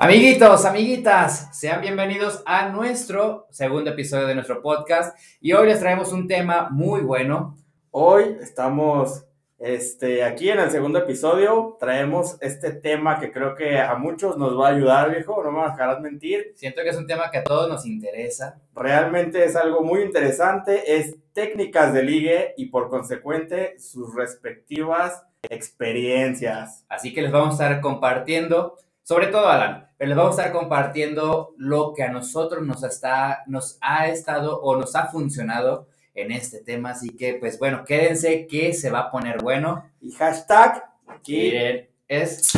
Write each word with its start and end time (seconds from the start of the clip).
Amiguitos, 0.00 0.64
amiguitas, 0.64 1.48
sean 1.58 1.80
bienvenidos 1.80 2.40
a 2.46 2.68
nuestro 2.68 3.48
segundo 3.50 3.90
episodio 3.90 4.28
de 4.28 4.36
nuestro 4.36 4.62
podcast 4.62 5.18
y 5.40 5.54
hoy 5.54 5.66
les 5.66 5.80
traemos 5.80 6.12
un 6.12 6.28
tema 6.28 6.68
muy 6.70 7.00
bueno. 7.00 7.58
Hoy 7.90 8.36
estamos 8.40 9.24
este, 9.58 10.22
aquí 10.22 10.50
en 10.50 10.60
el 10.60 10.70
segundo 10.70 11.00
episodio, 11.00 11.76
traemos 11.80 12.38
este 12.40 12.70
tema 12.74 13.18
que 13.18 13.32
creo 13.32 13.56
que 13.56 13.80
a 13.80 13.96
muchos 13.96 14.38
nos 14.38 14.56
va 14.56 14.68
a 14.68 14.70
ayudar, 14.70 15.10
viejo, 15.10 15.42
no 15.42 15.50
me 15.50 15.64
dejarás 15.64 16.00
mentir. 16.00 16.52
Siento 16.54 16.82
que 16.82 16.90
es 16.90 16.96
un 16.96 17.08
tema 17.08 17.32
que 17.32 17.38
a 17.38 17.44
todos 17.44 17.68
nos 17.68 17.84
interesa. 17.84 18.60
Realmente 18.76 19.44
es 19.44 19.56
algo 19.56 19.82
muy 19.82 20.02
interesante, 20.02 20.96
es 20.96 21.16
técnicas 21.32 21.92
de 21.92 22.04
ligue 22.04 22.54
y 22.56 22.66
por 22.66 22.88
consecuente 22.88 23.76
sus 23.80 24.14
respectivas 24.14 25.24
experiencias. 25.42 26.84
Así 26.88 27.12
que 27.12 27.22
les 27.22 27.32
vamos 27.32 27.58
a 27.58 27.64
estar 27.64 27.80
compartiendo, 27.80 28.76
sobre 29.08 29.28
todo 29.28 29.48
Alan, 29.48 29.88
pero 29.96 30.10
les 30.10 30.18
vamos 30.18 30.38
a 30.38 30.42
estar 30.42 30.54
compartiendo 30.54 31.54
lo 31.56 31.94
que 31.94 32.02
a 32.02 32.12
nosotros 32.12 32.66
nos, 32.66 32.82
está, 32.82 33.42
nos 33.46 33.78
ha 33.80 34.06
estado 34.08 34.60
o 34.60 34.76
nos 34.76 34.94
ha 34.96 35.06
funcionado 35.06 35.88
en 36.14 36.30
este 36.30 36.60
tema. 36.60 36.90
Así 36.90 37.16
que, 37.16 37.32
pues 37.32 37.58
bueno, 37.58 37.86
quédense 37.86 38.46
que 38.46 38.74
se 38.74 38.90
va 38.90 38.98
a 38.98 39.10
poner 39.10 39.42
bueno. 39.42 39.82
Y 40.02 40.12
hashtag 40.12 40.84
aquí 41.06 41.38
Miren, 41.38 41.88
es 42.06 42.52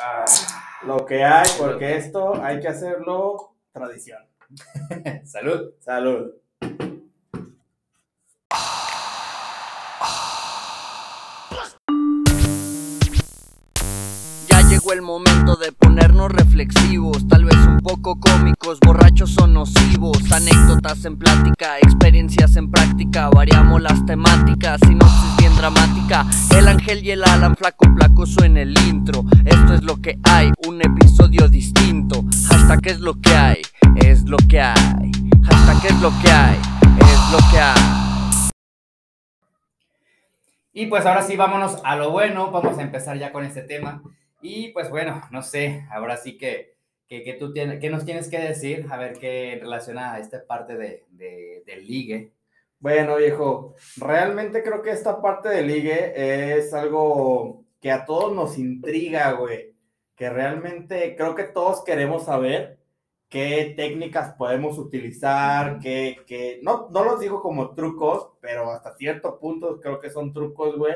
ah, 0.00 0.24
lo 0.86 1.04
que 1.04 1.24
hay, 1.24 1.48
porque 1.58 1.96
esto 1.96 2.40
hay 2.40 2.60
que 2.60 2.68
hacerlo 2.68 3.56
tradición. 3.72 4.20
salud. 5.24 5.72
Salud. 5.80 6.34
Llegó 14.90 14.98
el 14.98 15.02
momento 15.02 15.54
de 15.54 15.70
ponernos 15.70 16.32
reflexivos, 16.32 17.28
tal 17.28 17.44
vez 17.44 17.54
un 17.54 17.78
poco 17.78 18.18
cómicos, 18.18 18.80
borrachos 18.80 19.38
o 19.38 19.46
nocivos, 19.46 20.18
anécdotas 20.32 21.04
en 21.04 21.16
plática, 21.16 21.78
experiencias 21.78 22.56
en 22.56 22.72
práctica, 22.72 23.28
variamos 23.30 23.80
las 23.80 24.04
temáticas, 24.04 24.80
sinopsis 24.84 25.36
bien 25.38 25.54
dramática, 25.54 26.26
el 26.56 26.66
ángel 26.66 27.04
y 27.04 27.12
el 27.12 27.22
Alan 27.22 27.54
flaco 27.54 27.86
placoso 27.94 28.42
en 28.42 28.56
el 28.56 28.76
intro, 28.88 29.22
esto 29.44 29.74
es 29.74 29.84
lo 29.84 30.00
que 30.00 30.18
hay, 30.24 30.50
un 30.66 30.82
episodio 30.82 31.48
distinto, 31.48 32.24
hashtag 32.48 32.80
es 32.88 33.00
lo 33.00 33.14
que 33.20 33.36
hay, 33.36 33.62
es 33.94 34.24
lo 34.24 34.38
que 34.38 34.60
hay, 34.60 35.12
hashtag 35.44 35.86
es 35.86 36.00
lo 36.00 36.10
que 36.20 36.30
hay, 36.32 36.58
es 36.98 37.32
lo 37.32 37.38
que 37.52 37.60
hay. 37.60 38.10
Y 40.72 40.86
pues 40.86 41.06
ahora 41.06 41.22
sí, 41.22 41.36
vámonos 41.36 41.78
a 41.84 41.96
lo 41.96 42.10
bueno. 42.10 42.52
Vamos 42.52 42.78
a 42.78 42.82
empezar 42.82 43.18
ya 43.18 43.32
con 43.32 43.44
este 43.44 43.60
tema. 43.62 44.02
Y 44.40 44.68
pues 44.72 44.88
bueno, 44.90 45.20
no 45.30 45.42
sé, 45.42 45.86
ahora 45.90 46.16
sí 46.16 46.38
que, 46.38 46.74
que, 47.08 47.22
que 47.22 47.34
tú 47.34 47.52
tienes, 47.52 47.78
¿qué 47.80 47.90
nos 47.90 48.04
tienes 48.04 48.28
que 48.28 48.38
decir? 48.38 48.86
A 48.90 48.96
ver 48.96 49.18
qué 49.18 49.58
relaciona 49.60 50.14
a 50.14 50.18
esta 50.20 50.46
parte 50.46 50.76
de, 50.76 51.04
de, 51.10 51.62
del 51.66 51.86
ligue. 51.86 52.32
Bueno, 52.78 53.16
viejo, 53.16 53.74
realmente 53.96 54.62
creo 54.62 54.82
que 54.82 54.90
esta 54.90 55.20
parte 55.20 55.50
de 55.50 55.62
ligue 55.62 56.56
es 56.58 56.72
algo 56.72 57.64
que 57.80 57.90
a 57.92 58.04
todos 58.06 58.34
nos 58.34 58.56
intriga, 58.58 59.32
güey. 59.32 59.74
Que 60.16 60.30
realmente 60.30 61.14
creo 61.16 61.34
que 61.34 61.44
todos 61.44 61.84
queremos 61.84 62.24
saber 62.24 62.78
qué 63.28 63.74
técnicas 63.76 64.34
podemos 64.34 64.78
utilizar, 64.78 65.78
qué, 65.80 66.18
qué- 66.26 66.60
no, 66.62 66.88
no 66.90 67.04
los 67.04 67.20
digo 67.20 67.42
como 67.42 67.74
trucos, 67.74 68.30
pero 68.40 68.70
hasta 68.70 68.94
cierto 68.96 69.38
punto 69.38 69.80
creo 69.80 70.00
que 70.00 70.10
son 70.10 70.32
trucos, 70.32 70.76
güey, 70.76 70.94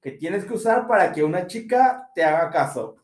que 0.00 0.12
tienes 0.12 0.44
que 0.44 0.54
usar 0.54 0.86
para 0.86 1.12
que 1.12 1.22
una 1.22 1.46
chica 1.46 2.10
te 2.14 2.24
haga 2.24 2.50
caso. 2.50 2.96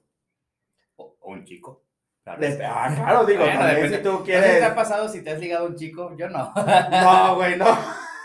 O, 0.96 1.16
o 1.20 1.32
un 1.32 1.44
chico. 1.44 1.82
Claro. 2.24 2.40
De- 2.40 2.64
ah, 2.64 2.92
claro, 2.94 3.24
digo, 3.24 3.44
Bueno, 3.44 3.60
también 3.60 3.90
si 3.92 3.98
tú 4.02 4.12
¿No 4.12 4.24
quieres... 4.24 4.54
¿Qué 4.54 4.58
te 4.58 4.64
ha 4.64 4.74
pasado 4.74 5.08
si 5.08 5.22
te 5.22 5.30
has 5.30 5.38
ligado 5.38 5.66
a 5.66 5.68
un 5.68 5.76
chico? 5.76 6.16
Yo 6.16 6.28
no. 6.28 6.52
No, 6.90 7.36
güey, 7.36 7.56
no. 7.56 7.66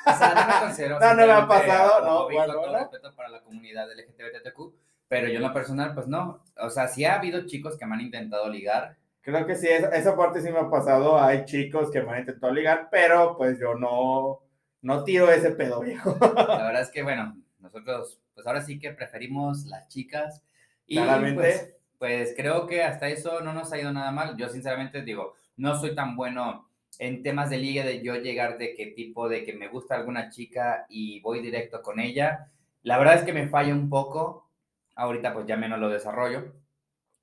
O 0.03 0.13
sea, 0.17 0.33
no 0.33 0.47
me 0.47 0.59
considero. 0.65 0.99
No, 0.99 1.13
no 1.13 1.27
me 1.27 1.31
ha 1.31 1.47
pasado, 1.47 2.03
no, 2.03 2.23
bueno, 2.23 2.53
todo 2.53 2.71
no. 2.71 2.79
respeto 2.79 3.15
para 3.15 3.29
la 3.29 3.41
comunidad 3.43 3.87
LGTBTQ, 3.91 4.73
pero 5.07 5.27
yo 5.27 5.35
en 5.35 5.41
lo 5.43 5.53
personal, 5.53 5.93
pues 5.93 6.07
no. 6.07 6.43
O 6.57 6.69
sea, 6.71 6.87
sí 6.87 7.05
ha 7.05 7.15
habido 7.19 7.45
chicos 7.45 7.77
que 7.77 7.85
me 7.85 7.93
han 7.93 8.01
intentado 8.01 8.49
ligar. 8.49 8.97
Creo 9.21 9.45
que 9.45 9.55
sí, 9.55 9.67
esa, 9.67 9.89
esa 9.89 10.17
parte 10.17 10.41
sí 10.41 10.49
me 10.51 10.57
ha 10.57 10.67
pasado. 10.71 11.21
Hay 11.21 11.45
chicos 11.45 11.91
que 11.91 12.01
me 12.01 12.13
han 12.13 12.19
intentado 12.21 12.51
ligar, 12.51 12.87
pero 12.89 13.37
pues 13.37 13.59
yo 13.59 13.75
no, 13.75 14.39
no 14.81 15.03
tiro 15.03 15.29
ese 15.29 15.51
pedo, 15.51 15.81
viejo. 15.81 16.17
La 16.19 16.63
verdad 16.63 16.81
es 16.81 16.89
que, 16.89 17.03
bueno, 17.03 17.37
nosotros, 17.59 18.19
pues 18.41 18.47
ahora 18.47 18.65
sí 18.65 18.79
que 18.79 18.91
preferimos 18.91 19.65
las 19.65 19.87
chicas. 19.87 20.41
Y 20.87 20.95
Claramente. 20.95 21.39
pues, 21.39 21.73
pues 21.99 22.33
creo 22.35 22.65
que 22.65 22.81
hasta 22.81 23.07
eso 23.07 23.41
no 23.41 23.53
nos 23.53 23.71
ha 23.71 23.79
ido 23.79 23.93
nada 23.93 24.11
mal. 24.11 24.35
Yo 24.35 24.49
sinceramente 24.49 25.03
digo, 25.03 25.35
no 25.57 25.79
soy 25.79 25.93
tan 25.93 26.15
bueno 26.15 26.67
en 26.97 27.21
temas 27.21 27.51
de 27.51 27.57
liga 27.57 27.83
de 27.83 28.01
yo 28.01 28.15
llegar 28.15 28.57
de 28.57 28.73
qué 28.73 28.87
tipo, 28.87 29.29
de 29.29 29.43
que 29.43 29.53
me 29.53 29.67
gusta 29.67 29.95
alguna 29.95 30.29
chica 30.29 30.87
y 30.89 31.19
voy 31.21 31.39
directo 31.41 31.83
con 31.83 31.99
ella. 31.99 32.51
La 32.81 32.97
verdad 32.97 33.15
es 33.15 33.23
que 33.23 33.33
me 33.33 33.47
falla 33.47 33.73
un 33.73 33.89
poco. 33.89 34.47
Ahorita 34.95 35.33
pues 35.33 35.45
ya 35.45 35.55
menos 35.55 35.79
lo 35.79 35.89
desarrollo. 35.89 36.53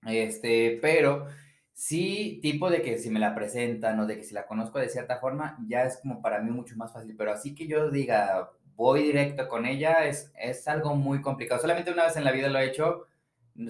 Este, 0.06 0.78
pero 0.80 1.26
sí, 1.72 2.38
tipo 2.40 2.70
de 2.70 2.80
que 2.80 2.98
si 2.98 3.10
me 3.10 3.18
la 3.18 3.34
presentan 3.34 3.98
o 3.98 4.06
de 4.06 4.16
que 4.16 4.22
si 4.22 4.34
la 4.34 4.46
conozco 4.46 4.78
de 4.78 4.88
cierta 4.88 5.18
forma, 5.18 5.58
ya 5.66 5.82
es 5.82 5.98
como 5.98 6.22
para 6.22 6.40
mí 6.40 6.52
mucho 6.52 6.76
más 6.76 6.92
fácil. 6.92 7.16
Pero 7.18 7.32
así 7.32 7.56
que 7.56 7.66
yo 7.66 7.90
diga, 7.90 8.50
voy 8.78 9.02
directo 9.02 9.48
con 9.48 9.66
ella, 9.66 10.06
es, 10.06 10.32
es 10.40 10.68
algo 10.68 10.94
muy 10.94 11.20
complicado. 11.20 11.60
Solamente 11.60 11.90
una 11.90 12.04
vez 12.04 12.16
en 12.16 12.22
la 12.22 12.30
vida 12.30 12.48
lo 12.48 12.60
he 12.60 12.66
hecho. 12.66 13.08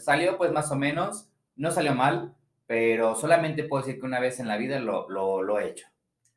Salió 0.01 0.37
pues 0.37 0.53
más 0.53 0.71
o 0.71 0.77
menos, 0.77 1.31
no 1.57 1.71
salió 1.71 1.95
mal, 1.95 2.37
pero 2.67 3.15
solamente 3.15 3.65
puedo 3.65 3.83
decir 3.83 3.99
que 3.99 4.07
una 4.07 4.21
vez 4.21 4.39
en 4.39 4.49
la 4.49 4.59
vida 4.59 4.79
lo, 4.81 5.09
lo, 5.09 5.43
lo 5.43 5.59
he 5.59 5.71
hecho. 5.71 5.87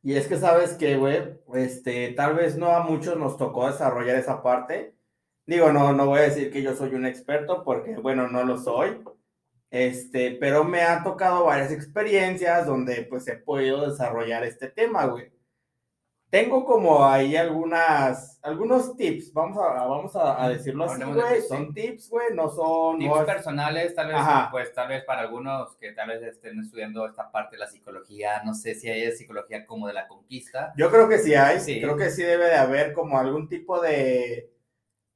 Y 0.02 0.16
es 0.16 0.28
que 0.28 0.38
sabes 0.38 0.76
que, 0.76 0.96
güey, 0.96 1.38
este, 1.54 2.14
tal 2.14 2.34
vez 2.36 2.56
no 2.56 2.72
a 2.72 2.80
muchos 2.84 3.18
nos 3.18 3.38
tocó 3.38 3.68
desarrollar 3.68 4.16
esa 4.16 4.42
parte. 4.42 4.96
Digo, 5.46 5.74
no, 5.74 5.92
no 5.92 6.06
voy 6.06 6.20
a 6.20 6.24
decir 6.24 6.50
que 6.50 6.64
yo 6.64 6.74
soy 6.74 6.96
un 6.96 7.06
experto 7.06 7.66
porque, 7.66 7.98
bueno, 7.98 8.30
no 8.30 8.46
lo 8.46 8.58
soy. 8.58 9.04
Este, 9.70 10.38
pero 10.40 10.64
me 10.64 10.82
han 10.82 11.04
tocado 11.04 11.44
varias 11.44 11.74
experiencias 11.74 12.66
donde 12.66 13.04
pues 13.04 13.28
he 13.28 13.36
podido 13.36 13.90
desarrollar 13.90 14.46
este 14.46 14.70
tema, 14.70 15.08
güey. 15.08 15.30
Tengo 16.32 16.64
como 16.66 17.06
ahí 17.06 17.36
algunas, 17.36 18.40
algunos 18.42 18.96
tips, 18.96 19.34
vamos 19.34 19.58
a, 19.58 19.86
vamos 19.86 20.16
a, 20.16 20.42
a 20.42 20.48
decirlo 20.50 20.86
así, 20.86 21.04
güey. 21.04 21.42
Son 21.42 21.74
tips, 21.74 22.10
güey, 22.10 22.28
no 22.34 22.50
son... 22.50 23.00
Tips 23.00 23.10
no 23.12 23.20
es- 23.20 23.26
personales, 23.26 23.94
tal 23.94 24.08
vez, 24.08 24.16
Ajá. 24.16 24.48
pues 24.50 24.74
tal 24.74 24.88
vez 24.88 25.04
para 25.04 25.22
algunos 25.22 25.76
que 25.76 25.92
tal 25.92 26.08
vez 26.08 26.24
estén 26.24 26.58
estudiando 26.62 27.06
esta 27.06 27.30
parte 27.30 27.58
de 27.58 27.60
la 27.60 27.68
psicología, 27.68 28.42
no 28.46 28.54
sé 28.54 28.76
si 28.76 28.88
hay 28.90 29.12
psicología 29.12 29.66
como 29.66 29.88
de 29.88 29.94
la 29.94 30.08
conquista. 30.08 30.74
Yo 30.78 30.90
creo 30.90 31.10
que 31.10 31.20
sí 31.20 31.36
hay, 31.36 31.60
Sí. 31.60 31.82
creo 31.82 31.98
que 31.98 32.10
sí 32.10 32.24
debe 32.24 32.46
de 32.46 32.56
haber 32.56 32.94
como 32.94 33.20
algún 33.20 33.50
tipo 33.50 33.82
de, 33.82 34.50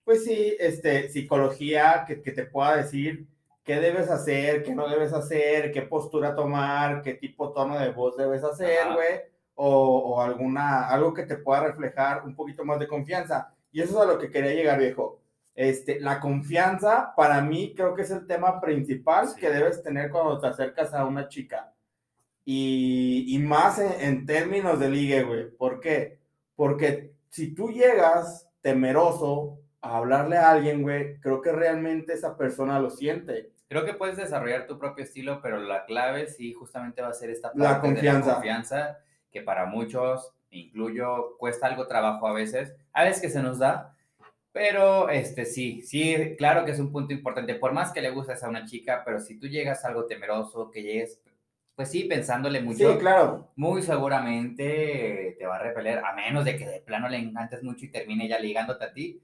pues 0.03 0.25
sí, 0.25 0.55
este, 0.59 1.07
psicología 1.09 2.03
que, 2.05 2.21
que 2.21 2.33
te 2.33 2.43
pueda 2.45 2.75
decir 2.75 3.25
qué 3.63 3.79
debes 3.79 4.09
hacer, 4.09 4.63
qué 4.63 4.75
no 4.75 4.87
debes 4.89 5.13
hacer, 5.13 5.71
qué 5.71 5.81
postura 5.81 6.35
tomar, 6.35 7.01
qué 7.01 7.13
tipo 7.13 7.53
tono 7.53 7.79
de 7.79 7.89
voz 7.91 8.17
debes 8.17 8.43
hacer, 8.43 8.93
güey, 8.93 9.21
o, 9.55 9.97
o 9.97 10.21
alguna, 10.21 10.87
algo 10.87 11.13
que 11.13 11.23
te 11.23 11.37
pueda 11.37 11.61
reflejar 11.61 12.25
un 12.25 12.35
poquito 12.35 12.63
más 12.63 12.79
de 12.79 12.87
confianza. 12.87 13.53
Y 13.71 13.81
eso 13.81 13.97
es 13.97 14.09
a 14.09 14.13
lo 14.13 14.19
que 14.19 14.29
quería 14.29 14.53
llegar, 14.53 14.79
viejo. 14.79 15.21
Este, 15.53 15.99
la 15.99 16.19
confianza, 16.19 17.13
para 17.15 17.41
mí, 17.41 17.73
creo 17.75 17.95
que 17.95 18.01
es 18.03 18.11
el 18.11 18.27
tema 18.27 18.59
principal 18.59 19.29
que 19.35 19.49
debes 19.49 19.81
tener 19.81 20.09
cuando 20.11 20.39
te 20.39 20.47
acercas 20.47 20.93
a 20.93 21.05
una 21.05 21.27
chica. 21.27 21.73
Y, 22.43 23.25
y 23.29 23.39
más 23.39 23.79
en, 23.79 23.93
en 23.99 24.25
términos 24.25 24.79
de 24.79 24.89
ligue, 24.89 25.23
güey. 25.23 25.49
¿Por 25.49 25.79
qué? 25.79 26.19
Porque 26.55 27.13
si 27.29 27.53
tú 27.53 27.69
llegas 27.71 28.49
temeroso 28.61 29.59
a 29.81 29.97
hablarle 29.97 30.37
a 30.37 30.51
alguien, 30.51 30.81
güey, 30.81 31.19
creo 31.19 31.41
que 31.41 31.51
realmente 31.51 32.13
esa 32.13 32.37
persona 32.37 32.79
lo 32.79 32.89
siente. 32.89 33.51
Creo 33.67 33.83
que 33.85 33.93
puedes 33.93 34.17
desarrollar 34.17 34.67
tu 34.67 34.77
propio 34.77 35.03
estilo, 35.03 35.41
pero 35.41 35.59
la 35.59 35.85
clave 35.85 36.27
sí 36.27 36.53
justamente 36.53 37.01
va 37.01 37.09
a 37.09 37.13
ser 37.13 37.29
esta 37.29 37.49
parte 37.49 37.59
La 37.59 37.69
de 37.69 37.75
la 37.75 37.81
confianza. 38.33 38.99
Que 39.35 39.41
para 39.41 39.65
muchos, 39.65 40.31
incluyo, 40.49 41.35
cuesta 41.37 41.67
algo 41.67 41.87
trabajo 41.87 42.25
a 42.25 42.31
veces, 42.31 42.73
a 42.93 43.03
veces 43.03 43.21
que 43.21 43.29
se 43.29 43.43
nos 43.43 43.59
da, 43.59 43.93
pero 44.53 45.09
este 45.09 45.43
sí, 45.43 45.81
sí, 45.81 46.37
claro 46.37 46.63
que 46.63 46.71
es 46.71 46.79
un 46.79 46.89
punto 46.89 47.13
importante, 47.13 47.55
por 47.55 47.73
más 47.73 47.91
que 47.91 47.99
le 47.99 48.11
gustes 48.11 48.41
a 48.41 48.47
una 48.47 48.63
chica, 48.63 49.01
pero 49.03 49.19
si 49.19 49.37
tú 49.37 49.47
llegas 49.47 49.83
algo 49.83 50.05
temeroso, 50.05 50.71
que 50.71 50.83
llegues, 50.83 51.21
pues 51.75 51.91
sí, 51.91 52.05
pensándole 52.05 52.61
mucho, 52.61 52.93
Sí, 52.93 52.97
claro. 52.97 53.51
muy 53.57 53.81
seguramente 53.81 55.35
te 55.37 55.45
va 55.45 55.57
a 55.57 55.63
repeler, 55.63 55.97
a 55.99 56.13
menos 56.13 56.45
de 56.45 56.55
que 56.55 56.65
de 56.65 56.79
plano 56.79 57.09
le 57.09 57.17
encantes 57.17 57.61
mucho 57.61 57.83
y 57.83 57.89
termine 57.91 58.29
ya 58.29 58.39
ligándote 58.39 58.85
a 58.85 58.93
ti, 58.93 59.21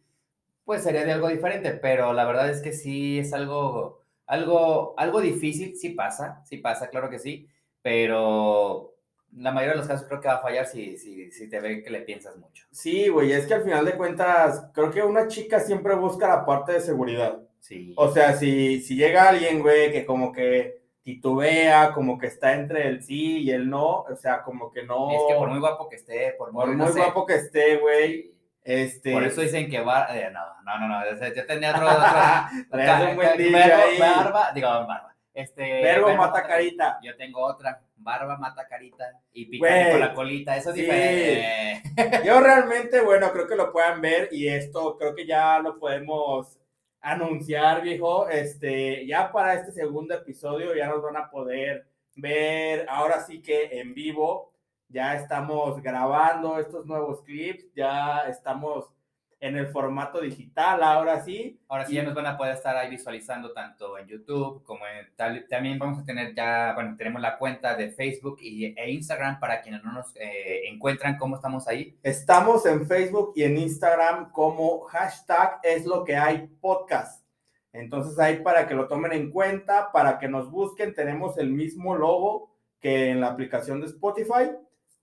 pues 0.66 0.84
sería 0.84 1.06
de 1.06 1.14
algo 1.14 1.30
diferente, 1.30 1.72
pero 1.72 2.12
la 2.12 2.26
verdad 2.26 2.50
es 2.50 2.62
que 2.62 2.74
sí 2.74 3.18
es 3.20 3.32
algo, 3.32 4.02
algo, 4.26 4.94
algo 4.98 5.22
difícil, 5.22 5.78
sí 5.78 5.92
pasa, 5.92 6.42
sí 6.44 6.58
pasa, 6.58 6.90
claro 6.90 7.10
que 7.10 7.20
sí, 7.20 7.48
pero 7.82 8.92
la 9.38 9.52
mayoría 9.52 9.74
de 9.74 9.80
los 9.80 9.88
casos 9.88 10.08
creo 10.08 10.20
que 10.20 10.28
va 10.28 10.36
a 10.36 10.42
fallar 10.42 10.66
si, 10.66 10.98
si, 10.98 11.32
si 11.32 11.50
te 11.50 11.60
ve 11.60 11.84
que 11.84 11.90
le 11.90 12.02
piensas 12.02 12.36
mucho. 12.38 12.66
Sí, 12.72 13.08
güey, 13.08 13.32
es 13.32 13.46
que 13.46 13.54
al 13.54 13.64
final 13.64 13.86
de 13.86 13.94
cuentas, 13.94 14.70
creo 14.74 14.92
que 14.92 15.02
una 15.02 15.28
chica 15.28 15.60
siempre 15.60 15.96
busca 15.96 16.28
la 16.28 16.46
parte 16.46 16.74
de 16.74 16.82
seguridad. 16.82 17.40
Sí. 17.60 17.94
O 17.98 18.10
sea, 18.10 18.34
si, 18.34 18.82
si 18.82 18.96
llega 18.96 19.30
alguien, 19.30 19.62
güey, 19.62 19.92
que 19.92 20.06
como 20.06 20.32
que 20.32 20.82
titubea, 21.04 21.94
como 21.94 22.18
que 22.18 22.28
está 22.28 22.54
entre 22.54 22.88
el 22.88 23.04
sí 23.04 23.40
y 23.40 23.52
el 23.52 23.70
no, 23.70 24.02
o 24.02 24.16
sea, 24.16 24.44
como 24.44 24.72
que 24.72 24.84
no... 24.84 25.12
Es 25.12 25.22
que 25.28 25.36
por 25.36 25.50
muy 25.50 25.60
guapo 25.60 25.90
que 25.90 25.96
esté, 25.96 26.34
por 26.38 26.52
muy, 26.52 26.66
por 26.66 26.76
no 26.76 26.84
muy 26.84 26.94
sé, 26.94 27.00
guapo 27.00 27.26
que 27.26 27.36
esté, 27.36 27.78
güey, 27.78 28.32
este... 28.64 29.14
Por 29.14 29.24
eso 29.24 29.42
dicen 29.42 29.70
que 29.70 29.82
va, 29.82 30.08
eh, 30.16 30.30
no, 30.32 30.42
no, 30.64 30.80
no, 30.80 30.88
no, 30.88 31.34
yo 31.34 31.46
tenía 31.46 31.72
otro, 31.72 31.88
otro 32.72 33.10
un 33.10 33.16
buen 33.16 33.52
verbo, 33.52 33.84
ahí. 33.84 34.00
barba, 34.00 34.52
digo, 34.54 34.68
barba, 34.68 35.12
este, 35.34 35.82
Verbo 35.82 36.14
mata 36.16 36.44
carita. 36.44 37.00
Yo 37.02 37.16
tengo 37.16 37.42
otra, 37.42 37.82
barba 38.02 38.38
mata 38.38 38.68
carita 38.68 39.06
y 39.34 39.46
pica 39.46 39.92
con 39.92 40.00
la 40.00 40.14
colita, 40.14 40.58
eso 40.58 40.70
es 40.70 40.76
sí. 40.76 40.82
diferente. 40.82 41.84
Yo 42.26 42.40
realmente, 42.40 43.02
bueno, 43.02 43.32
creo 43.32 43.48
que 43.48 43.56
lo 43.56 43.72
puedan 43.72 44.02
ver 44.02 44.30
y 44.32 44.48
esto 44.48 44.98
creo 44.98 45.16
que 45.16 45.26
ya 45.26 45.60
lo 45.60 45.80
podemos 45.80 46.60
anunciar, 47.02 47.82
viejo. 47.82 48.30
Este, 48.30 49.06
ya 49.06 49.32
para 49.32 49.56
este 49.56 49.72
segundo 49.72 50.14
episodio 50.14 50.76
ya 50.76 50.88
nos 50.88 51.02
van 51.02 51.18
a 51.18 51.30
poder 51.30 51.88
ver 52.16 52.86
ahora 52.90 53.22
sí 53.22 53.42
que 53.42 53.80
en 53.80 53.94
vivo. 53.94 54.54
Ya 54.88 55.16
estamos 55.16 55.82
grabando 55.82 56.60
estos 56.60 56.86
nuevos 56.86 57.22
clips, 57.24 57.74
ya 57.74 58.26
estamos 58.28 58.92
en 59.42 59.58
el 59.58 59.68
formato 59.68 60.22
digital, 60.22 60.84
ahora 60.84 61.22
sí. 61.24 61.60
Ahora 61.68 61.86
sí 61.88 61.96
ya 61.96 62.04
nos 62.04 62.14
van 62.14 62.28
a 62.28 62.38
poder 62.38 62.56
estar 62.56 62.78
ahí 62.78 62.92
visualizando 62.92 63.52
tanto 63.52 63.98
en 63.98 64.08
YouTube 64.08 64.64
como 64.64 64.86
en 64.86 65.08
tal, 65.16 65.48
también 65.50 65.80
vamos 65.80 65.98
a 66.00 66.06
tener 66.06 66.36
ya, 66.36 66.74
bueno, 66.76 66.96
tenemos 66.96 67.20
la 67.22 67.40
cuenta 67.40 67.76
de 67.76 67.90
Facebook 67.90 68.38
y, 68.40 68.66
e 68.80 68.92
Instagram 68.92 69.40
para 69.40 69.62
quienes 69.62 69.84
no 69.84 69.94
nos 69.94 70.16
eh, 70.16 70.62
encuentran 70.68 71.18
cómo 71.18 71.36
estamos 71.36 71.68
ahí. 71.68 71.98
Estamos 72.04 72.68
en 72.68 72.86
Facebook 72.86 73.34
y 73.36 73.44
en 73.44 73.58
Instagram 73.58 74.32
como 74.32 74.82
hashtag 74.82 75.60
es 75.64 75.88
lo 75.88 76.04
que 76.04 76.16
hay 76.16 76.48
podcast. 76.62 77.26
Entonces 77.74 78.20
ahí 78.20 78.42
para 78.44 78.68
que 78.68 78.76
lo 78.76 78.88
tomen 78.88 79.12
en 79.14 79.32
cuenta, 79.32 79.92
para 79.92 80.20
que 80.20 80.28
nos 80.28 80.52
busquen, 80.52 80.94
tenemos 80.94 81.40
el 81.40 81.50
mismo 81.50 81.96
logo 81.96 82.54
que 82.80 83.10
en 83.10 83.22
la 83.22 83.28
aplicación 83.30 83.82
de 83.82 83.88
Spotify, 83.88 84.52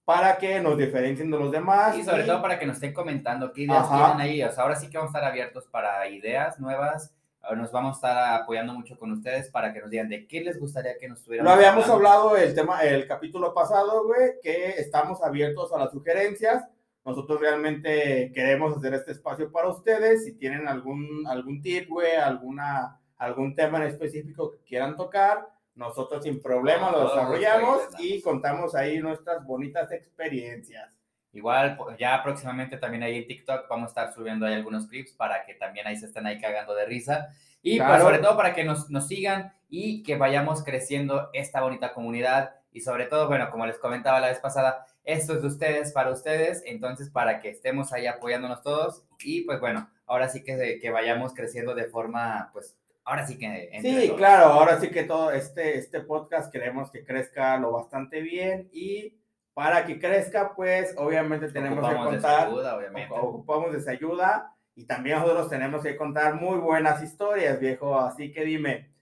para 0.08 0.38
que 0.38 0.58
nos 0.58 0.78
diferencien 0.78 1.30
de 1.30 1.38
los 1.38 1.52
demás. 1.52 1.94
Y 1.98 2.02
sobre 2.02 2.24
todo 2.24 2.40
para 2.40 2.58
que 2.58 2.64
nos 2.64 2.76
estén 2.76 2.94
comentando 2.94 3.52
qué 3.52 3.64
ideas 3.64 3.84
Ajá. 3.84 4.14
tienen 4.16 4.20
ahí. 4.22 4.42
O 4.42 4.50
sea, 4.50 4.62
ahora 4.62 4.74
sí 4.76 4.88
que 4.88 4.96
vamos 4.96 5.14
a 5.14 5.18
estar 5.18 5.30
abiertos 5.30 5.66
para 5.66 6.08
ideas 6.08 6.58
nuevas. 6.58 7.14
Nos 7.54 7.70
vamos 7.72 7.92
a 7.92 7.96
estar 7.96 8.40
apoyando 8.40 8.72
mucho 8.72 8.98
con 8.98 9.12
ustedes 9.12 9.50
para 9.50 9.70
que 9.70 9.80
nos 9.82 9.90
digan 9.90 10.08
de 10.08 10.26
qué 10.26 10.40
les 10.40 10.58
gustaría 10.58 10.96
que 10.96 11.10
nos 11.10 11.22
tuviéramos. 11.22 11.52
Lo 11.52 11.54
habíamos 11.54 11.84
hablando. 11.90 12.08
hablado 12.08 12.36
el 12.38 12.54
tema, 12.54 12.80
el 12.84 13.06
capítulo 13.06 13.52
pasado, 13.52 14.06
güey, 14.06 14.40
que 14.42 14.70
estamos 14.78 15.22
abiertos 15.22 15.74
a 15.74 15.78
las 15.78 15.90
sugerencias. 15.90 16.64
Nosotros 17.04 17.38
realmente 17.38 18.32
queremos 18.34 18.78
hacer 18.78 18.94
este 18.94 19.12
espacio 19.12 19.52
para 19.52 19.68
ustedes. 19.68 20.24
Si 20.24 20.32
tienen 20.38 20.68
algún, 20.68 21.26
algún 21.26 21.60
tip, 21.60 21.86
güey, 21.86 22.14
alguna, 22.16 22.98
algún 23.18 23.54
tema 23.54 23.76
en 23.76 23.88
específico 23.90 24.52
que 24.52 24.62
quieran 24.64 24.96
tocar, 24.96 25.46
nosotros 25.78 26.24
sin 26.24 26.42
problema 26.42 26.90
lo 26.90 27.04
desarrollamos 27.04 27.82
y 27.98 28.20
contamos 28.20 28.74
ahí 28.74 28.98
nuestras 28.98 29.44
bonitas 29.46 29.90
experiencias. 29.92 30.90
Igual, 31.32 31.76
pues, 31.76 31.96
ya 31.98 32.20
próximamente 32.22 32.78
también 32.78 33.04
ahí 33.04 33.18
en 33.18 33.26
TikTok 33.26 33.68
vamos 33.68 33.86
a 33.86 33.88
estar 33.88 34.12
subiendo 34.12 34.44
ahí 34.44 34.54
algunos 34.54 34.88
clips 34.88 35.12
para 35.12 35.44
que 35.44 35.54
también 35.54 35.86
ahí 35.86 35.96
se 35.96 36.06
estén 36.06 36.26
ahí 36.26 36.40
cagando 36.40 36.74
de 36.74 36.84
risa. 36.84 37.28
Y 37.62 37.78
pues 37.78 38.02
sobre 38.02 38.18
todo 38.18 38.36
para 38.36 38.54
que 38.54 38.64
nos, 38.64 38.90
nos 38.90 39.08
sigan 39.08 39.52
y 39.68 40.02
que 40.02 40.16
vayamos 40.16 40.64
creciendo 40.64 41.30
esta 41.32 41.60
bonita 41.60 41.92
comunidad. 41.92 42.54
Y 42.72 42.80
sobre 42.80 43.06
todo, 43.06 43.28
bueno, 43.28 43.50
como 43.50 43.66
les 43.66 43.78
comentaba 43.78 44.20
la 44.20 44.28
vez 44.28 44.40
pasada, 44.40 44.86
esto 45.04 45.34
es 45.34 45.42
de 45.42 45.48
ustedes, 45.48 45.92
para 45.92 46.10
ustedes. 46.10 46.62
Entonces, 46.66 47.10
para 47.10 47.40
que 47.40 47.50
estemos 47.50 47.92
ahí 47.92 48.06
apoyándonos 48.06 48.62
todos. 48.62 49.04
Y 49.22 49.42
pues 49.42 49.60
bueno, 49.60 49.88
ahora 50.06 50.28
sí 50.28 50.42
que, 50.42 50.78
que 50.80 50.90
vayamos 50.90 51.34
creciendo 51.34 51.74
de 51.74 51.84
forma, 51.84 52.50
pues, 52.52 52.77
ahora 53.08 53.26
sí 53.26 53.38
que... 53.38 53.70
entre 53.72 53.80
Sí, 53.80 54.06
todos. 54.08 54.18
claro, 54.18 54.44
ahora 54.46 54.78
sí 54.80 54.90
que 54.90 55.04
todo 55.04 55.30
este, 55.32 55.78
este 55.78 56.00
podcast 56.00 56.52
queremos 56.52 56.90
que 56.90 57.04
crezca 57.04 57.56
lo 57.56 57.72
bastante 57.72 58.20
bien 58.20 58.68
y 58.72 59.14
para 59.54 59.84
que 59.86 59.98
crezca, 59.98 60.54
pues 60.54 60.94
obviamente 60.96 61.48
tenemos 61.48 61.78
Ocupamos 61.78 62.06
que 62.10 62.16
de 62.16 62.22
contar, 62.22 62.46
ayuda, 62.48 62.76
obviamente. 62.76 63.12
ocu- 63.14 63.28
ocupamos 63.28 63.72
de 63.72 63.78
esa 63.78 63.90
ayuda 63.90 64.54
y 64.76 64.84
también 64.86 65.18
nosotros 65.18 65.50
tenemos 65.50 65.82
que 65.82 65.96
contar 65.96 66.34
muy 66.34 66.58
buenas 66.58 67.02
historias, 67.02 67.58
viejo, 67.58 67.98
así 67.98 68.30
que 68.30 68.44
dime, 68.44 68.92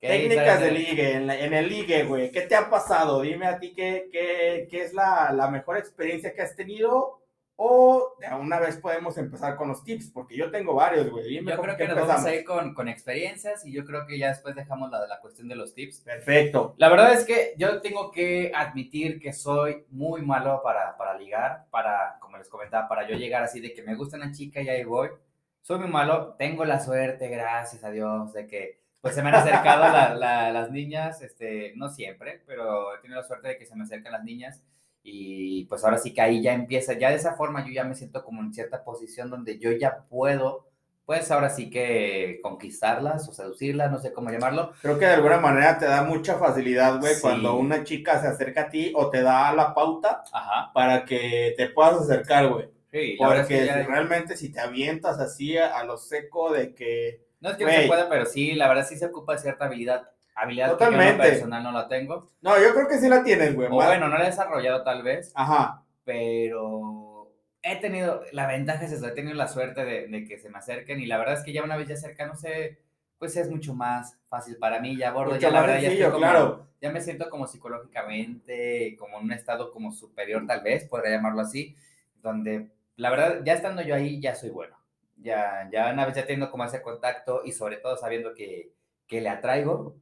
¿Qué 0.00 0.08
técnicas 0.08 0.60
de 0.60 0.70
ligue, 0.72 1.12
en, 1.14 1.26
la- 1.28 1.38
en 1.38 1.54
el 1.54 1.68
ligue, 1.68 2.02
güey, 2.04 2.30
¿qué 2.32 2.42
te 2.42 2.56
ha 2.56 2.68
pasado? 2.68 3.22
Dime 3.22 3.46
a 3.46 3.58
ti 3.60 3.72
qué, 3.72 4.08
qué, 4.12 4.66
qué 4.68 4.82
es 4.82 4.92
la, 4.92 5.32
la 5.32 5.48
mejor 5.48 5.78
experiencia 5.78 6.34
que 6.34 6.42
has 6.42 6.56
tenido 6.56 7.21
o 7.56 8.14
de 8.18 8.26
una 8.34 8.58
vez 8.58 8.76
podemos 8.78 9.16
empezar 9.18 9.56
con 9.56 9.68
los 9.68 9.84
tips, 9.84 10.10
porque 10.10 10.36
yo 10.36 10.50
tengo 10.50 10.74
varios, 10.74 11.08
güey, 11.10 11.34
Yo 11.44 11.60
creo 11.60 11.76
que 11.76 11.86
nos 11.86 11.96
vamos 11.96 12.10
a 12.10 12.16
empezamos. 12.32 12.32
ir 12.34 12.44
con, 12.44 12.74
con 12.74 12.88
experiencias 12.88 13.64
y 13.64 13.72
yo 13.72 13.84
creo 13.84 14.06
que 14.06 14.18
ya 14.18 14.28
después 14.28 14.54
dejamos 14.56 14.90
la, 14.90 15.06
la 15.06 15.20
cuestión 15.20 15.48
de 15.48 15.54
los 15.56 15.74
tips. 15.74 16.00
Perfecto. 16.00 16.74
La 16.78 16.88
verdad 16.88 17.12
es 17.12 17.24
que 17.24 17.54
yo 17.58 17.80
tengo 17.80 18.10
que 18.10 18.50
admitir 18.54 19.20
que 19.20 19.32
soy 19.32 19.84
muy 19.90 20.22
malo 20.22 20.60
para, 20.64 20.96
para 20.96 21.16
ligar, 21.16 21.66
para, 21.70 22.16
como 22.20 22.38
les 22.38 22.48
comentaba, 22.48 22.88
para 22.88 23.06
yo 23.08 23.16
llegar 23.16 23.42
así 23.42 23.60
de 23.60 23.72
que 23.74 23.82
me 23.82 23.94
gusta 23.94 24.16
una 24.16 24.32
chica 24.32 24.60
y 24.60 24.68
ahí 24.68 24.84
voy. 24.84 25.10
Soy 25.60 25.78
muy 25.78 25.88
malo, 25.88 26.34
tengo 26.38 26.64
la 26.64 26.80
suerte, 26.80 27.28
gracias 27.28 27.84
a 27.84 27.90
Dios, 27.90 28.32
de 28.32 28.46
que 28.48 28.80
pues 29.00 29.14
se 29.14 29.22
me 29.22 29.28
han 29.30 29.34
acercado 29.36 29.82
la- 29.92 30.14
la- 30.14 30.50
las 30.52 30.70
niñas, 30.70 31.22
este, 31.22 31.72
no 31.76 31.88
siempre, 31.88 32.42
pero 32.46 32.94
he 32.94 32.98
tenido 33.00 33.20
la 33.20 33.26
suerte 33.26 33.48
de 33.48 33.58
que 33.58 33.66
se 33.66 33.74
me 33.76 33.82
acercan 33.84 34.12
las 34.12 34.24
niñas 34.24 34.62
y 35.02 35.64
pues 35.66 35.84
ahora 35.84 35.98
sí 35.98 36.12
que 36.14 36.20
ahí 36.20 36.42
ya 36.42 36.52
empieza, 36.52 36.92
ya 36.94 37.10
de 37.10 37.16
esa 37.16 37.34
forma 37.34 37.64
yo 37.66 37.72
ya 37.72 37.84
me 37.84 37.94
siento 37.94 38.24
como 38.24 38.40
en 38.42 38.52
cierta 38.54 38.84
posición 38.84 39.30
donde 39.30 39.58
yo 39.58 39.72
ya 39.72 40.04
puedo, 40.08 40.68
pues 41.04 41.30
ahora 41.32 41.50
sí 41.50 41.68
que 41.68 42.38
conquistarlas 42.42 43.28
o 43.28 43.32
seducirlas, 43.32 43.90
no 43.90 43.98
sé 43.98 44.12
cómo 44.12 44.30
llamarlo. 44.30 44.72
Creo 44.80 44.98
que 44.98 45.06
de 45.06 45.12
alguna 45.14 45.38
manera 45.38 45.76
te 45.78 45.86
da 45.86 46.04
mucha 46.04 46.36
facilidad, 46.38 47.00
güey, 47.00 47.14
Sí. 47.16 47.20
cuando 47.22 47.56
una 47.56 47.82
chica 47.82 48.20
se 48.20 48.28
acerca 48.28 48.62
a 48.62 48.68
ti 48.70 48.92
o 48.94 49.10
te 49.10 49.20
da 49.22 49.52
la 49.52 49.74
pauta 49.74 50.22
Ajá. 50.32 50.70
para 50.72 51.04
que 51.04 51.54
te 51.56 51.68
puedas 51.70 51.94
acercar, 52.02 52.48
güey. 52.48 52.68
Sí, 52.92 53.16
Porque 53.18 53.66
ya- 53.66 53.82
realmente 53.84 54.36
si 54.36 54.52
te 54.52 54.60
avientas 54.60 55.18
así 55.18 55.56
a, 55.58 55.76
a 55.78 55.84
lo 55.84 55.96
seco 55.96 56.52
de 56.52 56.74
que... 56.74 57.24
No 57.40 57.50
es 57.50 57.56
que 57.56 57.64
no 57.64 57.70
se 57.72 57.86
pueda, 57.88 58.08
pero 58.08 58.24
sí, 58.26 58.52
la 58.52 58.68
verdad 58.68 58.86
sí 58.86 58.96
se 58.96 59.06
ocupa 59.06 59.32
de 59.32 59.38
cierta 59.40 59.64
habilidad. 59.64 60.10
Habilidad 60.34 60.66
que 60.66 60.70
yo 60.72 60.78
Totalmente. 60.78 61.22
personal 61.28 61.62
no 61.62 61.72
la 61.72 61.88
tengo. 61.88 62.30
No, 62.40 62.58
yo 62.60 62.72
creo 62.74 62.88
que 62.88 62.98
sí 62.98 63.08
la 63.08 63.22
tienes, 63.22 63.54
güey. 63.54 63.68
O 63.68 63.76
más- 63.76 63.86
bueno, 63.86 64.08
no 64.08 64.16
la 64.16 64.24
he 64.24 64.26
desarrollado 64.30 64.82
tal 64.82 65.02
vez, 65.02 65.32
Ajá. 65.34 65.84
pero 66.04 67.30
he 67.62 67.76
tenido, 67.76 68.22
la 68.32 68.46
ventaja 68.46 68.84
es 68.84 68.92
eso, 68.92 69.06
he 69.06 69.12
tenido 69.12 69.34
la 69.34 69.48
suerte 69.48 69.84
de, 69.84 70.08
de 70.08 70.24
que 70.24 70.38
se 70.38 70.48
me 70.50 70.58
acerquen 70.58 71.00
y 71.00 71.06
la 71.06 71.18
verdad 71.18 71.34
es 71.34 71.44
que 71.44 71.52
ya 71.52 71.62
una 71.62 71.76
vez 71.76 71.88
ya 71.88 71.96
cerca, 71.96 72.26
no 72.26 72.34
sé, 72.34 72.78
pues 73.18 73.36
es 73.36 73.48
mucho 73.50 73.74
más 73.74 74.18
fácil 74.28 74.56
para 74.56 74.80
mí, 74.80 74.96
ya 74.96 75.12
bordo, 75.12 75.30
Mucho 75.32 75.42
ya 75.42 75.50
la 75.50 75.60
verdad 75.60 75.76
ya 75.76 75.82
sencillo, 75.82 76.06
estoy 76.06 76.20
como, 76.20 76.32
claro. 76.32 76.66
ya 76.80 76.90
me 76.90 77.00
siento 77.00 77.30
como 77.30 77.46
psicológicamente, 77.46 78.96
como 78.98 79.18
en 79.18 79.24
un 79.24 79.32
estado 79.32 79.70
como 79.70 79.92
superior 79.92 80.44
tal 80.46 80.62
vez, 80.62 80.84
podría 80.88 81.12
llamarlo 81.16 81.40
así, 81.42 81.76
donde 82.22 82.68
la 82.96 83.10
verdad 83.10 83.40
ya 83.44 83.52
estando 83.54 83.82
yo 83.82 83.94
ahí 83.94 84.20
ya 84.20 84.34
soy 84.34 84.50
bueno. 84.50 84.76
Ya, 85.16 85.68
ya 85.70 85.92
una 85.92 86.04
vez 86.04 86.16
ya 86.16 86.22
teniendo 86.22 86.50
como 86.50 86.64
ese 86.64 86.82
contacto 86.82 87.42
y 87.44 87.52
sobre 87.52 87.76
todo 87.76 87.96
sabiendo 87.96 88.34
que, 88.34 88.72
que 89.06 89.20
le 89.20 89.28
atraigo, 89.28 89.94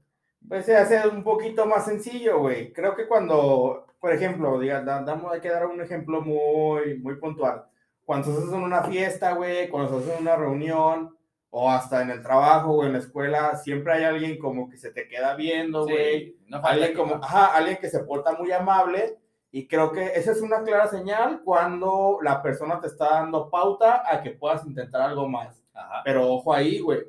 Pues 0.48 0.66
se 0.66 0.76
hace 0.76 1.06
un 1.08 1.22
poquito 1.22 1.66
más 1.66 1.84
sencillo, 1.84 2.38
güey. 2.40 2.72
Creo 2.72 2.96
que 2.96 3.06
cuando, 3.06 3.86
por 4.00 4.12
ejemplo, 4.12 4.58
diga, 4.58 4.82
da- 4.82 5.02
damos, 5.02 5.32
hay 5.32 5.40
que 5.40 5.50
dar 5.50 5.66
un 5.66 5.80
ejemplo 5.80 6.20
muy, 6.22 6.98
muy 6.98 7.16
puntual. 7.16 7.64
Cuando 8.04 8.30
estás 8.30 8.52
en 8.52 8.62
una 8.62 8.82
fiesta, 8.82 9.32
güey, 9.34 9.68
cuando 9.68 10.00
estás 10.00 10.16
en 10.16 10.22
una 10.22 10.36
reunión, 10.36 11.16
o 11.52 11.68
hasta 11.70 12.02
en 12.02 12.10
el 12.10 12.22
trabajo 12.22 12.72
o 12.72 12.84
en 12.84 12.92
la 12.92 12.98
escuela, 13.00 13.56
siempre 13.56 13.92
hay 13.92 14.04
alguien 14.04 14.38
como 14.38 14.68
que 14.70 14.76
se 14.76 14.90
te 14.92 15.08
queda 15.08 15.34
viendo, 15.34 15.84
Sí, 15.84 15.92
güey. 15.92 16.36
no 16.46 16.60
falta 16.60 16.68
alguien 16.70 16.94
como, 16.94 17.14
ajá, 17.16 17.46
alguien 17.56 17.78
que 17.78 17.90
se 17.90 18.00
porta 18.04 18.32
muy 18.32 18.50
amable. 18.52 19.18
Y 19.52 19.66
creo 19.66 19.90
que 19.90 20.12
esa 20.14 20.30
es 20.30 20.42
una 20.42 20.62
clara 20.62 20.86
señal 20.86 21.42
cuando 21.44 22.18
la 22.22 22.40
persona 22.40 22.80
te 22.80 22.86
está 22.86 23.10
dando 23.14 23.50
pauta 23.50 24.04
a 24.06 24.22
que 24.22 24.30
puedas 24.30 24.64
intentar 24.64 25.02
algo 25.02 25.28
más. 25.28 25.60
Ajá. 25.74 26.02
Pero 26.04 26.28
ojo 26.32 26.52
ahí, 26.54 26.78
güey. 26.78 27.00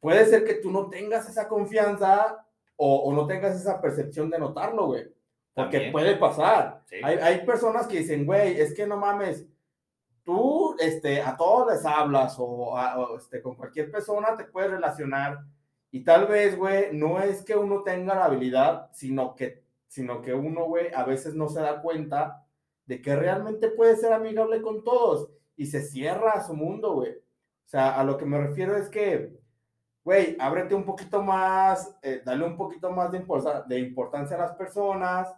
Puede 0.00 0.24
ser 0.26 0.44
que 0.44 0.54
tú 0.54 0.70
no 0.70 0.88
tengas 0.88 1.28
esa 1.28 1.48
confianza 1.48 2.46
o, 2.76 2.96
o 3.04 3.12
no 3.12 3.26
tengas 3.26 3.56
esa 3.56 3.80
percepción 3.80 4.30
de 4.30 4.38
notarlo, 4.38 4.86
güey. 4.86 5.04
Porque 5.54 5.76
También. 5.78 5.92
puede 5.92 6.16
pasar. 6.16 6.82
Sí. 6.86 6.96
Hay, 7.02 7.16
hay 7.16 7.46
personas 7.46 7.86
que 7.86 7.98
dicen, 7.98 8.26
güey, 8.26 8.60
es 8.60 8.74
que 8.74 8.86
no 8.86 8.96
mames, 8.98 9.46
tú 10.22 10.76
este, 10.78 11.22
a 11.22 11.36
todos 11.36 11.72
les 11.72 11.84
hablas 11.86 12.36
o, 12.38 12.76
a- 12.76 12.98
o, 12.98 13.16
este, 13.16 13.40
con 13.40 13.54
cualquier 13.54 13.90
persona 13.90 14.36
te 14.36 14.44
puedes 14.44 14.70
relacionar 14.70 15.38
y 15.90 16.04
tal 16.04 16.26
vez, 16.26 16.56
güey, 16.58 16.88
no 16.92 17.20
es 17.20 17.42
que 17.42 17.56
uno 17.56 17.82
tenga 17.82 18.14
la 18.14 18.24
habilidad, 18.26 18.90
sino 18.92 19.34
que, 19.34 19.62
sino 19.86 20.20
que 20.20 20.34
uno, 20.34 20.64
güey, 20.64 20.92
a 20.92 21.04
veces 21.04 21.34
no 21.34 21.48
se 21.48 21.60
da 21.60 21.80
cuenta 21.80 22.44
de 22.84 23.00
que 23.00 23.16
realmente 23.16 23.68
puede 23.70 23.96
ser 23.96 24.12
amigable 24.12 24.60
con 24.60 24.84
todos 24.84 25.30
y 25.56 25.66
se 25.66 25.80
cierra 25.82 26.32
a 26.32 26.44
su 26.44 26.54
mundo, 26.54 26.92
güey. 26.94 27.12
O 27.12 27.68
sea, 27.68 27.98
a 27.98 28.04
lo 28.04 28.18
que 28.18 28.26
me 28.26 28.38
refiero 28.38 28.76
es 28.76 28.88
que, 28.88 29.35
güey, 30.06 30.36
ábrete 30.38 30.72
un 30.72 30.84
poquito 30.84 31.20
más, 31.20 31.98
eh, 32.00 32.22
dale 32.24 32.44
un 32.44 32.56
poquito 32.56 32.92
más 32.92 33.10
de, 33.10 33.18
importa- 33.18 33.62
de 33.66 33.80
importancia 33.80 34.36
a 34.36 34.40
las 34.40 34.52
personas. 34.52 35.34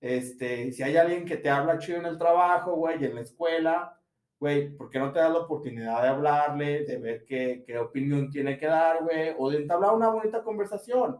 Este, 0.00 0.70
si 0.70 0.80
hay 0.84 0.96
alguien 0.96 1.24
que 1.24 1.36
te 1.38 1.50
habla 1.50 1.76
chido 1.78 1.98
en 1.98 2.06
el 2.06 2.18
trabajo, 2.18 2.76
güey, 2.76 3.02
y 3.02 3.06
en 3.06 3.16
la 3.16 3.22
escuela, 3.22 3.98
güey, 4.38 4.76
¿por 4.76 4.90
qué 4.90 5.00
no 5.00 5.12
te 5.12 5.18
das 5.18 5.32
la 5.32 5.40
oportunidad 5.40 6.02
de 6.02 6.08
hablarle, 6.08 6.84
de 6.84 6.98
ver 6.98 7.24
qué, 7.26 7.64
qué 7.66 7.78
opinión 7.78 8.30
tiene 8.30 8.56
que 8.58 8.66
dar, 8.66 9.02
güey, 9.02 9.34
o 9.36 9.50
de 9.50 9.56
entablar 9.58 9.92
una 9.94 10.08
bonita 10.10 10.44
conversación? 10.44 11.18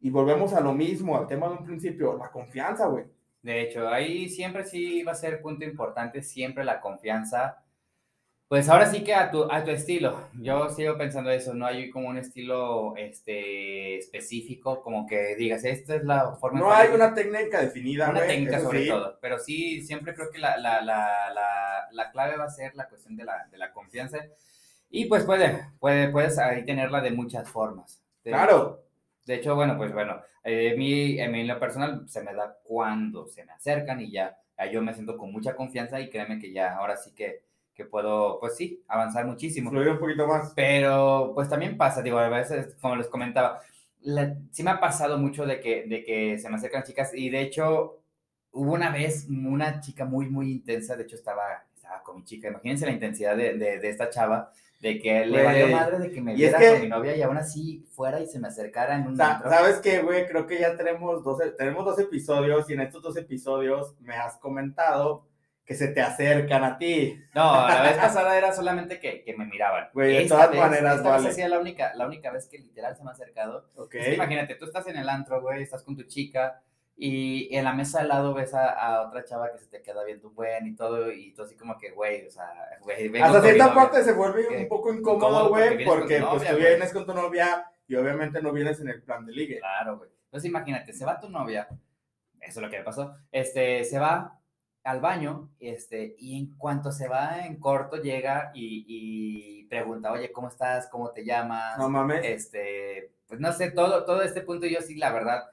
Y 0.00 0.10
volvemos 0.10 0.52
a 0.52 0.60
lo 0.60 0.74
mismo, 0.74 1.16
al 1.16 1.26
tema 1.26 1.48
de 1.48 1.54
un 1.54 1.64
principio, 1.64 2.18
la 2.18 2.30
confianza, 2.30 2.86
güey. 2.86 3.04
De 3.40 3.62
hecho, 3.62 3.88
ahí 3.88 4.28
siempre 4.28 4.64
sí 4.66 5.02
va 5.02 5.12
a 5.12 5.14
ser 5.14 5.40
punto 5.40 5.64
importante, 5.64 6.22
siempre 6.22 6.64
la 6.64 6.82
confianza. 6.82 7.64
Pues 8.48 8.68
ahora 8.68 8.86
sí 8.86 9.02
que 9.02 9.12
a 9.12 9.30
tu, 9.30 9.50
a 9.50 9.64
tu 9.64 9.70
estilo. 9.72 10.28
Yo 10.40 10.68
sigo 10.70 10.96
pensando 10.96 11.30
eso, 11.30 11.52
no 11.52 11.66
hay 11.66 11.90
como 11.90 12.08
un 12.08 12.16
estilo 12.16 12.94
este, 12.96 13.96
específico, 13.98 14.82
como 14.82 15.04
que 15.04 15.34
digas, 15.34 15.64
esta 15.64 15.96
es 15.96 16.04
la 16.04 16.36
forma. 16.36 16.60
No 16.60 16.70
hay 16.72 16.90
una 16.94 17.12
técnica 17.12 17.60
definida, 17.60 18.08
Una 18.08 18.20
güey, 18.20 18.28
técnica 18.28 18.60
sobre 18.60 18.82
sí. 18.82 18.88
todo, 18.88 19.18
pero 19.20 19.38
sí, 19.40 19.82
siempre 19.82 20.14
creo 20.14 20.30
que 20.30 20.38
la, 20.38 20.56
la, 20.58 20.80
la, 20.80 21.32
la, 21.34 21.88
la 21.90 22.10
clave 22.12 22.36
va 22.36 22.44
a 22.44 22.50
ser 22.50 22.74
la 22.76 22.88
cuestión 22.88 23.16
de 23.16 23.24
la, 23.24 23.48
de 23.50 23.58
la 23.58 23.72
confianza. 23.72 24.18
Y 24.90 25.06
pues 25.06 25.24
puede, 25.24 25.66
puede, 25.80 26.08
puedes 26.10 26.38
ahí 26.38 26.64
tenerla 26.64 27.00
de 27.00 27.10
muchas 27.10 27.48
formas. 27.50 28.00
De- 28.24 28.30
Claro, 28.30 28.84
De 29.24 29.34
hecho, 29.34 29.56
bueno, 29.56 29.76
pues 29.76 29.92
bueno, 29.92 30.22
eh, 30.44 30.74
mí, 30.78 31.20
a 31.20 31.28
mí 31.28 31.40
en 31.40 31.48
lo 31.48 31.58
personal 31.58 32.08
se 32.08 32.22
me 32.22 32.32
da 32.32 32.56
cuando 32.62 33.26
se 33.26 33.44
me 33.44 33.52
acercan 33.52 34.00
y 34.00 34.12
ya, 34.12 34.38
ya 34.56 34.66
yo 34.70 34.82
me 34.82 34.94
siento 34.94 35.16
con 35.16 35.32
mucha 35.32 35.56
confianza 35.56 36.00
y 36.00 36.08
créeme 36.10 36.38
que 36.38 36.52
ya, 36.52 36.76
ahora 36.76 36.96
sí 36.96 37.12
que, 37.14 37.42
que 37.76 37.84
puedo, 37.84 38.40
pues 38.40 38.56
sí, 38.56 38.82
avanzar 38.88 39.26
muchísimo. 39.26 39.70
fluir 39.70 39.88
un 39.90 39.98
poquito 39.98 40.26
más. 40.26 40.52
Pero 40.56 41.32
pues 41.34 41.48
también 41.48 41.76
pasa, 41.76 42.02
digo, 42.02 42.18
a 42.18 42.28
veces, 42.28 42.74
como 42.80 42.96
les 42.96 43.06
comentaba, 43.08 43.60
la- 44.00 44.34
sí 44.50 44.62
me 44.62 44.70
ha 44.70 44.80
pasado 44.80 45.18
mucho 45.18 45.44
de 45.46 45.60
que, 45.60 45.84
de 45.86 46.02
que 46.04 46.38
se 46.38 46.48
me 46.48 46.56
acercan 46.56 46.82
chicas 46.84 47.12
y 47.14 47.28
de 47.28 47.42
hecho 47.42 48.00
hubo 48.52 48.72
una 48.72 48.90
vez 48.90 49.26
una 49.28 49.80
chica 49.80 50.04
muy, 50.06 50.28
muy 50.30 50.50
intensa, 50.50 50.96
de 50.96 51.02
hecho 51.02 51.16
estaba, 51.16 51.42
estaba 51.74 52.02
con 52.02 52.16
mi 52.16 52.24
chica, 52.24 52.48
imagínense 52.48 52.86
la 52.86 52.92
intensidad 52.92 53.36
de, 53.36 53.54
de, 53.58 53.78
de 53.78 53.88
esta 53.90 54.08
chava, 54.08 54.50
de 54.80 54.98
que 54.98 55.26
le 55.26 55.42
valió 55.42 55.68
madre 55.68 55.98
de 55.98 56.10
que 56.10 56.20
me 56.22 56.32
Y 56.32 56.44
es 56.44 56.50
viera 56.50 56.58
que- 56.58 56.70
con 56.72 56.80
mi 56.82 56.88
novia 56.88 57.16
y 57.16 57.22
aún 57.22 57.36
así 57.36 57.84
fuera 57.90 58.20
y 58.20 58.26
se 58.26 58.38
me 58.38 58.48
acercara 58.48 58.96
en 58.96 59.06
un 59.08 59.16
Sa- 59.16 59.34
antro. 59.34 59.50
¿Sabes 59.50 59.80
qué, 59.80 60.00
güey? 60.00 60.26
Creo 60.26 60.46
que 60.46 60.58
ya 60.60 60.76
tenemos 60.76 61.22
dos, 61.24 61.38
tenemos 61.58 61.84
dos 61.84 61.98
episodios 61.98 62.68
y 62.70 62.72
en 62.74 62.80
estos 62.80 63.02
dos 63.02 63.16
episodios 63.18 63.94
me 64.00 64.14
has 64.14 64.36
comentado 64.38 65.26
que 65.66 65.74
se 65.74 65.88
te 65.88 66.00
acercan 66.00 66.62
a 66.64 66.78
ti. 66.78 67.20
No, 67.34 67.66
la 67.68 67.82
vez 67.82 67.96
pasada 67.98 68.38
era 68.38 68.52
solamente 68.52 69.00
que, 69.00 69.24
que 69.24 69.36
me 69.36 69.44
miraban. 69.46 69.88
Güey, 69.92 70.22
de 70.22 70.28
todas 70.28 70.50
vez- 70.50 70.60
maneras, 70.60 70.96
esta 70.98 71.08
vez 71.10 71.18
vale. 71.22 71.28
ha 71.28 71.32
sido 71.32 71.48
la 71.48 71.58
única, 71.58 71.92
la 71.94 72.06
única 72.06 72.30
vez 72.30 72.46
que 72.48 72.58
literal 72.58 72.96
se 72.96 73.02
me 73.02 73.10
ha 73.10 73.12
acercado. 73.12 73.68
¿Ok? 73.76 73.94
Es 73.96 74.04
que 74.06 74.14
imagínate, 74.14 74.54
tú 74.54 74.64
estás 74.64 74.86
en 74.86 74.96
el 74.96 75.08
antro, 75.08 75.42
güey, 75.42 75.62
estás 75.62 75.82
con 75.82 75.96
tu 75.96 76.04
chica 76.04 76.62
y 76.96 77.54
en 77.54 77.64
la 77.64 77.72
mesa 77.74 78.00
al 78.00 78.08
lado 78.08 78.32
ves 78.32 78.54
a, 78.54 78.70
a 78.70 79.02
otra 79.08 79.24
chava 79.24 79.50
que 79.52 79.58
se 79.58 79.66
te 79.66 79.82
queda 79.82 80.02
viendo 80.04 80.30
buen 80.30 80.66
y 80.68 80.74
todo 80.76 81.10
y 81.12 81.32
tú 81.34 81.42
así 81.42 81.56
como 81.56 81.76
que, 81.78 81.90
güey, 81.90 82.26
o 82.26 82.30
sea, 82.30 82.48
güey, 82.80 83.14
Hasta 83.20 83.42
cierta 83.42 83.74
parte 83.74 84.02
se 84.04 84.12
vuelve 84.12 84.46
Que- 84.48 84.56
un 84.58 84.68
poco 84.68 84.94
incómodo 84.94 85.48
porque 85.50 85.74
güey, 85.74 85.84
porque 85.84 86.20
pues 86.30 86.48
tú 86.48 86.56
vienes 86.56 86.92
con 86.92 87.04
tu 87.04 87.12
novia 87.12 87.66
y 87.88 87.96
obviamente 87.96 88.40
no 88.40 88.52
vienes 88.52 88.80
en 88.80 88.88
el 88.88 89.02
plan 89.02 89.26
de 89.26 89.32
ligue. 89.32 89.58
Claro, 89.58 89.98
güey. 89.98 90.10
Entonces 90.26 90.48
imagínate, 90.48 90.92
se 90.92 91.04
va 91.04 91.20
tu 91.20 91.28
novia, 91.28 91.68
eso 92.40 92.60
es 92.60 92.64
lo 92.64 92.70
que 92.70 92.78
me 92.78 92.84
pasó, 92.84 93.14
este, 93.32 93.84
se 93.84 93.98
va 93.98 94.35
al 94.86 95.00
baño, 95.00 95.50
este, 95.58 96.14
y 96.18 96.38
en 96.38 96.56
cuanto 96.56 96.92
se 96.92 97.08
va 97.08 97.44
en 97.44 97.58
corto 97.58 97.96
llega 97.96 98.52
y, 98.54 98.84
y 98.88 99.64
pregunta, 99.64 100.12
oye, 100.12 100.30
¿cómo 100.30 100.48
estás? 100.48 100.88
¿Cómo 100.88 101.10
te 101.10 101.24
llamas? 101.24 101.76
No 101.76 101.88
mames. 101.88 102.24
este, 102.24 103.12
pues 103.26 103.40
no 103.40 103.52
sé, 103.52 103.72
todo, 103.72 104.04
todo 104.04 104.22
este 104.22 104.42
punto 104.42 104.66
yo 104.66 104.80
sí, 104.80 104.94
la 104.94 105.12
verdad, 105.12 105.44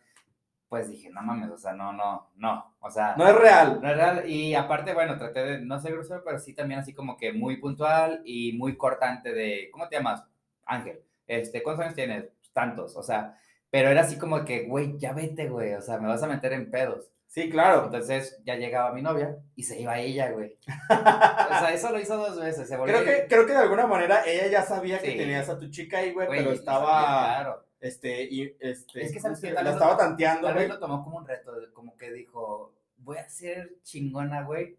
pues 0.69 0.87
dije, 0.89 1.09
no 1.09 1.21
mames, 1.23 1.49
o 1.49 1.57
sea, 1.57 1.73
no, 1.73 1.91
no, 1.93 2.29
no, 2.35 2.75
o 2.79 2.89
sea, 2.91 3.15
No 3.17 3.27
es 3.27 3.35
real. 3.35 3.79
no 3.81 3.89
es 3.89 3.97
real. 3.97 4.29
Y 4.29 4.53
aparte, 4.53 4.93
bueno, 4.93 5.17
traté 5.17 5.43
de 5.43 5.61
no 5.61 5.79
ser 5.79 5.93
grosero, 5.93 6.21
pero 6.23 6.37
sí 6.39 6.53
también 6.53 6.79
así 6.79 6.93
como 6.93 7.17
que 7.17 7.33
muy 7.33 7.57
puntual 7.57 8.21
y 8.25 8.53
muy 8.53 8.77
cortante 8.77 9.33
de, 9.33 9.69
¿cómo 9.71 9.87
te 9.89 9.97
llamas? 9.97 10.23
Ángel. 10.65 11.01
Este, 11.27 11.63
¿cuántos 11.63 11.85
años 11.85 11.95
tienes? 11.95 12.25
Tantos, 12.53 12.95
o 12.95 13.01
sea, 13.03 13.35
pero 13.71 13.89
era 13.89 14.01
así 14.01 14.19
como 14.19 14.45
que, 14.45 14.65
güey, 14.67 14.97
ya 14.99 15.13
vete, 15.13 15.49
güey, 15.49 15.73
o 15.73 15.81
sea, 15.81 15.97
me 15.97 16.07
vas 16.07 16.21
a 16.21 16.27
meter 16.27 16.53
en 16.53 16.69
pedos. 16.69 17.09
Sí, 17.33 17.49
claro. 17.49 17.85
Entonces 17.85 18.39
ya 18.45 18.55
llegaba 18.57 18.93
mi 18.93 19.01
novia 19.01 19.35
y 19.55 19.63
se 19.63 19.79
iba 19.81 19.97
ella, 19.97 20.29
güey. 20.31 20.55
O 20.89 21.59
sea, 21.59 21.73
eso 21.73 21.91
lo 21.91 21.99
hizo 21.99 22.15
dos 22.15 22.39
veces, 22.39 22.67
se 22.67 22.77
volvió... 22.77 22.93
Creo 23.01 23.05
que, 23.21 23.27
creo 23.27 23.45
que 23.47 23.53
de 23.53 23.57
alguna 23.59 23.87
manera 23.87 24.23
ella 24.25 24.47
ya 24.47 24.61
sabía 24.63 24.99
que 24.99 25.13
tenías 25.13 25.49
a 25.49 25.57
tu 25.57 25.67
chica 25.71 25.97
ahí, 25.97 26.11
güey, 26.13 26.27
güey, 26.27 26.39
pero 26.41 26.51
estaba, 26.53 26.91
sabía, 27.01 27.35
claro. 27.41 27.65
este, 27.79 28.23
y, 28.23 28.55
este, 28.59 29.01
Es 29.03 29.11
que 29.11 29.19
¿cómo 29.19 29.35
sabes 29.35 29.55
que 29.55 29.63
la 29.63 29.71
estaba 29.71 29.97
tanteando, 29.97 30.45
Tal 30.47 30.55
vez 30.55 30.67
güey. 30.67 30.73
lo 30.73 30.79
tomó 30.79 31.03
como 31.03 31.17
un 31.17 31.27
reto, 31.27 31.53
como 31.73 31.97
que 31.97 32.11
dijo, 32.11 32.73
voy 32.97 33.17
a 33.17 33.27
ser 33.27 33.77
chingona, 33.83 34.43
güey, 34.43 34.77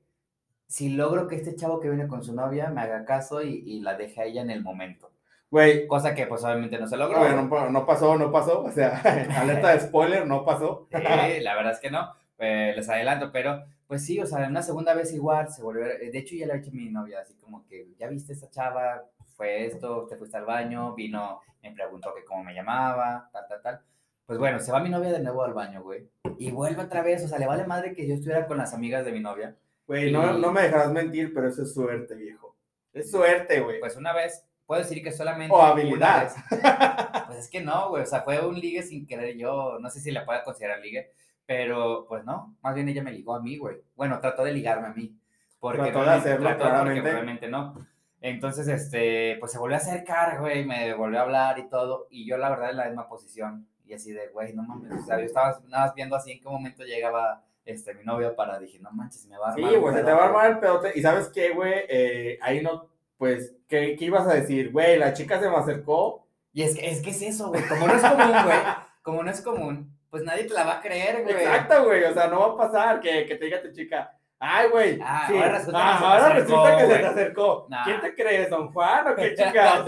si 0.68 0.90
logro 0.90 1.26
que 1.26 1.34
este 1.36 1.56
chavo 1.56 1.80
que 1.80 1.88
viene 1.88 2.06
con 2.06 2.22
su 2.22 2.34
novia 2.34 2.68
me 2.70 2.82
haga 2.82 3.04
caso 3.04 3.42
y, 3.42 3.62
y 3.66 3.80
la 3.80 3.96
deje 3.96 4.20
a 4.22 4.24
ella 4.26 4.42
en 4.42 4.50
el 4.50 4.62
momento. 4.62 5.10
Güey, 5.50 5.86
Cosa 5.88 6.14
que 6.14 6.26
pues 6.26 6.42
obviamente 6.44 6.78
no 6.78 6.86
se 6.88 6.96
logró. 6.96 7.18
no, 7.28 7.42
no, 7.42 7.50
pa- 7.50 7.68
no 7.68 7.84
pasó, 7.86 8.16
no 8.16 8.30
pasó, 8.32 8.62
o 8.62 8.70
sea, 8.72 9.00
alerta 9.40 9.72
de 9.74 9.80
spoiler, 9.80 10.26
no 10.26 10.44
pasó. 10.44 10.88
Sí, 10.92 11.40
la 11.40 11.54
verdad 11.56 11.72
es 11.72 11.80
que 11.80 11.90
no, 11.90 12.12
eh, 12.44 12.72
les 12.76 12.88
adelanto, 12.88 13.30
pero 13.32 13.64
pues 13.86 14.04
sí, 14.04 14.18
o 14.20 14.26
sea, 14.26 14.46
una 14.48 14.62
segunda 14.62 14.94
vez 14.94 15.12
igual 15.12 15.48
se 15.52 15.62
volvió, 15.62 15.86
eh, 15.86 16.10
de 16.10 16.18
hecho 16.18 16.34
ya 16.34 16.46
le 16.46 16.54
he 16.54 16.56
a 16.56 16.70
mi 16.72 16.88
novia, 16.90 17.20
así 17.20 17.34
como 17.34 17.64
que, 17.66 17.88
ya 17.98 18.08
viste 18.08 18.32
esta 18.32 18.50
chava, 18.50 19.04
fue 19.36 19.66
esto, 19.66 20.06
te 20.08 20.16
fuiste 20.16 20.36
al 20.36 20.44
baño, 20.44 20.94
vino, 20.94 21.40
me 21.62 21.72
preguntó 21.72 22.14
que 22.14 22.24
cómo 22.24 22.44
me 22.44 22.54
llamaba, 22.54 23.28
tal, 23.32 23.44
tal, 23.48 23.62
tal. 23.62 23.80
Pues 24.26 24.38
bueno, 24.38 24.58
se 24.58 24.72
va 24.72 24.80
mi 24.80 24.88
novia 24.88 25.12
de 25.12 25.20
nuevo 25.20 25.42
al 25.44 25.52
baño, 25.52 25.82
güey, 25.82 26.08
y 26.38 26.50
vuelve 26.50 26.82
otra 26.82 27.02
vez, 27.02 27.22
o 27.24 27.28
sea, 27.28 27.38
le 27.38 27.46
vale 27.46 27.66
madre 27.66 27.94
que 27.94 28.06
yo 28.06 28.14
estuviera 28.14 28.46
con 28.46 28.56
las 28.58 28.72
amigas 28.72 29.04
de 29.04 29.12
mi 29.12 29.20
novia. 29.20 29.54
Güey, 29.86 30.10
no, 30.10 30.36
Y- 30.36 30.40
no 30.40 30.50
me 30.50 30.62
dejarás 30.62 30.90
mentir, 30.92 31.34
pero 31.34 31.48
eso 31.48 31.62
es 31.62 31.74
suerte, 31.74 32.14
viejo. 32.14 32.56
Es 32.94 33.10
suerte, 33.10 33.60
güey. 33.60 33.80
Pues 33.80 33.96
una 33.96 34.14
vez, 34.14 34.44
puedo 34.64 34.80
decir 34.80 35.02
que 35.02 35.12
solamente. 35.12 35.52
O 35.54 35.58
una 35.58 35.68
habilidad. 35.72 36.22
vez. 36.24 36.34
Pues 37.26 37.38
es 37.38 37.48
que 37.50 37.60
no, 37.60 37.88
güey. 37.90 38.02
O 38.02 38.06
sea, 38.06 38.20
fue 38.22 38.46
un 38.46 38.54
ligue 38.58 38.82
sin 38.82 39.06
querer. 39.06 39.36
Yo 39.36 39.78
no 39.80 39.90
sé 39.90 39.98
si 40.00 40.10
la 40.12 40.24
pueda 40.24 40.44
considerar 40.44 40.78
ligue, 40.80 41.10
pero 41.46 42.06
pues 42.08 42.24
no. 42.24 42.56
Más 42.62 42.74
bien 42.74 42.88
ella 42.88 43.02
me 43.02 43.12
ligó 43.12 43.34
a 43.34 43.40
mí, 43.42 43.56
güey. 43.58 43.76
Bueno, 43.96 44.18
trató 44.20 44.44
de 44.44 44.52
ligarme 44.52 44.88
a 44.88 44.92
mí. 44.92 45.16
Porque 45.60 45.82
Trató 45.82 46.02
de 46.04 46.10
hacerlo, 46.10 46.46
trató 46.46 46.58
porque 46.58 46.70
claramente. 46.70 47.10
realmente 47.12 47.48
no. 47.48 47.86
Entonces, 48.20 48.68
este, 48.68 49.36
pues 49.40 49.52
se 49.52 49.58
volvió 49.58 49.76
a 49.76 49.80
acercar, 49.80 50.40
güey, 50.40 50.64
me 50.64 50.94
volvió 50.94 51.18
a 51.18 51.22
hablar 51.22 51.58
y 51.58 51.68
todo. 51.68 52.06
Y 52.10 52.26
yo, 52.26 52.36
la 52.38 52.50
verdad, 52.50 52.70
en 52.70 52.76
la 52.78 52.86
misma 52.86 53.08
posición. 53.08 53.66
Y 53.86 53.92
así 53.92 54.12
de, 54.12 54.28
güey, 54.28 54.54
no 54.54 54.62
mames. 54.62 54.92
O 55.02 55.04
sea, 55.04 55.18
yo 55.18 55.24
estaba 55.26 55.58
nada 55.68 55.86
más 55.86 55.94
viendo 55.94 56.16
así 56.16 56.32
en 56.32 56.40
qué 56.40 56.48
momento 56.48 56.84
llegaba 56.84 57.42
este, 57.66 57.92
mi 57.94 58.02
novia 58.04 58.34
para. 58.34 58.58
Dije, 58.58 58.78
no 58.80 58.90
manches, 58.92 59.26
me 59.26 59.36
va 59.36 59.48
a 59.48 59.52
armar. 59.52 59.70
Sí, 59.70 59.76
güey, 59.76 59.94
se 59.94 60.00
te 60.00 60.04
pedote". 60.06 60.12
va 60.20 60.24
a 60.24 60.28
armar 60.28 60.50
el 60.52 60.58
pedote. 60.58 60.92
Y 60.98 61.02
sabes 61.02 61.28
qué, 61.28 61.50
güey, 61.50 61.74
Eh, 61.88 62.38
ahí 62.40 62.62
no, 62.62 62.88
pues, 63.18 63.54
¿qué, 63.68 63.94
¿qué 63.98 64.06
ibas 64.06 64.26
a 64.26 64.34
decir? 64.34 64.72
Güey, 64.72 64.98
la 64.98 65.12
chica 65.12 65.38
se 65.38 65.48
me 65.50 65.56
acercó. 65.56 66.26
Y 66.54 66.62
es 66.62 66.76
que 66.76 66.88
es, 66.90 67.02
que 67.02 67.10
es 67.10 67.20
eso, 67.22 67.48
güey. 67.48 67.62
Como 67.68 67.86
no 67.86 67.94
es 67.94 68.02
común, 68.02 68.32
güey. 68.44 68.58
Como 69.02 69.22
no 69.22 69.30
es 69.30 69.40
común, 69.42 69.93
pues 70.14 70.22
nadie 70.22 70.44
te 70.44 70.54
la 70.54 70.62
va 70.62 70.78
a 70.78 70.80
creer, 70.80 71.24
güey. 71.24 71.34
Exacto, 71.34 71.86
güey, 71.86 72.04
o 72.04 72.14
sea, 72.14 72.28
no 72.28 72.38
va 72.38 72.46
a 72.46 72.68
pasar 72.68 73.00
que, 73.00 73.26
que 73.26 73.34
te 73.34 73.46
diga 73.46 73.60
tu 73.60 73.72
chica. 73.72 74.16
Ay, 74.38 74.68
güey. 74.68 75.00
Ah, 75.02 75.24
sí. 75.26 75.34
ahora 75.36 75.58
resulta 75.58 75.78
Ah, 75.80 75.90
que 75.90 75.96
se 75.96 75.98
te 75.98 76.06
ahora 76.06 76.26
acercó, 76.26 76.40
resulta 76.40 76.76
que 76.76 76.86
se 76.86 76.98
te 77.00 77.06
acercó. 77.06 77.66
Nah. 77.68 77.82
¿Quién 77.84 78.00
te 78.00 78.14
crees, 78.14 78.48
don 78.48 78.72
Juan 78.72 79.08
o 79.08 79.16
qué 79.16 79.34
chica? 79.34 79.80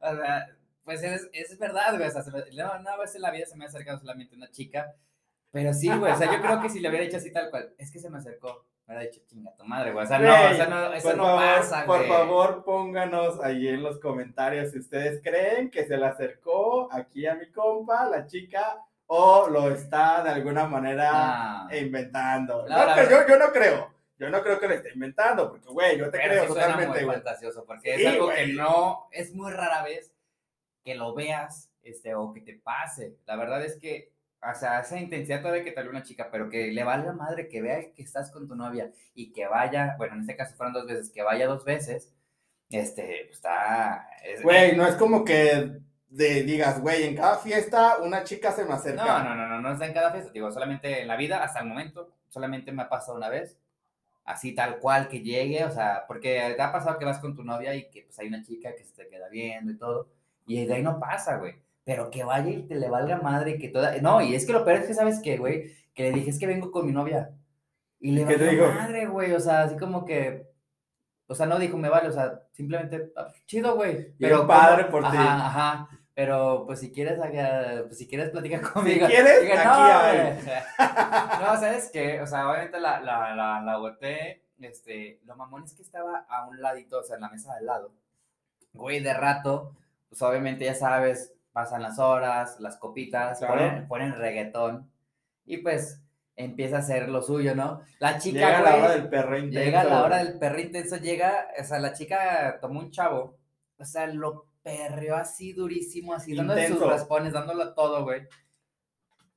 o 0.00 0.16
sea, 0.16 0.48
pues 0.84 1.02
es, 1.02 1.30
es 1.32 1.58
verdad, 1.58 1.96
güey. 1.96 2.08
O 2.08 2.10
sea, 2.10 2.20
se 2.20 2.30
una 2.30 2.96
vez 2.98 3.14
en 3.14 3.22
la 3.22 3.30
vida 3.30 3.46
se 3.46 3.56
me 3.56 3.64
ha 3.64 3.68
acercado 3.68 3.98
solamente 3.98 4.36
una 4.36 4.50
chica. 4.50 4.94
Pero 5.50 5.72
sí, 5.72 5.88
güey. 5.96 6.12
O 6.12 6.16
sea, 6.16 6.30
yo 6.30 6.42
creo 6.42 6.60
que 6.60 6.68
si 6.68 6.80
le 6.80 6.90
hubiera 6.90 7.06
dicho 7.06 7.16
así 7.16 7.32
tal 7.32 7.48
cual, 7.48 7.72
es 7.78 7.90
que 7.90 8.00
se 8.00 8.10
me 8.10 8.18
acercó. 8.18 8.66
Me 8.86 8.96
hubiera 8.96 9.10
dicho, 9.10 9.24
chinga 9.26 9.54
tu 9.56 9.64
madre, 9.64 9.92
güey. 9.92 10.04
O 10.04 10.08
sea, 10.08 10.18
no, 10.18 10.26
o 10.28 10.54
sea, 10.54 10.66
no, 10.66 10.92
eso 10.92 11.16
no 11.16 11.24
favor, 11.24 11.40
pasa, 11.40 11.84
güey. 11.84 11.98
Por 12.00 12.08
favor, 12.08 12.64
pónganos 12.64 13.40
ahí 13.40 13.66
en 13.68 13.82
los 13.82 13.98
comentarios 13.98 14.72
si 14.72 14.78
ustedes 14.78 15.22
creen 15.22 15.70
que 15.70 15.86
se 15.86 15.96
le 15.96 16.04
acercó 16.04 16.92
aquí 16.92 17.26
a 17.26 17.34
mi 17.34 17.50
compa, 17.50 18.04
la 18.06 18.26
chica, 18.26 18.82
o 19.10 19.48
lo 19.48 19.70
está 19.72 20.22
de 20.22 20.30
alguna 20.30 20.66
manera 20.66 21.10
Ah. 21.12 21.68
inventando. 21.76 22.66
No, 22.68 22.86
No, 22.96 23.10
yo, 23.10 23.26
yo 23.28 23.38
no 23.38 23.52
creo. 23.52 23.90
Yo 24.18 24.30
no 24.30 24.42
creo 24.42 24.58
que 24.58 24.66
lo 24.68 24.74
esté 24.74 24.90
inventando, 24.94 25.48
porque, 25.50 25.68
güey, 25.68 25.96
yo 25.96 26.10
te 26.10 26.18
Pero 26.18 26.28
creo 26.30 26.46
suena 26.48 26.66
totalmente, 26.72 27.04
muy 27.04 27.14
fantasioso, 27.14 27.64
porque 27.64 27.94
Sí, 27.96 28.02
es 28.02 28.08
algo 28.12 28.26
güey. 28.26 28.46
que 28.46 28.52
no, 28.54 29.06
es 29.12 29.32
muy 29.34 29.52
rara 29.52 29.82
vez 29.84 30.12
que 30.84 30.94
lo 30.96 31.14
veas, 31.14 31.70
este, 31.82 32.14
o 32.16 32.32
que 32.32 32.40
te 32.40 32.54
pase. 32.54 33.16
La 33.26 33.36
verdad 33.36 33.64
es 33.64 33.76
que, 33.78 34.12
o 34.42 34.54
sea, 34.54 34.80
esa 34.80 34.98
intensidad 34.98 35.40
todavía 35.40 35.62
que 35.64 35.70
te 35.72 35.78
habla 35.80 35.92
una 35.92 36.02
chica, 36.02 36.28
pero 36.32 36.48
que 36.50 36.66
le 36.72 36.82
valga 36.84 37.12
madre 37.12 37.48
que 37.48 37.62
vea 37.62 37.92
que 37.94 38.02
estás 38.02 38.30
con 38.32 38.48
tu 38.48 38.56
novia 38.56 38.90
y 39.14 39.32
que 39.32 39.46
vaya, 39.46 39.94
bueno, 39.98 40.14
en 40.14 40.20
este 40.22 40.36
caso 40.36 40.56
fueron 40.56 40.72
dos 40.74 40.86
veces, 40.86 41.10
que 41.10 41.22
vaya 41.22 41.46
dos 41.46 41.64
veces, 41.64 42.12
este, 42.70 43.22
pues 43.26 43.36
está... 43.36 44.08
es- 44.24 44.42
Güey, 44.42 44.76
no 44.76 44.86
es 44.86 44.96
como 44.96 45.24
que 45.24 45.78
de, 46.08 46.42
digas, 46.42 46.80
güey, 46.80 47.04
en 47.04 47.16
cada 47.16 47.36
fiesta 47.38 47.98
una 47.98 48.24
chica 48.24 48.52
se 48.52 48.64
me 48.64 48.74
acerca. 48.74 49.22
No, 49.22 49.30
no, 49.30 49.34
no, 49.34 49.48
no, 49.48 49.60
no 49.60 49.72
está 49.72 49.86
en 49.86 49.92
cada 49.92 50.10
fiesta, 50.10 50.30
digo, 50.32 50.50
solamente 50.50 51.02
en 51.02 51.08
la 51.08 51.16
vida, 51.16 51.42
hasta 51.42 51.60
el 51.60 51.66
momento, 51.66 52.10
solamente 52.28 52.72
me 52.72 52.82
ha 52.82 52.88
pasado 52.88 53.18
una 53.18 53.28
vez, 53.28 53.58
así 54.24 54.54
tal 54.54 54.78
cual 54.78 55.08
que 55.08 55.20
llegue, 55.20 55.64
o 55.64 55.70
sea, 55.70 56.04
porque 56.06 56.54
te 56.56 56.62
ha 56.62 56.72
pasado 56.72 56.98
que 56.98 57.04
vas 57.04 57.18
con 57.18 57.34
tu 57.34 57.44
novia 57.44 57.74
y 57.74 57.88
que 57.90 58.02
pues 58.02 58.18
hay 58.18 58.28
una 58.28 58.42
chica 58.42 58.74
que 58.74 58.84
se 58.84 58.94
te 58.94 59.08
queda 59.08 59.28
viendo 59.28 59.72
y 59.72 59.76
todo, 59.76 60.08
y 60.46 60.64
de 60.64 60.74
ahí 60.74 60.82
no 60.82 60.98
pasa, 60.98 61.36
güey, 61.36 61.54
pero 61.84 62.10
que 62.10 62.24
vaya 62.24 62.50
y 62.50 62.62
te 62.62 62.76
le 62.76 62.88
valga 62.88 63.18
madre, 63.18 63.58
que 63.58 63.68
toda, 63.68 63.96
no, 64.00 64.22
y 64.22 64.34
es 64.34 64.46
que 64.46 64.52
lo 64.52 64.64
peor 64.64 64.78
es 64.78 64.86
que, 64.86 64.94
¿sabes 64.94 65.20
qué, 65.22 65.36
güey? 65.36 65.72
Que 65.94 66.04
le 66.04 66.12
dije, 66.12 66.30
es 66.30 66.38
que 66.38 66.46
vengo 66.46 66.70
con 66.70 66.86
mi 66.86 66.92
novia, 66.92 67.30
y 68.00 68.12
le 68.12 68.24
¿Qué 68.24 68.36
te 68.36 68.46
valió 68.46 68.72
madre, 68.72 69.06
güey, 69.06 69.32
o 69.32 69.40
sea, 69.40 69.62
así 69.62 69.76
como 69.76 70.04
que... 70.04 70.46
O 71.30 71.34
sea, 71.34 71.44
no 71.44 71.58
dijo, 71.58 71.76
me 71.76 71.90
vale, 71.90 72.08
o 72.08 72.12
sea, 72.12 72.40
simplemente, 72.52 73.12
ah, 73.14 73.28
chido, 73.44 73.74
güey. 73.74 74.14
Pero 74.18 74.46
padre 74.46 74.84
por 74.84 75.04
ajá, 75.04 75.12
ti. 75.12 75.18
Ajá, 75.18 75.88
pero 76.18 76.64
pues 76.66 76.80
si 76.80 76.90
quieres, 76.90 77.16
pues, 77.86 77.96
si 77.96 78.08
quieres 78.08 78.30
platicar 78.30 78.60
conmigo. 78.72 79.06
quieres, 79.06 79.40
Dije, 79.40 79.52
aquí 79.56 79.68
no, 79.68 79.74
hay". 79.76 80.16
güey. 80.18 80.34
No, 81.40 81.60
¿sabes 81.60 81.90
qué? 81.92 82.20
O 82.20 82.26
sea, 82.26 82.50
obviamente 82.50 82.80
la, 82.80 82.98
la, 82.98 83.36
la, 83.36 83.60
la 83.62 83.76
boté, 83.76 84.42
este, 84.60 85.20
lo 85.26 85.36
mamón 85.36 85.62
es 85.62 85.74
que 85.74 85.82
estaba 85.82 86.26
a 86.28 86.48
un 86.48 86.60
ladito, 86.60 86.98
o 86.98 87.02
sea, 87.04 87.14
en 87.14 87.22
la 87.22 87.28
mesa 87.28 87.52
de 87.52 87.58
al 87.60 87.66
lado. 87.66 87.92
Güey, 88.72 88.98
de 88.98 89.14
rato, 89.14 89.76
pues 90.08 90.20
obviamente 90.22 90.64
ya 90.64 90.74
sabes, 90.74 91.34
pasan 91.52 91.82
las 91.84 92.00
horas, 92.00 92.58
las 92.58 92.78
copitas, 92.78 93.38
Claro. 93.38 93.54
ponen, 93.54 93.86
ponen 93.86 94.12
reggaetón 94.16 94.90
y 95.46 95.58
pues 95.58 96.00
empieza 96.34 96.78
a 96.78 96.80
hacer 96.80 97.08
lo 97.10 97.22
suyo, 97.22 97.54
¿no? 97.54 97.82
La 98.00 98.18
chica, 98.18 98.40
Llega 98.40 98.60
la 98.62 98.70
güey, 98.72 98.82
hora 98.82 98.90
del 98.94 99.08
perro 99.08 99.38
intenso. 99.38 99.64
Llega 99.64 99.84
la 99.84 100.02
hora 100.02 100.16
del 100.16 100.36
perro 100.36 100.58
intenso, 100.58 100.96
llega, 100.96 101.46
o 101.60 101.62
sea, 101.62 101.78
la 101.78 101.92
chica 101.92 102.58
tomó 102.60 102.80
un 102.80 102.90
chavo, 102.90 103.38
o 103.78 103.84
sea, 103.84 104.08
lo 104.08 104.47
perreó 104.62 105.16
así 105.16 105.52
durísimo, 105.52 106.14
así, 106.14 106.34
dándole 106.34 106.68
sus 106.68 106.80
raspones, 106.80 107.32
dándolo 107.32 107.74
todo, 107.74 108.04
güey. 108.04 108.22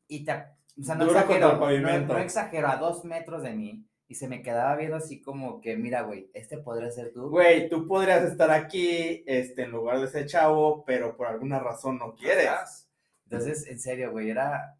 Y 0.08 0.26
te, 0.26 0.34
o 0.34 0.84
sea, 0.84 0.96
no 0.96 1.06
Duro 1.06 1.20
exagero, 1.20 1.58
no, 1.58 2.00
no 2.00 2.18
exagero, 2.18 2.68
a 2.68 2.76
dos 2.76 3.06
metros 3.06 3.44
de 3.44 3.54
mí, 3.54 3.86
y 4.08 4.16
se 4.16 4.28
me 4.28 4.42
quedaba 4.42 4.76
viendo 4.76 4.98
así 4.98 5.22
como 5.22 5.62
que, 5.62 5.78
mira, 5.78 6.02
güey, 6.02 6.30
este 6.34 6.58
podría 6.58 6.92
ser 6.92 7.14
tú. 7.14 7.30
Güey, 7.30 7.70
tú 7.70 7.88
podrías 7.88 8.24
estar 8.24 8.52
aquí 8.52 9.24
este, 9.26 9.64
en 9.64 9.72
lugar 9.72 10.00
de 10.00 10.06
ese 10.06 10.26
chavo, 10.26 10.84
pero 10.86 11.16
por 11.16 11.28
alguna 11.28 11.60
razón 11.60 11.98
no 11.98 12.16
quieres. 12.16 12.90
Entonces, 13.24 13.66
en 13.68 13.80
serio, 13.80 14.12
güey, 14.12 14.30
era, 14.30 14.76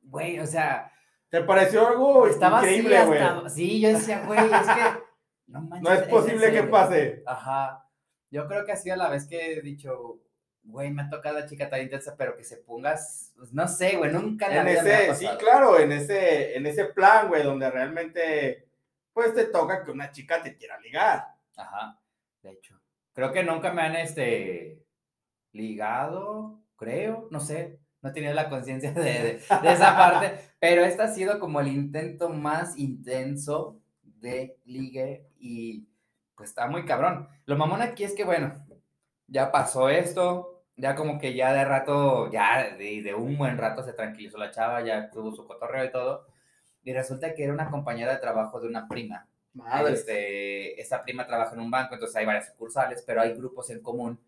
güey, 0.00 0.38
o 0.40 0.46
sea, 0.46 0.92
¿Te 1.32 1.42
pareció 1.44 1.88
algo 1.88 2.26
estaba 2.26 2.58
así 2.58 2.74
increíble, 2.74 3.06
güey? 3.06 3.18
hasta, 3.18 3.48
sí, 3.48 3.80
yo 3.80 3.88
decía, 3.88 4.22
güey, 4.26 4.38
es 4.38 4.68
que, 4.68 5.02
no 5.46 5.62
manches. 5.62 5.82
No 5.82 5.92
es 5.94 6.02
posible 6.02 6.52
que 6.52 6.62
pase. 6.64 7.22
Ajá. 7.26 7.81
Yo 8.32 8.48
creo 8.48 8.64
que 8.64 8.72
ha 8.72 8.76
sido 8.76 8.96
la 8.96 9.08
vez 9.08 9.26
que 9.26 9.52
he 9.52 9.60
dicho, 9.62 10.18
güey, 10.64 10.90
me 10.90 11.02
ha 11.02 11.08
tocado 11.10 11.38
la 11.38 11.46
chica 11.46 11.70
tan 11.70 11.82
intensa, 11.82 12.16
pero 12.16 12.36
que 12.36 12.42
se 12.44 12.56
pongas, 12.56 13.32
pues, 13.36 13.52
no 13.52 13.68
sé, 13.68 13.96
güey, 13.96 14.10
nunca 14.12 14.46
en 14.48 14.56
la 14.56 14.64
vida 14.64 14.82
me 14.82 14.90
ha 14.90 15.02
ese, 15.12 15.14
sí, 15.14 15.26
claro, 15.38 15.78
en 15.78 15.92
ese, 15.92 16.56
en 16.56 16.66
ese 16.66 16.86
plan, 16.86 17.28
güey, 17.28 17.44
donde 17.44 17.70
realmente, 17.70 18.66
pues 19.12 19.32
te 19.34 19.44
toca 19.44 19.84
que 19.84 19.90
una 19.92 20.10
chica 20.10 20.42
te 20.42 20.56
quiera 20.56 20.80
ligar. 20.80 21.26
Ajá, 21.56 22.00
de 22.42 22.50
hecho. 22.52 22.80
Creo 23.12 23.30
que 23.32 23.44
nunca 23.44 23.72
me 23.72 23.82
han, 23.82 23.94
este, 23.96 24.82
ligado, 25.52 26.60
creo, 26.76 27.28
no 27.30 27.40
sé, 27.40 27.78
no 28.00 28.08
he 28.10 28.12
tenido 28.12 28.34
la 28.34 28.48
conciencia 28.48 28.92
de, 28.92 29.02
de- 29.02 29.22
de 29.62 29.72
esa 29.72 29.96
parte, 29.96 30.38
pero 30.60 30.82
este 30.84 31.02
ha 31.02 31.08
sido 31.08 31.38
como 31.38 31.60
el 31.60 31.68
intento 31.68 32.28
más 32.30 32.76
intenso 32.78 33.78
de 34.02 34.56
ligue 34.64 35.26
y 35.38 35.86
pues 36.42 36.50
está 36.50 36.66
muy 36.66 36.84
cabrón. 36.84 37.28
Lo 37.46 37.56
mamón 37.56 37.82
aquí 37.82 38.02
es 38.02 38.14
que, 38.14 38.24
bueno, 38.24 38.66
ya 39.28 39.52
pasó 39.52 39.88
esto, 39.88 40.64
ya 40.74 40.96
como 40.96 41.20
que 41.20 41.34
ya 41.34 41.52
de 41.52 41.64
rato, 41.64 42.32
ya 42.32 42.74
de, 42.76 43.00
de 43.00 43.14
un 43.14 43.38
buen 43.38 43.58
rato 43.58 43.84
se 43.84 43.92
tranquilizó 43.92 44.38
la 44.38 44.50
chava, 44.50 44.80
ya 44.80 45.08
tuvo 45.08 45.32
su 45.32 45.46
cotorreo 45.46 45.84
y 45.84 45.92
todo, 45.92 46.26
y 46.82 46.92
resulta 46.92 47.32
que 47.32 47.44
era 47.44 47.52
una 47.52 47.70
compañera 47.70 48.10
de 48.10 48.18
trabajo 48.18 48.58
de 48.58 48.66
una 48.66 48.88
prima. 48.88 49.28
Madre. 49.54 49.92
Este, 49.92 50.80
esta 50.80 51.04
prima 51.04 51.28
trabaja 51.28 51.54
en 51.54 51.60
un 51.60 51.70
banco, 51.70 51.94
entonces 51.94 52.16
hay 52.16 52.26
varias 52.26 52.48
sucursales, 52.48 53.04
pero 53.06 53.20
hay 53.20 53.34
grupos 53.34 53.70
en 53.70 53.80
común. 53.80 54.18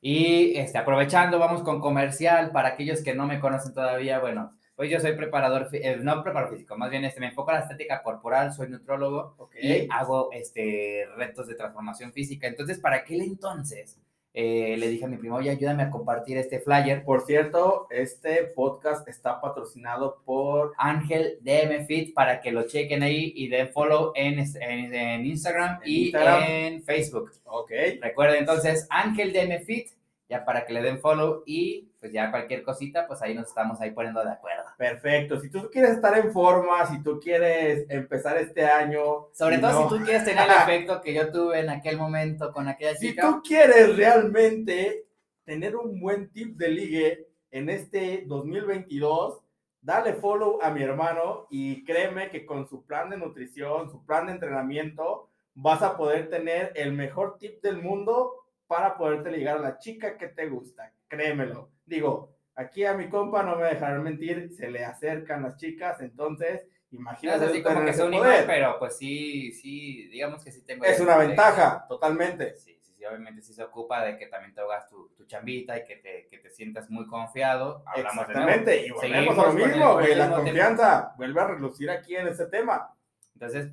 Y 0.00 0.56
este, 0.56 0.78
aprovechando, 0.78 1.40
vamos 1.40 1.64
con 1.64 1.80
comercial. 1.80 2.52
Para 2.52 2.68
aquellos 2.68 3.02
que 3.02 3.16
no 3.16 3.26
me 3.26 3.40
conocen 3.40 3.74
todavía, 3.74 4.20
bueno, 4.20 4.56
pues 4.78 4.90
yo 4.92 5.00
soy 5.00 5.14
preparador, 5.14 5.68
eh, 5.72 5.96
no 6.00 6.22
preparador 6.22 6.54
físico, 6.54 6.78
más 6.78 6.88
bien 6.88 7.04
este, 7.04 7.18
me 7.18 7.26
enfoco 7.26 7.50
en 7.50 7.56
la 7.56 7.62
estética 7.64 8.00
corporal, 8.00 8.52
soy 8.52 8.68
nutrólogo 8.68 9.50
y 9.60 9.88
hago 9.90 10.30
este, 10.30 11.04
retos 11.16 11.48
de 11.48 11.56
transformación 11.56 12.12
física. 12.12 12.46
Entonces, 12.46 12.78
para 12.78 12.98
aquel 12.98 13.22
entonces, 13.22 13.98
eh, 14.34 14.76
le 14.78 14.86
dije 14.86 15.04
a 15.06 15.08
mi 15.08 15.16
primo, 15.16 15.34
oye, 15.34 15.50
ayúdame 15.50 15.82
a 15.82 15.90
compartir 15.90 16.36
este 16.38 16.60
flyer. 16.60 17.02
Por 17.04 17.22
cierto, 17.22 17.88
este 17.90 18.44
podcast 18.44 19.08
está 19.08 19.40
patrocinado 19.40 20.22
por 20.24 20.74
Ángel 20.78 21.38
DM 21.40 21.84
Fit 21.86 22.14
para 22.14 22.40
que 22.40 22.52
lo 22.52 22.62
chequen 22.68 23.02
ahí 23.02 23.32
y 23.34 23.48
den 23.48 23.70
follow 23.72 24.12
en, 24.14 24.38
en, 24.38 24.94
en 24.94 25.26
Instagram 25.26 25.80
En 25.82 25.90
y 25.90 26.02
Instagram. 26.04 26.42
en 26.44 26.82
Facebook. 26.84 27.32
Ok. 27.46 27.72
Recuerden 28.00 28.38
entonces 28.38 28.86
Ángel 28.90 29.32
DM 29.32 29.58
Fit, 29.64 29.88
ya 30.28 30.44
para 30.44 30.66
que 30.66 30.72
le 30.74 30.82
den 30.82 31.00
follow 31.00 31.42
y 31.46 31.88
pues 32.00 32.12
ya 32.12 32.30
cualquier 32.30 32.62
cosita, 32.62 33.06
pues 33.06 33.22
ahí 33.22 33.34
nos 33.34 33.48
estamos 33.48 33.80
ahí 33.80 33.90
poniendo 33.92 34.22
de 34.22 34.30
acuerdo. 34.30 34.64
Perfecto. 34.76 35.40
Si 35.40 35.50
tú 35.50 35.68
quieres 35.72 35.92
estar 35.92 36.16
en 36.18 36.30
forma, 36.32 36.84
si 36.86 37.02
tú 37.02 37.18
quieres 37.18 37.86
empezar 37.88 38.36
este 38.36 38.64
año. 38.66 39.28
Sobre 39.32 39.58
todo 39.58 39.72
no- 39.72 39.88
si 39.90 39.96
tú 39.98 40.04
quieres 40.04 40.24
tener 40.24 40.44
el 40.48 40.54
efecto 40.62 41.00
que 41.00 41.14
yo 41.14 41.32
tuve 41.32 41.60
en 41.60 41.70
aquel 41.70 41.96
momento 41.96 42.52
con 42.52 42.68
aquella 42.68 42.94
Si 42.94 43.08
chica. 43.10 43.22
tú 43.26 43.42
quieres 43.42 43.96
realmente 43.96 45.06
tener 45.44 45.74
un 45.76 45.98
buen 46.00 46.30
tip 46.30 46.56
de 46.56 46.68
ligue 46.68 47.28
en 47.50 47.70
este 47.70 48.24
2022, 48.26 49.40
dale 49.80 50.12
follow 50.14 50.58
a 50.62 50.70
mi 50.70 50.82
hermano 50.82 51.46
y 51.50 51.84
créeme 51.84 52.28
que 52.30 52.44
con 52.44 52.68
su 52.68 52.84
plan 52.84 53.08
de 53.10 53.16
nutrición, 53.16 53.90
su 53.90 54.04
plan 54.04 54.26
de 54.26 54.32
entrenamiento, 54.32 55.30
vas 55.54 55.80
a 55.82 55.96
poder 55.96 56.28
tener 56.28 56.72
el 56.76 56.92
mejor 56.92 57.38
tip 57.38 57.62
del 57.62 57.78
mundo 57.82 58.34
para 58.68 58.96
poderte 58.96 59.30
ligar 59.32 59.56
a 59.56 59.60
la 59.60 59.78
chica 59.78 60.16
que 60.16 60.28
te 60.28 60.46
gusta. 60.48 60.92
Créemelo. 61.08 61.70
Digo, 61.84 62.36
aquí 62.54 62.84
a 62.84 62.94
mi 62.94 63.08
compa 63.08 63.42
no 63.42 63.56
me 63.56 63.64
dejarán 63.66 64.02
mentir, 64.04 64.52
se 64.52 64.70
le 64.70 64.84
acercan 64.84 65.42
las 65.42 65.56
chicas, 65.56 66.00
entonces 66.00 66.62
No 66.90 67.00
imagínate. 67.00 67.44
es 67.44 67.50
así 67.50 67.62
como 67.62 67.84
que 67.84 67.92
sea 67.94 68.04
un 68.04 68.12
poder. 68.12 68.46
pero 68.46 68.78
pues 68.78 68.96
sí, 68.96 69.50
sí, 69.52 70.06
digamos 70.08 70.44
que 70.44 70.52
sí 70.52 70.62
tengo. 70.64 70.84
Es 70.84 71.00
una 71.00 71.14
poder. 71.14 71.28
ventaja, 71.28 71.86
totalmente. 71.88 72.56
Sí, 72.56 72.78
sí, 72.80 72.92
sí, 72.94 73.04
obviamente 73.06 73.40
sí 73.42 73.54
se 73.54 73.62
ocupa 73.64 74.04
de 74.04 74.18
que 74.18 74.26
también 74.26 74.54
te 74.54 74.60
hagas 74.60 74.86
tu, 74.88 75.08
tu 75.16 75.24
chambita 75.24 75.78
y 75.78 75.84
que 75.86 75.96
te, 75.96 76.28
que 76.30 76.38
te 76.38 76.50
sientas 76.50 76.90
muy 76.90 77.06
confiado. 77.06 77.82
Hablamos 77.86 78.26
de. 78.28 78.32
Exactamente, 78.34 78.86
y 78.86 78.90
volvemos 78.90 79.38
a 79.38 79.46
lo 79.46 79.52
mismo, 79.54 79.92
güey, 79.94 80.14
la 80.14 80.24
mismo 80.26 80.36
tema. 80.36 80.44
confianza 80.44 81.14
vuelve 81.16 81.40
a 81.40 81.46
relucir 81.46 81.90
aquí 81.90 82.16
en 82.16 82.28
este 82.28 82.46
tema. 82.46 82.94
Entonces, 83.32 83.70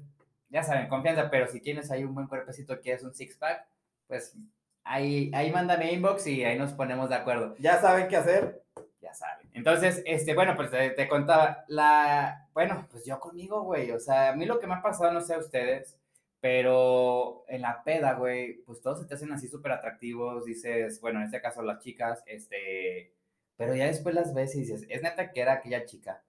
ya 0.50 0.64
saben, 0.64 0.88
confianza, 0.88 1.30
pero 1.30 1.48
si 1.48 1.60
tienes 1.60 1.92
ahí 1.92 2.04
un 2.06 2.14
buen 2.16 2.28
cuerpecito, 2.28 2.80
quieres 2.80 3.04
un 3.04 3.14
six 3.14 3.36
pack, 3.36 3.66
pues 4.08 4.38
ahí, 4.86 5.32
ahí 5.34 5.52
mándame 5.52 5.92
inbox 5.92 6.28
y 6.28 6.44
ahí 6.44 6.58
nos 6.58 6.74
ponemos 6.74 7.10
de 7.10 7.16
acuerdo. 7.16 7.56
Ya 7.60 7.82
saben 7.82 8.08
qué 8.08 8.16
hacer. 8.16 8.64
Ya 9.02 9.14
saben. 9.14 9.50
Entonces, 9.54 10.02
este, 10.06 10.34
bueno, 10.34 10.56
pues 10.56 10.72
te, 10.72 10.92
te 10.92 11.08
contaba, 11.08 11.66
la, 11.68 12.48
bueno, 12.54 12.88
pues 12.90 13.06
yo 13.06 13.20
conmigo, 13.20 13.64
güey, 13.64 13.92
o 13.92 14.00
sea, 14.00 14.30
a 14.30 14.36
mí 14.36 14.46
lo 14.46 14.60
que 14.60 14.68
me 14.68 14.76
ha 14.76 14.82
pasado, 14.82 15.12
no 15.12 15.22
sé 15.22 15.34
a 15.34 15.40
ustedes, 15.40 15.98
pero 16.40 17.44
en 17.48 17.62
la 17.62 17.84
peda, 17.84 18.14
güey, 18.14 18.62
pues 18.64 18.82
todos 18.82 19.00
se 19.00 19.06
te 19.06 19.16
hacen 19.16 19.32
así 19.32 19.48
súper 19.48 19.72
atractivos, 19.72 20.46
dices, 20.46 21.02
bueno, 21.02 21.20
en 21.20 21.26
este 21.26 21.42
caso 21.42 21.62
las 21.62 21.80
chicas, 21.84 22.24
este, 22.28 23.14
pero 23.58 23.76
ya 23.76 23.86
después 23.86 24.14
las 24.14 24.34
ves 24.34 24.56
y 24.56 24.62
dices, 24.62 24.86
es 24.90 25.02
neta 25.02 25.32
que 25.32 25.42
era 25.42 25.54
aquella 25.54 25.86
chica. 25.86 26.24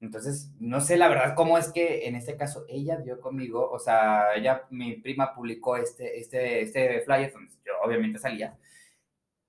Entonces, 0.00 0.52
no 0.60 0.80
sé 0.80 0.96
la 0.96 1.08
verdad 1.08 1.34
cómo 1.34 1.58
es 1.58 1.72
que 1.72 2.06
en 2.06 2.14
este 2.14 2.36
caso 2.36 2.64
ella 2.68 2.96
vio 2.96 3.20
conmigo, 3.20 3.68
o 3.70 3.78
sea, 3.78 4.34
ella, 4.36 4.64
mi 4.70 4.94
prima 4.94 5.34
publicó 5.34 5.76
este, 5.76 6.18
este, 6.20 6.62
este 6.62 7.00
flyer, 7.00 7.32
donde 7.32 7.52
yo 7.66 7.72
obviamente 7.84 8.18
salía, 8.18 8.56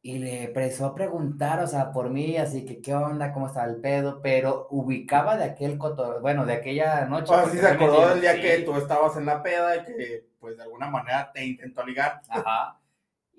y 0.01 0.17
le 0.17 0.45
empezó 0.45 0.85
a 0.87 0.95
preguntar, 0.95 1.59
o 1.59 1.67
sea, 1.67 1.91
por 1.91 2.09
mí, 2.09 2.37
así 2.37 2.65
que 2.65 2.81
qué 2.81 2.95
onda, 2.95 3.33
cómo 3.33 3.47
estaba 3.47 3.67
el 3.67 3.81
pedo, 3.81 4.21
pero 4.21 4.67
ubicaba 4.71 5.37
de 5.37 5.43
aquel 5.43 5.77
coto, 5.77 6.21
bueno, 6.21 6.45
de 6.45 6.53
aquella 6.53 7.05
noche. 7.05 7.33
O 7.33 7.35
sea, 7.35 7.41
porque 7.43 7.57
si 7.57 7.63
se 7.63 7.67
acordó 7.67 8.09
del 8.09 8.21
día 8.21 8.33
sí, 8.35 8.41
que 8.41 8.59
tú 8.59 8.75
estabas 8.75 9.17
en 9.17 9.25
la 9.25 9.43
peda 9.43 9.75
y 9.75 9.83
que, 9.85 10.25
pues, 10.39 10.57
de 10.57 10.63
alguna 10.63 10.89
manera 10.89 11.31
te 11.33 11.45
intentó 11.45 11.85
ligar. 11.85 12.21
Ajá. 12.29 12.79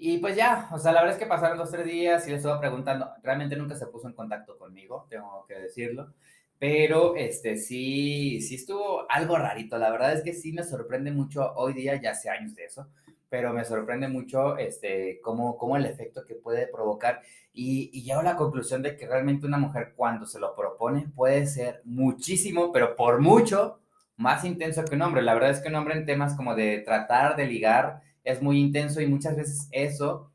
Y 0.02 0.16
pues 0.16 0.34
ya, 0.34 0.66
o 0.72 0.78
sea, 0.78 0.92
la 0.92 1.02
verdad 1.02 1.16
es 1.16 1.22
que 1.22 1.28
pasaron 1.28 1.58
dos, 1.58 1.70
tres 1.70 1.84
días 1.84 2.26
y 2.26 2.30
le 2.30 2.36
estuve 2.36 2.58
preguntando, 2.58 3.12
realmente 3.22 3.54
nunca 3.54 3.76
se 3.76 3.86
puso 3.86 4.08
en 4.08 4.14
contacto 4.14 4.56
conmigo, 4.56 5.06
tengo 5.10 5.44
que 5.46 5.58
decirlo, 5.58 6.14
pero 6.60 7.16
este 7.16 7.56
sí, 7.56 8.40
sí 8.42 8.54
estuvo 8.54 9.10
algo 9.10 9.36
rarito, 9.36 9.78
la 9.78 9.90
verdad 9.90 10.12
es 10.12 10.22
que 10.22 10.34
sí 10.34 10.52
me 10.52 10.62
sorprende 10.62 11.10
mucho 11.10 11.52
hoy 11.56 11.72
día, 11.72 12.00
ya 12.00 12.12
hace 12.12 12.30
años 12.30 12.54
de 12.54 12.66
eso, 12.66 12.86
pero 13.28 13.52
me 13.52 13.64
sorprende 13.64 14.08
mucho 14.08 14.58
este, 14.58 15.20
cómo, 15.22 15.56
cómo 15.56 15.76
el 15.76 15.86
efecto 15.86 16.24
que 16.26 16.34
puede 16.34 16.66
provocar 16.68 17.22
y, 17.52 17.90
y 17.92 18.02
llego 18.02 18.20
a 18.20 18.24
la 18.24 18.36
conclusión 18.36 18.82
de 18.82 18.96
que 18.96 19.08
realmente 19.08 19.46
una 19.46 19.58
mujer 19.58 19.94
cuando 19.96 20.26
se 20.26 20.38
lo 20.38 20.54
propone 20.54 21.08
puede 21.16 21.46
ser 21.46 21.80
muchísimo, 21.84 22.72
pero 22.72 22.94
por 22.94 23.20
mucho, 23.20 23.80
más 24.20 24.44
intenso 24.44 24.84
que 24.84 24.94
un 24.94 25.02
hombre. 25.02 25.22
La 25.22 25.32
verdad 25.32 25.50
es 25.50 25.60
que 25.60 25.68
un 25.68 25.76
hombre 25.76 25.94
en 25.96 26.04
temas 26.04 26.34
como 26.34 26.54
de 26.54 26.80
tratar 26.80 27.36
de 27.36 27.46
ligar 27.46 28.02
es 28.22 28.42
muy 28.42 28.60
intenso 28.60 29.00
y 29.00 29.06
muchas 29.06 29.34
veces 29.34 29.66
eso 29.72 30.29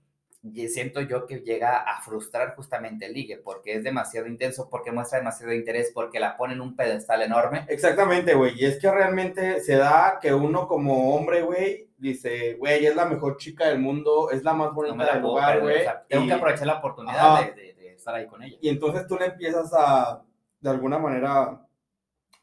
siento 0.69 1.01
yo 1.01 1.25
que 1.25 1.39
llega 1.39 1.77
a 1.79 2.01
frustrar 2.01 2.55
justamente 2.55 3.05
el 3.07 3.13
ligue 3.13 3.37
porque 3.37 3.75
es 3.75 3.83
demasiado 3.83 4.27
intenso, 4.27 4.69
porque 4.69 4.91
muestra 4.91 5.19
demasiado 5.19 5.53
interés, 5.53 5.91
porque 5.93 6.19
la 6.19 6.37
pone 6.37 6.53
en 6.53 6.61
un 6.61 6.75
pedestal 6.75 7.21
enorme. 7.23 7.65
Exactamente, 7.67 8.33
güey. 8.35 8.53
Y 8.61 8.65
es 8.65 8.77
que 8.79 8.91
realmente 8.91 9.59
se 9.61 9.75
da 9.75 10.19
que 10.21 10.33
uno 10.33 10.67
como 10.67 11.15
hombre, 11.15 11.41
güey, 11.41 11.89
dice, 11.97 12.55
güey, 12.55 12.85
es 12.85 12.95
la 12.95 13.05
mejor 13.05 13.37
chica 13.37 13.67
del 13.67 13.79
mundo, 13.79 14.29
es 14.31 14.43
la 14.43 14.53
más 14.53 14.67
No 14.67 14.73
bonita 14.73 15.05
la 15.05 15.13
del 15.13 15.21
lugar, 15.21 15.61
güey. 15.61 15.77
o 15.79 15.83
sea, 15.83 16.05
tengo 16.07 16.25
y- 16.25 16.27
que 16.27 16.33
aprovechar 16.33 16.67
la 16.67 16.77
oportunidad 16.79 17.45
de, 17.45 17.51
de- 17.53 17.73
de 17.73 17.93
estar 17.93 18.13
ahí 18.13 18.27
con 18.27 18.43
ella. 18.43 18.57
Y 18.61 18.69
entonces 18.69 19.07
tú 19.07 19.17
le 19.17 19.25
empiezas 19.25 19.71
a, 19.73 20.21
de 20.59 20.69
alguna 20.69 20.99
manera, 20.99 21.61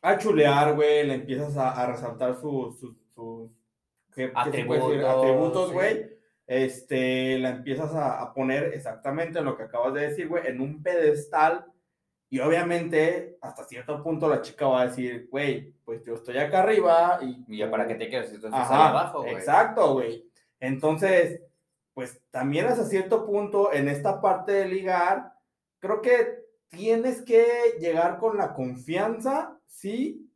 a 0.00 0.18
chulear, 0.18 0.74
güey, 0.74 1.06
le 1.06 1.14
empiezas 1.14 1.56
a, 1.56 1.70
a 1.80 1.86
resaltar 1.86 2.34
sus, 2.34 2.78
sus, 2.80 2.96
sus- 3.14 3.50
¿qué- 4.12 4.32
qué 4.44 4.50
se 4.50 4.64
puede 4.64 4.80
decir? 4.80 5.04
Atributos, 5.04 5.70
atributos, 5.70 5.70
sí. 5.70 5.74
Este, 6.52 7.38
la 7.38 7.50
empiezas 7.50 7.94
a, 7.94 8.20
a 8.20 8.34
poner 8.34 8.74
exactamente 8.74 9.38
en 9.38 9.44
lo 9.44 9.56
que 9.56 9.64
acabas 9.64 9.94
de 9.94 10.08
decir, 10.08 10.28
güey, 10.28 10.46
en 10.46 10.60
un 10.60 10.82
pedestal. 10.82 11.66
Y 12.28 12.40
obviamente, 12.40 13.36
hasta 13.40 13.64
cierto 13.64 14.02
punto, 14.02 14.28
la 14.28 14.40
chica 14.40 14.66
va 14.66 14.82
a 14.82 14.86
decir, 14.86 15.28
güey, 15.30 15.74
pues 15.84 16.02
yo 16.04 16.14
estoy 16.14 16.38
acá 16.38 16.60
arriba 16.60 17.18
y... 17.22 17.44
Y 17.46 17.58
ya 17.58 17.70
para 17.70 17.86
qué 17.86 17.94
te 17.94 18.16
Ajá, 18.50 18.74
ahí 18.74 18.90
abajo, 18.90 19.22
güey. 19.22 19.34
Exacto, 19.34 19.94
güey. 19.94 20.30
Entonces, 20.58 21.42
pues 21.94 22.22
también 22.30 22.66
hasta 22.66 22.84
cierto 22.84 23.26
punto, 23.26 23.72
en 23.72 23.88
esta 23.88 24.20
parte 24.20 24.52
de 24.52 24.68
ligar, 24.68 25.32
creo 25.78 26.00
que 26.00 26.38
tienes 26.68 27.22
que 27.22 27.44
llegar 27.78 28.18
con 28.18 28.38
la 28.38 28.54
confianza, 28.54 29.58
sí, 29.66 30.31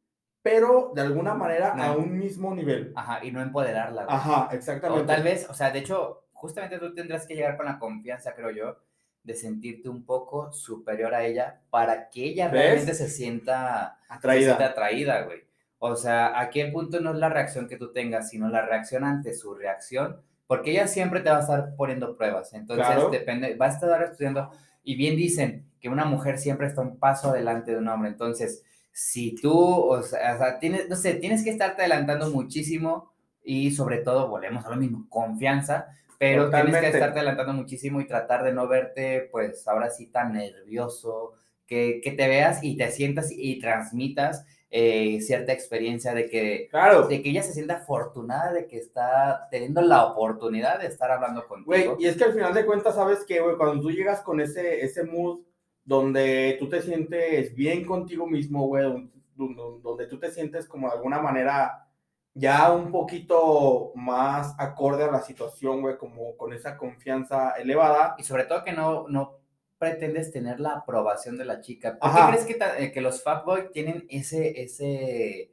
pero 0.46 0.92
de 0.94 1.02
alguna 1.02 1.34
manera 1.34 1.72
a 1.72 1.76
No. 1.88 1.96
un 1.98 2.16
mismo 2.16 2.54
nivel. 2.54 2.92
Ajá, 2.94 3.24
y 3.24 3.32
no 3.32 3.42
empoderarla, 3.42 4.04
güey. 4.04 4.16
Ajá, 4.16 4.48
O 4.48 4.54
exactamente. 4.54 5.04
tal 5.06 5.22
vez, 5.24 5.48
o 5.50 5.54
sea, 5.54 5.70
de 5.72 5.80
hecho, 5.80 6.24
justamente 6.32 6.78
tú 6.78 6.94
tendrás 6.94 7.26
que 7.26 7.34
llegar 7.34 7.56
con 7.56 7.66
la 7.66 7.78
confianza, 7.80 8.32
creo 8.34 8.50
yo, 8.50 8.76
de 9.24 9.34
sentirte 9.34 9.88
un 9.88 10.04
poco 10.06 10.52
superior 10.52 11.12
a 11.14 11.24
ella 11.24 11.60
para 11.68 12.08
que 12.10 12.24
ella 12.26 12.44
¿Ves? 12.46 12.62
realmente 12.62 12.94
se 12.94 13.08
sienta 13.08 13.98
se 14.06 14.14
Atraída. 14.14 14.46
siente 14.54 14.64
atraída, 14.64 15.22
güey. 15.22 15.40
O 15.78 15.96
sea, 15.96 16.38
¿a 16.40 16.48
qué 16.50 16.66
punto 16.66 17.00
no 17.00 17.10
es 17.10 17.16
la 17.16 17.28
reacción 17.28 17.66
que 17.68 17.76
tú 17.76 17.92
tengas, 17.92 18.30
sino 18.30 18.48
la 18.48 18.64
reacción 18.64 19.02
ante 19.02 19.34
su 19.34 19.52
reacción? 19.54 20.20
Porque 20.46 20.70
ella 20.70 20.86
siempre 20.86 21.20
te 21.20 21.30
va 21.30 21.38
a 21.38 21.40
estar 21.40 21.74
poniendo 21.76 22.16
pruebas. 22.16 22.54
Entonces, 22.54 22.86
Claro. 22.86 23.10
depende, 23.10 23.56
va 23.56 23.66
a 23.66 23.70
estar 23.70 24.00
estudiando. 24.04 24.48
Y 24.84 24.94
bien 24.94 25.16
dicen 25.16 25.68
que 25.80 25.88
una 25.88 26.04
mujer 26.04 26.38
siempre 26.38 26.68
está 26.68 26.82
un 26.82 26.98
paso 27.00 27.30
adelante 27.30 27.72
de 27.72 27.78
un 27.78 27.88
hombre. 27.88 28.10
Entonces, 28.10 28.62
si 28.98 29.34
tú, 29.34 29.52
o 29.54 30.02
sea, 30.02 30.36
o 30.36 30.38
sea, 30.38 30.58
tienes, 30.58 30.88
no 30.88 30.96
sé, 30.96 31.12
tienes 31.12 31.44
que 31.44 31.50
estarte 31.50 31.82
adelantando 31.82 32.30
muchísimo 32.30 33.12
y 33.44 33.70
sobre 33.72 33.98
todo, 33.98 34.28
volvemos 34.28 34.64
a 34.64 34.70
lo 34.70 34.76
mismo, 34.76 35.06
confianza, 35.10 35.88
pero 36.18 36.48
tienes 36.48 36.74
que 36.78 36.86
estarte 36.86 37.18
adelantando 37.18 37.52
muchísimo 37.52 38.00
y 38.00 38.06
tratar 38.06 38.42
de 38.42 38.54
no 38.54 38.66
verte, 38.66 39.28
pues, 39.30 39.68
ahora 39.68 39.90
sí 39.90 40.06
tan 40.06 40.32
nervioso, 40.32 41.34
que, 41.66 42.00
que 42.02 42.12
te 42.12 42.26
veas 42.26 42.64
y 42.64 42.78
te 42.78 42.90
sientas 42.90 43.30
y 43.30 43.58
transmitas 43.60 44.46
eh, 44.70 45.20
cierta 45.20 45.52
experiencia 45.52 46.14
de 46.14 46.30
que, 46.30 46.68
Claro. 46.70 47.06
de 47.06 47.20
que 47.22 47.28
ella 47.28 47.42
se 47.42 47.52
sienta 47.52 47.74
afortunada 47.74 48.54
de 48.54 48.66
que 48.66 48.78
está 48.78 49.46
teniendo 49.50 49.82
la 49.82 50.06
oportunidad 50.06 50.80
de 50.80 50.86
estar 50.86 51.10
hablando 51.10 51.46
contigo. 51.46 51.66
Güey, 51.66 51.90
y 51.98 52.06
es 52.06 52.16
que 52.16 52.24
al 52.24 52.32
final 52.32 52.54
de 52.54 52.64
cuentas, 52.64 52.94
¿sabes 52.94 53.26
qué, 53.28 53.40
güey? 53.40 53.56
Cuando 53.58 53.82
tú 53.82 53.90
llegas 53.90 54.22
con 54.22 54.40
ese, 54.40 54.82
ese 54.82 55.04
mood 55.04 55.40
donde 55.86 56.56
tú 56.58 56.68
te 56.68 56.82
sientes 56.82 57.54
bien 57.54 57.84
contigo 57.86 58.26
mismo, 58.26 58.66
güey, 58.66 58.82
don- 58.82 59.10
don- 59.34 59.80
donde 59.82 60.06
tú 60.06 60.18
te 60.18 60.30
sientes 60.30 60.66
como 60.66 60.88
de 60.88 60.94
alguna 60.96 61.20
manera 61.20 61.88
ya 62.34 62.70
un 62.72 62.90
poquito 62.92 63.92
más 63.94 64.54
acorde 64.58 65.04
a 65.04 65.10
la 65.10 65.22
situación, 65.22 65.80
güey, 65.80 65.96
como 65.96 66.36
con 66.36 66.52
esa 66.52 66.76
confianza 66.76 67.52
elevada. 67.52 68.14
Y 68.18 68.24
sobre 68.24 68.44
todo 68.44 68.62
que 68.64 68.72
no, 68.72 69.08
no 69.08 69.38
pretendes 69.78 70.32
tener 70.32 70.60
la 70.60 70.72
aprobación 70.72 71.38
de 71.38 71.44
la 71.46 71.60
chica. 71.60 71.98
¿Por 71.98 72.10
Ajá. 72.10 72.26
qué 72.32 72.44
crees 72.44 72.46
que, 72.76 72.84
eh, 72.84 72.92
que 72.92 73.00
los 73.00 73.22
fuckboys 73.22 73.70
tienen 73.70 74.06
ese, 74.10 74.60
ese, 74.60 75.52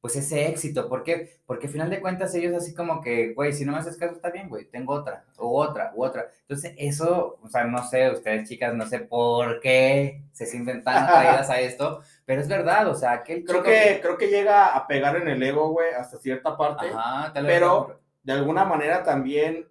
pues 0.00 0.14
ese 0.16 0.46
éxito? 0.48 0.88
¿Por 0.88 1.02
qué? 1.02 1.40
Porque 1.44 1.66
al 1.66 1.72
final 1.72 1.90
de 1.90 2.00
cuentas 2.00 2.34
ellos 2.34 2.54
así 2.54 2.72
como 2.74 3.00
que, 3.00 3.34
güey, 3.34 3.52
si 3.52 3.64
no 3.64 3.72
me 3.72 3.78
haces 3.78 3.96
caso 3.96 4.14
está 4.14 4.30
bien, 4.30 4.48
güey, 4.48 4.66
tengo 4.66 4.92
otra, 4.94 5.24
o 5.38 5.60
otra, 5.60 5.92
u 5.94 6.04
otra. 6.04 6.28
Entonces 6.42 6.74
eso, 6.78 7.38
o 7.42 7.48
sea, 7.48 7.64
no 7.64 7.82
sé, 7.86 8.10
ustedes 8.10 8.48
chicas, 8.48 8.74
no 8.74 8.86
sé 8.86 9.00
por 9.00 9.60
qué 9.60 10.22
se 10.32 10.46
sienten 10.46 10.84
tan 10.84 11.04
atraídas 11.04 11.50
a 11.50 11.60
esto, 11.60 12.00
pero 12.24 12.40
es 12.40 12.48
verdad, 12.48 12.88
o 12.88 12.94
sea, 12.94 13.12
aquel 13.12 13.44
Creo 13.44 13.62
que, 13.62 13.98
creo 14.00 14.16
que 14.16 14.28
llega 14.28 14.74
a 14.76 14.86
pegar 14.86 15.16
en 15.16 15.28
el 15.28 15.42
ego, 15.42 15.70
güey, 15.70 15.92
hasta 15.92 16.18
cierta 16.18 16.56
parte. 16.56 16.86
Ajá, 16.88 17.32
tal 17.32 17.46
vez 17.46 17.56
pero- 17.56 18.00
de 18.22 18.32
alguna 18.34 18.64
manera 18.64 19.02
también 19.02 19.66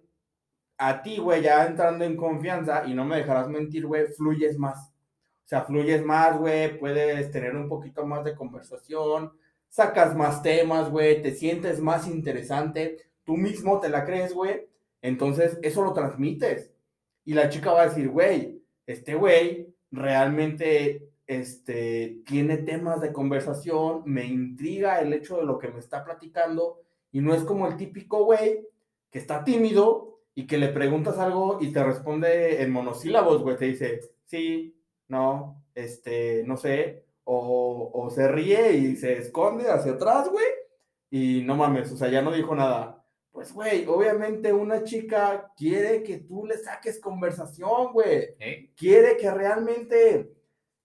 a 0.78 1.02
ti, 1.02 1.18
güey, 1.18 1.42
ya 1.42 1.64
entrando 1.66 2.04
en 2.04 2.16
confianza, 2.16 2.84
y 2.86 2.94
no 2.94 3.04
me 3.04 3.16
dejarás 3.16 3.48
mentir, 3.48 3.86
güey, 3.86 4.06
fluyes 4.08 4.58
más. 4.58 4.90
O 5.44 5.48
sea, 5.48 5.62
fluyes 5.62 6.04
más, 6.04 6.36
güey, 6.36 6.78
puedes 6.78 7.30
tener 7.30 7.56
un 7.56 7.68
poquito 7.68 8.04
más 8.04 8.22
de 8.24 8.34
conversación, 8.36 9.32
sacas 9.68 10.16
más 10.16 10.42
temas, 10.42 10.90
güey, 10.90 11.22
te 11.22 11.32
sientes 11.32 11.80
más 11.80 12.06
interesante, 12.06 12.98
tú 13.24 13.36
mismo 13.36 13.80
te 13.80 13.88
la 13.88 14.04
crees, 14.04 14.34
güey, 14.34 14.66
entonces 15.02 15.58
eso 15.62 15.82
lo 15.84 15.92
transmites. 15.92 16.72
Y 17.24 17.34
la 17.34 17.48
chica 17.48 17.72
va 17.72 17.82
a 17.82 17.88
decir, 17.88 18.08
güey, 18.08 18.62
este 18.86 19.14
güey 19.14 19.74
realmente 19.90 21.10
este, 21.26 22.22
tiene 22.26 22.56
temas 22.58 23.00
de 23.00 23.12
conversación, 23.12 24.02
me 24.06 24.24
intriga 24.24 25.00
el 25.00 25.12
hecho 25.12 25.36
de 25.36 25.44
lo 25.44 25.58
que 25.58 25.68
me 25.68 25.78
está 25.78 26.04
platicando, 26.04 26.80
y 27.12 27.20
no 27.20 27.34
es 27.34 27.42
como 27.44 27.66
el 27.66 27.76
típico 27.76 28.24
güey 28.24 28.66
que 29.10 29.18
está 29.18 29.44
tímido 29.44 30.20
y 30.34 30.46
que 30.46 30.58
le 30.58 30.68
preguntas 30.68 31.18
algo 31.18 31.58
y 31.60 31.72
te 31.72 31.82
responde 31.82 32.62
en 32.62 32.70
monosílabos, 32.70 33.42
güey, 33.42 33.56
te 33.56 33.66
dice, 33.66 34.00
sí, 34.24 34.74
no, 35.08 35.62
este, 35.74 36.44
no 36.46 36.56
sé, 36.56 37.04
o, 37.30 37.90
o 37.92 38.10
se 38.10 38.26
ríe 38.28 38.72
y 38.72 38.96
se 38.96 39.18
esconde 39.18 39.68
hacia 39.70 39.92
atrás, 39.92 40.28
güey, 40.30 40.46
y 41.10 41.42
no 41.44 41.56
mames, 41.56 41.92
o 41.92 41.96
sea, 41.96 42.08
ya 42.08 42.22
no 42.22 42.32
dijo 42.32 42.54
nada. 42.54 43.04
Pues, 43.30 43.52
güey, 43.52 43.84
obviamente 43.86 44.52
una 44.52 44.82
chica 44.82 45.52
quiere 45.56 46.02
que 46.02 46.18
tú 46.18 46.46
le 46.46 46.56
saques 46.56 46.98
conversación, 47.00 47.92
güey 47.92 48.34
¿eh? 48.40 48.72
quiere 48.76 49.16
que 49.16 49.30
realmente 49.30 50.32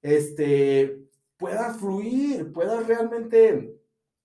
este, 0.02 1.00
puedas 1.38 1.78
fluir, 1.78 2.52
puedas 2.52 2.86
realmente 2.88 3.74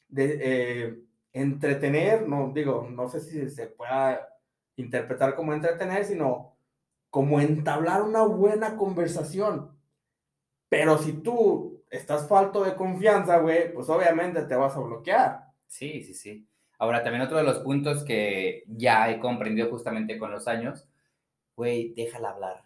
de- 0.08 0.38
eh, 0.42 0.98
entretener, 1.32 2.28
no 2.28 2.50
digo, 2.52 2.88
no 2.90 3.08
sé 3.08 3.20
si 3.20 3.48
se 3.48 3.66
pueda 3.68 4.28
interpretar 4.76 5.36
como 5.36 5.52
entretener, 5.52 6.04
sino 6.04 6.56
como 7.10 7.40
entablar 7.40 8.02
una 8.02 8.22
buena 8.24 8.76
conversación. 8.76 9.70
Pero 10.68 10.98
si 10.98 11.12
tú 11.12 11.77
estás 11.90 12.28
falto 12.28 12.64
de 12.64 12.74
confianza, 12.74 13.38
güey, 13.38 13.72
pues 13.72 13.88
obviamente 13.88 14.42
te 14.42 14.54
vas 14.56 14.76
a 14.76 14.80
bloquear. 14.80 15.44
Sí, 15.66 16.02
sí, 16.02 16.14
sí. 16.14 16.46
Ahora, 16.78 17.02
también 17.02 17.22
otro 17.22 17.36
de 17.38 17.42
los 17.44 17.58
puntos 17.58 18.04
que 18.04 18.62
ya 18.68 19.10
he 19.10 19.18
comprendido 19.18 19.68
justamente 19.70 20.16
con 20.18 20.30
los 20.30 20.46
años, 20.48 20.86
güey, 21.56 21.92
déjala 21.94 22.30
hablar. 22.30 22.62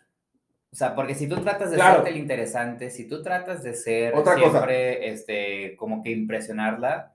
O 0.71 0.77
sea, 0.77 0.95
porque 0.95 1.15
si 1.15 1.29
tú 1.29 1.37
tratas 1.37 1.71
de 1.71 1.77
Claro. 1.77 1.93
hacerte 2.01 2.11
el 2.11 2.17
interesante, 2.17 2.91
si 2.91 3.07
tú 3.07 3.23
tratas 3.23 3.63
de 3.63 3.75
ser 3.75 4.15
Otra 4.15 4.35
cosa. 4.35 4.51
siempre, 4.51 5.09
este, 5.11 5.77
como 5.77 6.03
que 6.03 6.11
impresionarla, 6.11 7.15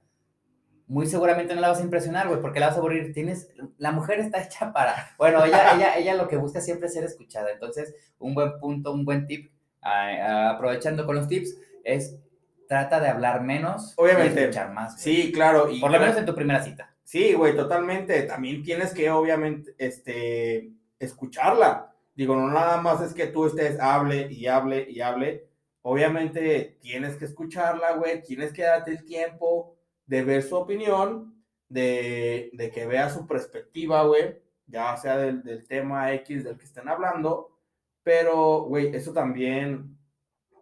muy 0.87 1.05
seguramente 1.07 1.53
no 1.53 1.61
la 1.61 1.69
vas 1.69 1.79
a 1.79 1.83
impresionar, 1.83 2.27
güey, 2.29 2.39
porque 2.41 2.59
la 2.59 2.67
vas 2.67 2.75
a 2.75 2.79
aburrir. 2.79 3.13
Tienes, 3.13 3.49
la 3.77 3.91
mujer 3.91 4.19
está 4.19 4.41
hecha 4.41 4.71
para, 4.73 4.95
bueno, 5.17 5.43
ella, 5.43 5.57
ella, 5.75 5.97
ella 5.97 6.15
lo 6.15 6.27
que 6.27 6.37
busca 6.37 6.61
siempre 6.61 6.87
es 6.87 6.93
ser 6.93 7.03
escuchada. 7.03 7.51
Entonces, 7.51 7.93
un 8.19 8.33
buen 8.35 8.59
punto, 8.59 8.91
un 8.93 9.03
buen 9.05 9.25
tip, 9.27 9.51
ah, 9.81 10.07
ah, 10.21 10.49
aprovechando 10.51 11.05
con 11.05 11.15
los 11.15 11.27
tips, 11.27 11.57
es 11.87 12.19
trata 12.67 12.99
de 12.99 13.07
hablar 13.07 13.41
menos 13.43 13.93
Obviamente. 13.97 14.41
y 14.41 14.43
escuchar 14.43 14.73
más. 14.73 14.93
güey. 14.93 15.03
Sí, 15.15 15.31
claro. 15.31 15.71
Y 15.71 15.79
Por 15.79 15.89
lo 15.89 15.99
menos 15.99 16.17
en 16.17 16.25
tu 16.25 16.35
primera 16.35 16.61
cita. 16.61 16.93
Sí, 17.03 17.33
güey, 17.33 17.55
totalmente. 17.55 18.23
También 18.23 18.61
tienes 18.61 18.93
que, 18.93 19.09
obviamente, 19.09 19.73
este, 19.77 20.73
escucharla. 20.99 21.95
Digo, 22.13 22.35
no 22.35 22.49
nada 22.49 22.81
más 22.81 23.01
es 23.01 23.13
que 23.13 23.27
tú 23.27 23.45
estés, 23.45 23.79
hable 23.79 24.27
y 24.31 24.47
hable 24.47 24.85
y 24.89 24.99
hable. 24.99 25.47
Obviamente 25.81 26.77
tienes 26.81 27.15
que 27.15 27.25
escucharla, 27.25 27.93
güey. 27.93 28.21
Tienes 28.21 28.51
que 28.51 28.63
darte 28.63 28.91
el 28.91 29.05
tiempo 29.05 29.77
de 30.05 30.23
ver 30.23 30.43
su 30.43 30.57
opinión, 30.57 31.41
de, 31.69 32.49
de 32.53 32.71
que 32.71 32.85
vea 32.85 33.09
su 33.09 33.25
perspectiva, 33.25 34.03
güey. 34.03 34.41
Ya 34.65 34.97
sea 34.97 35.17
del, 35.17 35.43
del 35.43 35.65
tema 35.65 36.11
X 36.13 36.43
del 36.43 36.57
que 36.57 36.65
estén 36.65 36.89
hablando. 36.89 37.57
Pero, 38.03 38.63
güey, 38.63 38.93
eso 38.93 39.13
también, 39.13 39.96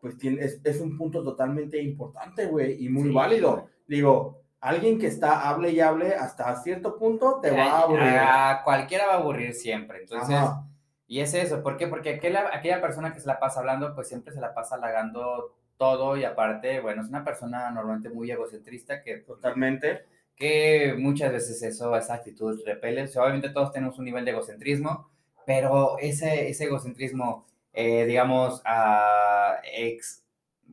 pues, 0.05 0.19
tiene, 0.19 0.43
es, 0.43 0.61
es 0.63 0.81
un 0.81 0.95
punto 0.97 1.23
totalmente 1.23 1.81
importante, 1.81 2.45
güey, 2.45 2.83
y 2.85 2.89
muy 2.89 3.09
Sí, 3.09 3.13
válido. 3.15 3.51
güey. 3.53 3.63
Digo, 3.87 4.41
alguien 4.59 4.99
que 4.99 5.07
está 5.07 5.49
hable 5.49 5.71
y 5.71 5.79
hable 5.79 6.13
hasta 6.13 6.55
cierto 6.57 6.97
punto 6.99 7.39
te 7.41 7.49
va 7.49 7.63
a 7.71 7.81
aburrir. 7.81 8.03
A 8.19 8.61
cualquiera 8.63 9.07
va 9.07 9.13
a 9.13 9.17
aburrir 9.17 9.53
siempre. 9.55 10.01
Entonces, 10.01 10.35
Ajá. 10.35 10.63
y 11.07 11.21
es 11.21 11.33
eso. 11.33 11.63
¿Por 11.63 11.75
qué? 11.77 11.87
Porque 11.87 12.11
aquella, 12.15 12.49
aquella 12.53 12.81
persona 12.81 13.13
que 13.13 13.19
se 13.19 13.25
la 13.27 13.39
pasa 13.39 13.61
hablando, 13.61 13.95
pues 13.95 14.07
siempre 14.07 14.31
se 14.31 14.39
la 14.41 14.53
pasa 14.53 14.75
halagando 14.75 15.55
todo 15.77 16.15
y 16.17 16.23
aparte, 16.23 16.79
bueno, 16.81 17.01
es 17.01 17.09
una 17.09 17.23
persona 17.23 17.69
normalmente 17.71 18.09
muy 18.09 18.29
egocentrista 18.29 19.01
que, 19.01 19.17
Totalmente. 19.17 20.05
que 20.35 20.95
muchas 20.97 21.31
veces 21.31 21.61
eso, 21.63 21.95
esa 21.97 22.13
actitud 22.13 22.59
repele. 22.65 23.03
O 23.03 23.07
sea, 23.07 23.23
obviamente 23.23 23.49
todos 23.49 23.71
tenemos 23.71 23.97
un 23.97 24.05
nivel 24.05 24.23
de 24.25 24.31
egocentrismo, 24.31 25.09
pero 25.45 25.97
ese, 25.99 26.49
ese 26.49 26.65
egocentrismo, 26.65 27.45
eh, 27.75 28.05
digamos, 28.05 28.61
ah, 28.65 29.57
ex, 29.73 30.23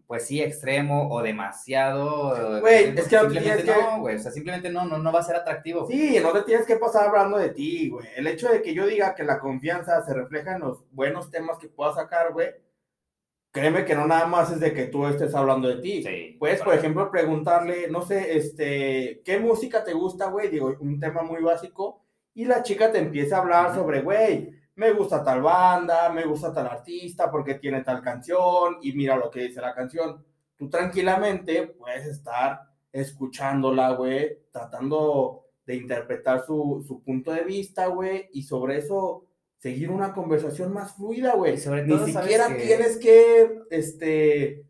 pues 0.07 0.27
sí, 0.27 0.43
extremo 0.43 1.09
o 1.11 1.23
demasiado. 1.23 2.57
eh, 2.57 2.61
Güey, 2.61 2.85
es 2.99 3.09
que 3.09 3.19
simplemente 3.19 3.65
que- 3.65 3.71
no, 3.83 4.01
güey. 4.01 4.17
O 4.17 4.19
sea, 4.19 4.31
simplemente 4.33 4.71
no, 4.71 4.85
no, 4.85 4.99
no 4.99 5.13
va 5.13 5.21
a 5.21 5.25
ser 5.25 5.37
atractivo. 5.37 5.87
Sí, 5.87 6.19
no 6.23 6.33
te 6.33 6.43
tienes 6.43 6.67
que 6.67 6.77
pasar 6.77 7.09
hablando 7.09 7.39
de 7.39 7.51
ti, 7.51 7.89
güey. 7.91 8.07
El 8.17 8.27
hecho 8.27 8.49
de 8.51 8.63
que 8.63 8.75
yo 8.75 8.87
diga 8.87 9.15
que 9.15 9.25
la 9.25 9.39
confianza 9.39 10.03
se 10.05 10.15
refleja 10.15 10.55
en 10.57 10.61
los 10.63 10.85
buenos 10.93 11.31
temas 11.31 11.59
que 11.59 11.69
puedas 11.69 11.95
sacar, 11.95 12.33
güey. 12.33 12.49
Créeme 13.51 13.85
que 13.85 13.95
no 13.95 14.07
nada 14.07 14.27
más 14.27 14.51
es 14.51 14.61
de 14.61 14.73
que 14.73 14.87
tú 14.87 15.07
estés 15.07 15.35
hablando 15.35 15.69
de 15.69 15.77
ti. 15.83 16.03
Sí, 16.03 16.37
Puedes, 16.39 16.63
por 16.63 16.73
ejemplo, 16.75 17.11
preguntarle, 17.11 17.87
no 17.89 18.01
sé, 18.01 18.37
este, 18.39 19.21
¿qué 19.27 19.39
música 19.39 19.85
te 19.85 19.93
gusta, 19.93 20.29
güey? 20.31 20.49
Digo, 20.49 20.75
un 20.81 20.99
tema 20.99 21.23
muy 21.23 21.43
básico. 21.43 21.99
y 22.35 22.47
la 22.47 22.63
chica 22.63 22.91
te 22.91 22.99
empieza 22.99 23.37
a 23.37 23.41
hablar 23.41 23.67
Ujú. 23.67 23.75
sobre, 23.81 24.01
güey, 24.01 24.55
me 24.75 24.93
gusta 24.93 25.23
tal 25.23 25.43
banda, 25.43 26.09
me 26.11 26.25
gusta 26.25 26.53
tal 26.53 26.67
artista, 26.67 27.31
porque 27.31 27.55
tiene 27.57 27.83
tal 27.83 28.03
canción, 28.03 28.79
y 28.83 28.93
mira 28.93 29.17
lo 29.17 29.31
que 29.31 29.41
dice 29.41 29.61
la 29.61 29.75
canción. 29.75 30.25
Tú 30.57 30.71
tranquilamente 30.71 31.67
puedes 31.67 32.07
estar 32.07 32.63
escuchándola, 32.93 33.91
güey, 33.93 34.39
tratando 34.51 35.47
de 35.67 35.77
interpretar 35.77 36.45
su, 36.45 36.85
su 36.87 37.03
punto 37.03 37.33
de 37.33 37.45
vista, 37.45 37.87
güey, 37.87 38.29
y 38.33 38.43
sobre 38.43 38.79
eso 38.79 39.27
seguir 39.59 39.91
una 39.91 40.13
conversación 40.13 40.73
más 40.73 40.95
fluida, 40.97 41.35
güey. 41.35 41.55
Y 41.55 41.59
sobre 41.59 41.83
Ni 41.83 41.89
todo, 41.91 42.09
¿sabes 42.09 42.15
siquiera 42.15 42.49
qué? 42.49 42.55
tienes 42.67 42.97
que, 42.97 43.61
este, 43.71 44.67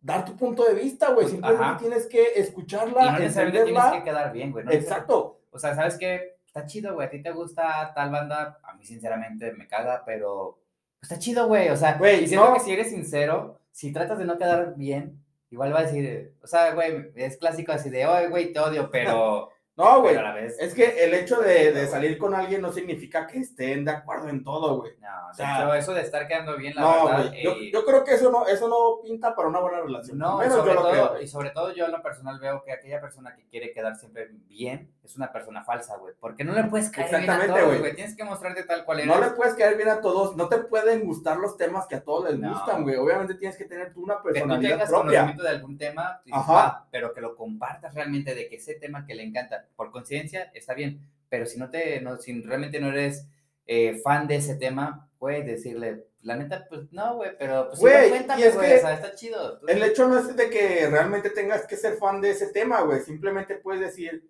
dar 0.00 0.24
tu 0.24 0.36
punto 0.36 0.64
de 0.64 0.74
vista, 0.74 1.12
güey. 1.12 1.26
Simplemente 1.26 1.64
Ajá. 1.64 1.78
tienes 1.78 2.06
que 2.06 2.22
Y 2.36 2.40
escucharla, 2.40 3.12
no 3.12 3.18
necesariamente 3.18 3.64
tienes 3.64 3.92
que 3.92 4.04
quedar 4.04 4.32
bien, 4.32 4.52
güey. 4.52 4.64
¿no? 4.64 4.70
Exacto. 4.70 5.40
O 5.50 5.58
sea, 5.58 5.74
¿sabes 5.74 5.96
qué? 5.98 6.35
Está 6.56 6.66
chido, 6.66 6.94
güey. 6.94 7.06
A 7.06 7.10
ti 7.10 7.22
te 7.22 7.30
gusta 7.32 7.92
tal 7.94 8.10
banda. 8.10 8.58
A 8.62 8.72
mí, 8.72 8.84
sinceramente, 8.84 9.52
me 9.52 9.68
caga, 9.68 10.02
pero 10.06 10.58
pues, 10.98 11.12
está 11.12 11.18
chido, 11.18 11.46
güey. 11.48 11.68
O 11.68 11.76
sea, 11.76 11.98
Güey, 11.98 12.24
y 12.24 12.26
siento 12.28 12.48
no. 12.48 12.54
que 12.54 12.60
si 12.60 12.72
eres 12.72 12.88
sincero, 12.88 13.60
si 13.70 13.92
tratas 13.92 14.16
de 14.18 14.24
no 14.24 14.38
quedar 14.38 14.74
bien, 14.74 15.22
igual 15.50 15.74
va 15.74 15.80
a 15.80 15.82
decir, 15.82 16.34
o 16.42 16.46
sea, 16.46 16.72
güey, 16.72 17.12
es 17.14 17.36
clásico 17.36 17.72
así 17.72 17.90
de, 17.90 18.06
oye, 18.06 18.28
güey, 18.28 18.52
te 18.54 18.60
odio, 18.60 18.90
pero, 18.90 19.50
No, 19.76 20.00
güey. 20.00 20.14
pero. 20.16 20.36
Es 20.38 20.74
que 20.74 21.04
el 21.04 21.12
hecho 21.12 21.38
de, 21.40 21.70
de 21.72 21.86
salir 21.86 22.16
con 22.16 22.34
alguien 22.34 22.62
no 22.62 22.72
significa 22.72 23.26
que 23.26 23.40
estén 23.40 23.84
de 23.84 23.90
acuerdo 23.90 24.28
en 24.30 24.42
todo, 24.42 24.78
güey. 24.78 24.92
No, 25.00 25.28
de 25.28 25.34
sea, 25.34 25.58
hecho, 25.58 25.74
eso 25.74 25.92
de 25.92 26.00
estar 26.00 26.26
quedando 26.26 26.56
bien, 26.56 26.74
la 26.74 26.80
No, 26.80 27.04
verdad. 27.06 27.28
güey. 27.28 27.42
Yo, 27.42 27.52
eh, 27.52 27.70
yo 27.72 27.84
creo 27.84 28.02
que 28.02 28.14
eso 28.14 28.30
no, 28.30 28.46
eso 28.46 28.68
no 28.68 29.02
pinta 29.06 29.34
para 29.36 29.48
una 29.48 29.60
buena 29.60 29.80
relación. 29.82 30.16
No, 30.16 30.38
menos 30.38 30.54
sobre, 30.54 30.70
yo 30.70 30.74
lo 30.74 30.80
todo, 30.82 30.92
creo. 31.12 31.22
y 31.22 31.28
sobre 31.28 31.50
todo 31.50 31.74
yo 31.74 31.84
en 31.84 31.92
lo 31.92 32.02
personal 32.02 32.38
veo 32.40 32.62
que 32.64 32.72
aquella 32.72 33.00
persona 33.02 33.34
que 33.36 33.44
quiere 33.48 33.72
quedar 33.72 33.96
siempre 33.96 34.30
bien 34.48 34.90
es 35.04 35.14
una 35.16 35.30
persona 35.30 35.62
falsa, 35.62 35.96
güey. 35.98 36.14
Porque 36.18 36.42
no 36.42 36.54
le 36.54 36.64
puedes 36.64 36.88
caer 36.90 37.08
bien 37.10 37.16
a 37.16 37.18
Exactamente, 37.24 37.52
todos, 37.60 37.66
güey. 37.68 37.78
güey. 37.80 37.94
Tienes 37.94 38.16
que 38.16 38.24
mostrarte 38.24 38.62
tal 38.64 38.84
cual 38.86 39.00
eres. 39.00 39.14
No 39.14 39.20
le 39.20 39.30
puedes 39.32 39.54
caer 39.54 39.76
bien 39.76 39.90
a 39.90 40.00
todos, 40.00 40.36
no 40.36 40.48
te 40.48 40.56
pueden 40.58 41.04
gustar 41.04 41.36
los 41.36 41.56
temas 41.58 41.86
que 41.86 41.96
a 41.96 42.02
todos 42.02 42.30
les 42.30 42.38
No. 42.40 42.50
gustan, 42.54 42.82
güey. 42.82 42.96
Obviamente 42.96 43.34
tienes 43.34 43.58
que 43.58 43.66
tener 43.66 43.92
tú 43.92 44.02
una 44.04 44.14
que 44.14 44.20
tú 44.20 44.32
personalidad 44.32 44.70
tengas 44.70 44.88
propia. 44.88 45.04
conocimiento 45.10 45.42
de 45.42 45.48
algún 45.50 45.76
tema, 45.76 46.20
dices, 46.24 46.40
Ajá. 46.40 46.86
Pero 46.90 47.12
que 47.12 47.20
lo 47.20 47.36
compartas 47.36 47.94
realmente 47.94 48.34
de 48.34 48.48
que 48.48 48.56
ese 48.56 48.74
tema 48.76 49.04
que 49.04 49.14
le 49.14 49.22
encanta, 49.22 49.65
por 49.74 49.90
coincidencia, 49.90 50.50
está 50.54 50.74
bien. 50.74 51.00
Pero 51.28 51.46
si 51.46 51.58
no 51.58 51.70
te, 51.70 52.00
no, 52.00 52.16
si 52.18 52.40
realmente 52.42 52.78
no 52.80 52.88
eres 52.90 53.26
eh, 53.66 53.98
fan 54.04 54.28
de 54.28 54.36
ese 54.36 54.54
tema, 54.54 55.10
puedes 55.18 55.44
decirle, 55.46 56.04
la 56.22 56.36
neta, 56.36 56.66
pues 56.68 56.92
no, 56.92 57.16
güey, 57.16 57.30
pero 57.38 57.68
pues 57.68 57.80
Güey, 57.80 58.08
cuéntame, 58.10 58.46
es 58.46 58.54
güey, 58.54 58.68
que 58.68 58.76
o 58.76 58.80
sea, 58.80 58.94
está 58.94 59.14
chido. 59.14 59.58
Tú- 59.58 59.66
El 59.68 59.82
hecho 59.82 60.08
no 60.08 60.18
es 60.18 60.36
de 60.36 60.50
que 60.50 60.88
realmente 60.88 61.30
tengas 61.30 61.66
que 61.66 61.76
ser 61.76 61.96
fan 61.96 62.20
de 62.20 62.30
ese 62.30 62.48
tema, 62.52 62.82
güey. 62.82 63.00
Simplemente 63.00 63.56
puedes 63.56 63.80
decir, 63.80 64.28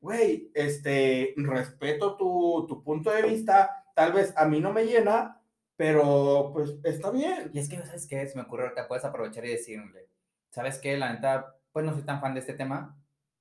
güey, 0.00 0.50
este, 0.54 1.34
respeto 1.36 2.16
tu, 2.16 2.66
tu 2.68 2.82
punto 2.82 3.10
de 3.10 3.22
vista. 3.22 3.84
Tal 3.94 4.12
vez 4.12 4.32
a 4.36 4.46
mí 4.46 4.60
no 4.60 4.72
me 4.72 4.84
llena, 4.84 5.40
pero 5.76 6.50
pues 6.52 6.74
está 6.84 7.10
bien. 7.10 7.50
Y 7.52 7.58
es 7.58 7.68
que, 7.68 7.76
¿sabes 7.84 8.06
qué? 8.06 8.26
Se 8.26 8.36
me 8.36 8.42
ocurre 8.42 8.64
ahorita, 8.64 8.88
puedes 8.88 9.04
aprovechar 9.04 9.44
y 9.46 9.50
decirle, 9.52 10.08
¿sabes 10.50 10.78
qué? 10.78 10.96
La 10.96 11.12
neta, 11.12 11.56
pues 11.72 11.84
no 11.84 11.92
soy 11.94 12.02
tan 12.02 12.20
fan 12.20 12.34
de 12.34 12.40
este 12.40 12.54
tema, 12.54 12.96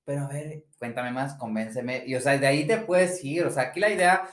pero 0.05 0.21
a 0.23 0.27
ver, 0.27 0.63
cuéntame 0.79 1.11
más, 1.11 1.33
convénceme. 1.35 2.03
Y, 2.05 2.15
o 2.15 2.21
sea, 2.21 2.37
de 2.37 2.47
ahí 2.47 2.65
te 2.65 2.77
puedes 2.77 3.23
ir. 3.23 3.45
O 3.45 3.49
sea, 3.51 3.63
aquí 3.63 3.79
la 3.79 3.89
idea, 3.89 4.29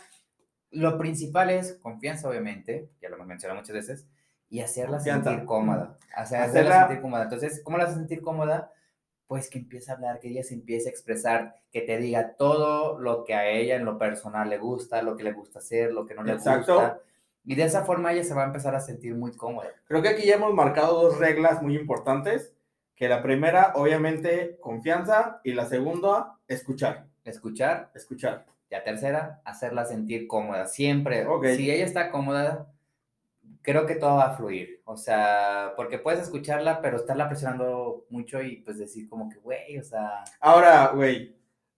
lo 0.70 0.96
principal 0.98 1.50
es 1.50 1.74
confianza, 1.82 2.28
obviamente, 2.28 2.90
ya 3.00 3.08
lo 3.08 3.16
hemos 3.16 3.26
mencionado 3.26 3.60
muchas 3.60 3.74
veces, 3.74 4.06
y 4.48 4.60
hacerla 4.60 4.98
Confianza. 4.98 5.30
sentir 5.30 5.46
cómoda. 5.46 5.98
O 6.22 6.26
sea, 6.26 6.44
hacerla 6.44 6.44
Hacerla- 6.44 6.78
sentir 6.86 7.02
cómoda. 7.02 7.22
Entonces, 7.24 7.60
¿cómo 7.64 7.78
la 7.78 7.84
haces 7.84 7.96
sentir 7.96 8.20
cómoda? 8.22 8.70
Pues 9.26 9.48
que 9.48 9.58
empiece 9.58 9.90
a 9.90 9.94
hablar, 9.94 10.20
que 10.20 10.28
ella 10.28 10.42
se 10.42 10.52
empiece 10.52 10.88
a 10.88 10.92
expresar, 10.92 11.54
que 11.70 11.80
te 11.80 11.96
diga 11.96 12.34
todo 12.36 12.98
lo 12.98 13.24
que 13.24 13.34
a 13.34 13.48
ella 13.48 13.76
en 13.76 13.86
lo 13.86 13.96
personal 13.98 14.50
le 14.50 14.58
gusta, 14.58 15.00
lo 15.00 15.16
que 15.16 15.24
le 15.24 15.32
gusta 15.32 15.60
hacer, 15.60 15.90
lo 15.90 16.04
que 16.06 16.14
no 16.14 16.22
le 16.22 16.32
Exacto. 16.34 16.74
gusta. 16.74 16.98
Y 17.44 17.54
de 17.54 17.64
esa 17.64 17.84
forma 17.84 18.12
ella 18.12 18.24
se 18.24 18.34
va 18.34 18.42
a 18.42 18.46
empezar 18.46 18.74
a 18.74 18.80
sentir 18.80 19.14
muy 19.14 19.34
cómoda. 19.34 19.68
Creo 19.86 20.02
que 20.02 20.10
aquí 20.10 20.26
ya 20.26 20.34
hemos 20.34 20.52
marcado 20.52 21.00
dos 21.02 21.18
reglas 21.18 21.62
muy 21.62 21.76
importantes. 21.76 22.51
Que 22.94 23.08
la 23.08 23.22
primera, 23.22 23.72
obviamente, 23.74 24.58
confianza. 24.60 25.40
Y 25.44 25.52
la 25.52 25.66
segunda, 25.66 26.38
escuchar. 26.46 27.06
Escuchar. 27.24 27.90
Escuchar. 27.94 28.46
La 28.70 28.84
tercera, 28.84 29.40
hacerla 29.44 29.84
sentir 29.84 30.26
cómoda. 30.26 30.66
Siempre. 30.66 31.26
Ok. 31.26 31.46
Si 31.56 31.70
ella 31.70 31.84
está 31.84 32.10
cómoda, 32.10 32.72
creo 33.62 33.86
que 33.86 33.94
todo 33.94 34.16
va 34.16 34.26
a 34.26 34.36
fluir. 34.36 34.82
O 34.84 34.96
sea, 34.96 35.72
porque 35.76 35.98
puedes 35.98 36.22
escucharla, 36.22 36.80
pero 36.80 36.96
estarla 36.96 37.28
presionando 37.28 38.06
mucho 38.10 38.42
y 38.42 38.56
pues 38.56 38.78
decir 38.78 39.08
como 39.08 39.28
que, 39.28 39.38
güey, 39.38 39.78
o 39.78 39.82
sea, 39.82 40.24
Ahora, 40.40 40.88
güey, 40.94 41.34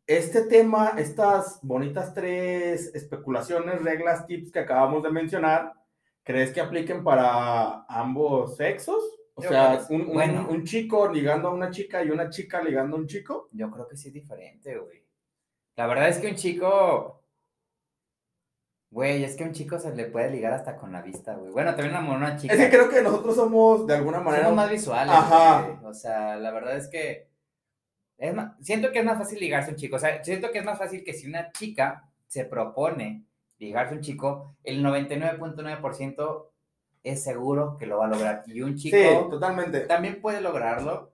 este 0.07 0.42
tema, 0.42 0.94
estas 0.98 1.59
bonitas 1.62 2.12
tres 2.14 2.94
especulaciones, 2.94 3.83
reglas, 3.83 4.27
tips 4.27 4.50
que 4.50 4.59
acabamos 4.59 5.03
de 5.03 5.11
mencionar, 5.11 5.72
¿crees 6.22 6.53
que 6.53 6.61
apliquen 6.61 7.05
para 7.05 7.85
ambos 7.88 8.57
sexos? 8.57 9.03
O 9.36 9.42
Yo 9.42 9.48
sea, 9.48 9.84
un, 9.90 10.02
un- 10.02 10.12
Bueno. 10.12 10.46
un 10.48 10.64
chico 10.64 11.08
ligando 11.12 11.48
a 11.48 11.52
una 11.54 11.70
chica 11.70 12.02
y 12.04 12.10
una 12.10 12.30
chica 12.30 12.62
ligando 12.62 12.96
a 12.96 13.00
un 13.00 13.06
chico. 13.06 13.48
yo 13.52 13.70
creo 13.70 13.88
que 13.88 13.96
sí 13.96 14.08
es 14.08 14.14
diferente, 14.14 14.76
güey. 14.78 15.04
La 15.76 15.86
verdad 15.88 16.08
es 16.08 16.18
que 16.18 16.28
un 16.28 16.36
chico, 16.36 17.20
güey, 18.90 19.24
es 19.24 19.34
que 19.36 19.42
un 19.42 19.52
chico 19.52 19.78
se 19.80 19.94
le 19.94 20.04
puede 20.06 20.30
ligar 20.30 20.52
hasta 20.52 20.76
con 20.76 20.92
la 20.92 21.02
vista, 21.02 21.34
güey. 21.34 21.50
Bueno, 21.50 21.74
también 21.74 21.96
una, 21.96 22.16
una 22.16 22.36
chica. 22.36 22.54
Es 22.54 22.60
que 22.60 22.70
creo 22.70 22.88
que 22.88 23.02
nosotros 23.02 23.34
somos 23.34 23.86
de 23.88 23.94
alguna 23.96 24.20
manera. 24.20 24.44
Somos 24.44 24.56
más 24.56 24.70
visuales. 24.70 25.12
Ajá. 25.12 25.62
güey. 25.62 25.84
O 25.90 25.94
sea, 25.94 26.36
la 26.36 26.52
verdad 26.52 26.76
es 26.76 26.86
que 26.86 27.28
es 28.18 28.32
más- 28.32 28.52
siento 28.64 28.92
que 28.92 29.00
es 29.00 29.04
más 29.04 29.18
fácil 29.18 29.40
ligarse 29.40 29.70
a 29.70 29.74
un 29.74 29.78
chico. 29.80 29.96
O 29.96 29.98
sea, 29.98 30.22
siento 30.22 30.52
que 30.52 30.58
es 30.60 30.64
más 30.64 30.78
fácil 30.78 31.02
que 31.02 31.12
si 31.12 31.26
una 31.26 31.50
chica 31.50 32.08
se 32.28 32.44
propone 32.44 33.24
ligarse 33.58 33.94
a 33.94 33.96
un 33.96 34.02
chico, 34.02 34.54
el 34.62 34.80
99.9% 34.84 36.50
es 37.04 37.22
seguro 37.22 37.76
que 37.78 37.86
lo 37.86 37.98
va 37.98 38.06
a 38.06 38.08
lograr. 38.08 38.42
Y 38.46 38.60
un 38.62 38.74
chico 38.76 38.96
Sí, 38.96 39.30
totalmente. 39.30 39.80
también 39.82 40.20
puede 40.20 40.40
lograrlo, 40.40 41.12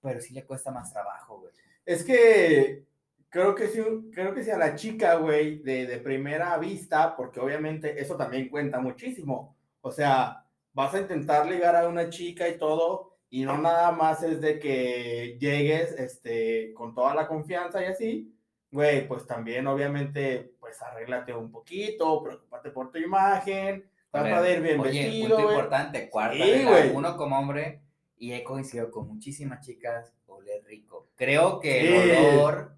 pero 0.00 0.20
sí 0.20 0.32
le 0.32 0.46
cuesta 0.46 0.70
más 0.70 0.92
trabajo, 0.92 1.40
güey. 1.40 1.52
Es 1.84 2.04
que 2.04 2.84
creo 3.28 3.54
que 3.54 3.68
sí, 3.68 3.82
creo 4.14 4.32
que 4.34 4.44
si 4.44 4.50
a 4.50 4.56
la 4.56 4.74
chica, 4.76 5.16
güey, 5.16 5.58
de, 5.58 5.86
de 5.86 5.98
primera 5.98 6.56
vista, 6.58 7.14
porque 7.16 7.40
obviamente 7.40 8.00
eso 8.00 8.16
también 8.16 8.48
cuenta 8.48 8.78
muchísimo. 8.78 9.56
O 9.80 9.90
sea, 9.90 10.46
vas 10.72 10.94
a 10.94 11.00
intentar 11.00 11.46
ligar 11.46 11.74
a 11.76 11.88
una 11.88 12.08
chica 12.08 12.48
y 12.48 12.56
todo, 12.56 13.16
y 13.28 13.44
no 13.44 13.58
nada 13.58 13.90
más 13.92 14.22
es 14.22 14.40
de 14.40 14.58
que 14.58 15.36
llegues 15.40 15.92
este, 15.98 16.72
con 16.74 16.94
toda 16.94 17.14
la 17.14 17.26
confianza 17.26 17.82
y 17.82 17.86
así. 17.86 18.36
Güey, 18.70 19.08
pues 19.08 19.26
también 19.26 19.66
obviamente, 19.66 20.54
pues 20.60 20.80
arréglate 20.80 21.34
un 21.34 21.50
poquito, 21.50 22.22
preocúpate 22.22 22.70
por 22.70 22.90
tu 22.90 22.98
imagen, 22.98 23.90
Oye, 24.12 24.42
de 24.42 24.52
ir 24.52 24.60
bien 24.62 24.80
Oye, 24.80 25.02
vestido, 25.04 25.36
punto 25.36 25.50
importante, 25.52 26.10
cuarta 26.10 26.36
Sí, 26.36 26.42
regla, 26.42 26.90
uno 26.94 27.16
como 27.16 27.38
hombre, 27.38 27.82
y 28.16 28.32
he 28.32 28.44
coincidido 28.44 28.90
con 28.90 29.08
muchísimas 29.08 29.64
chicas, 29.64 30.14
oler 30.26 30.62
rico. 30.64 31.08
Creo 31.16 31.60
que 31.60 31.80
Sí. 31.80 32.10
el 32.10 32.38
olor, 32.38 32.76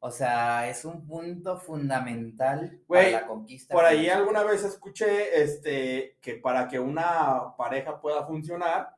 o 0.00 0.10
sea, 0.10 0.68
es 0.68 0.84
un 0.84 1.06
punto 1.06 1.56
fundamental 1.58 2.80
Güey, 2.88 3.12
para 3.12 3.22
la 3.22 3.28
conquista. 3.28 3.74
Por 3.74 3.84
ahí 3.84 4.08
alguna 4.08 4.42
vez 4.42 4.64
escuché 4.64 5.40
este, 5.42 6.18
que 6.20 6.34
para 6.34 6.66
que 6.68 6.80
una 6.80 7.54
pareja 7.56 8.00
pueda 8.00 8.26
funcionar, 8.26 8.96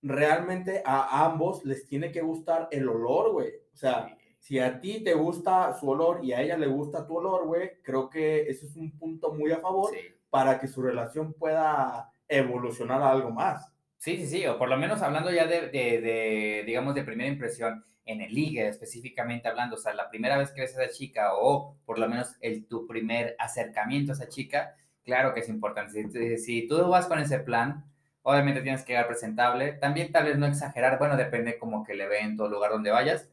realmente 0.00 0.82
a 0.84 1.24
ambos 1.26 1.64
les 1.64 1.86
tiene 1.86 2.10
que 2.10 2.22
gustar 2.22 2.68
el 2.70 2.88
olor, 2.88 3.32
güey. 3.32 3.50
O 3.74 3.76
sea, 3.76 4.16
si 4.38 4.58
a 4.60 4.80
ti 4.80 5.02
te 5.04 5.14
gusta 5.14 5.74
su 5.74 5.90
olor 5.90 6.24
y 6.24 6.32
a 6.32 6.40
ella 6.40 6.56
le 6.56 6.68
gusta 6.68 7.06
tu 7.06 7.16
olor, 7.16 7.46
güey, 7.46 7.82
creo 7.82 8.08
que 8.08 8.48
eso 8.48 8.64
es 8.64 8.76
un 8.76 8.96
punto 8.98 9.34
muy 9.34 9.50
a 9.52 9.58
favor 9.60 9.90
Sí. 9.92 10.00
Para 10.30 10.58
que 10.60 10.68
su 10.68 10.82
relación 10.82 11.32
pueda 11.34 12.10
evolucionar 12.28 13.02
a 13.02 13.10
algo 13.10 13.30
más. 13.30 13.72
Sí, 13.96 14.16
sí, 14.18 14.26
sí, 14.26 14.46
o 14.46 14.58
por 14.58 14.68
lo 14.68 14.76
menos 14.76 15.02
hablando 15.02 15.30
ya 15.32 15.46
de, 15.46 15.68
de- 15.68 16.62
digamos, 16.66 16.94
de 16.94 17.02
primera 17.04 17.28
impresión, 17.30 17.84
en 18.04 18.20
el 18.22 18.32
ligue 18.34 18.66
específicamente 18.68 19.48
hablando, 19.48 19.76
o 19.76 19.78
sea, 19.78 19.92
la 19.92 20.08
primera 20.08 20.38
vez 20.38 20.50
que 20.52 20.62
ves 20.62 20.76
a 20.78 20.84
esa 20.84 20.92
chica 20.94 21.34
o 21.34 21.76
por 21.84 21.98
lo 21.98 22.08
menos 22.08 22.36
el, 22.40 22.66
tu 22.66 22.86
primer 22.86 23.36
acercamiento 23.38 24.12
a 24.12 24.14
esa 24.14 24.28
chica, 24.28 24.74
claro 25.04 25.34
que 25.34 25.40
es 25.40 25.48
importante. 25.48 25.92
Si, 25.92 26.10
si- 26.10 26.38
si 26.38 26.68
tú 26.68 26.88
vas 26.88 27.06
con 27.06 27.18
ese 27.18 27.38
plan, 27.40 27.84
obviamente 28.22 28.62
tienes 28.62 28.82
que 28.84 28.92
llegar 28.92 29.08
presentable, 29.08 29.72
también 29.74 30.12
tal 30.12 30.24
vez 30.26 30.38
no 30.38 30.46
exagerar, 30.46 30.98
bueno, 30.98 31.16
depende 31.16 31.58
como 31.58 31.84
que 31.84 31.92
el 31.92 32.00
evento 32.00 32.44
o 32.44 32.48
lugar 32.48 32.70
donde 32.70 32.90
vayas, 32.90 33.28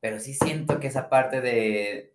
pero 0.00 0.20
sí 0.20 0.34
siento 0.34 0.80
que 0.80 0.88
esa 0.88 1.08
parte 1.10 1.40
de 1.40 2.14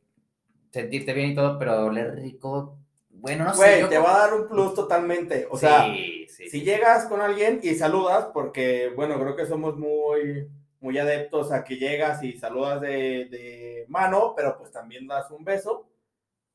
sentirte 0.71 1.13
bien 1.13 1.31
y 1.31 1.35
todo, 1.35 1.59
pero 1.59 1.85
oler 1.87 2.15
rico, 2.17 2.78
bueno, 3.19 3.45
no 3.45 3.53
sé. 3.53 3.57
Güey, 3.57 3.79
yo 3.81 3.89
te 3.89 3.97
va 3.97 4.15
a 4.15 4.19
dar 4.27 4.33
un 4.33 4.47
plus 4.47 4.73
totalmente. 4.73 5.47
O 5.51 5.57
sea, 5.57 5.85
Sí, 5.85 6.25
sí, 6.29 6.43
si 6.45 6.49
sí. 6.59 6.61
llegas 6.63 7.05
con 7.07 7.21
alguien 7.21 7.59
y 7.63 7.75
saludas, 7.75 8.27
porque, 8.33 8.91
bueno, 8.95 9.19
creo 9.19 9.35
que 9.35 9.45
somos 9.45 9.77
muy, 9.77 10.47
muy 10.79 10.97
adeptos 10.97 11.51
a 11.51 11.63
que 11.63 11.77
llegas 11.77 12.23
y 12.23 12.37
saludas 12.37 12.81
de, 12.81 13.27
de 13.29 13.85
mano, 13.89 14.33
pero 14.35 14.57
pues 14.57 14.71
también 14.71 15.07
das 15.07 15.29
un 15.31 15.43
beso 15.43 15.87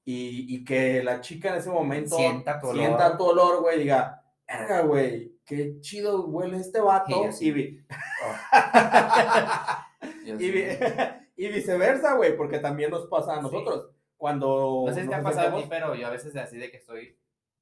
y, 0.04 0.54
y 0.54 0.64
que 0.64 1.02
la 1.02 1.20
chica 1.20 1.50
en 1.50 1.56
ese 1.56 1.70
momento 1.70 2.16
Sienta 2.16 2.60
tu 2.60 2.68
olor. 2.68 2.82
sienta 2.84 3.16
tu 3.16 3.24
olor, 3.24 3.60
güey, 3.62 3.78
diga, 3.78 4.22
verga, 4.46 4.80
güey, 4.82 5.32
qué 5.44 5.80
chido 5.80 6.26
huele 6.26 6.58
este 6.58 6.80
vato. 6.80 7.32
Sí. 7.32 7.48
Y, 7.48 7.52
Dios 7.52 7.80
y, 10.40 10.46
y 11.44 11.48
viceversa, 11.48 12.14
güey, 12.14 12.36
porque 12.36 12.58
también 12.58 12.90
nos 12.90 13.06
pasa 13.06 13.34
a 13.36 13.42
Sí. 13.42 13.48
Cuando... 14.16 14.84
No 14.86 14.94
sé 14.94 15.02
si 15.02 15.08
te 15.08 15.14
ha 15.14 15.22
pasado 15.22 15.56
a 15.56 15.60
ti, 15.60 15.66
pero 15.68 15.94
yo 15.94 16.06
a 16.06 16.10
veces 16.10 16.34
así 16.36 16.56
de 16.56 16.70
que 16.70 16.78
estoy 16.78 17.16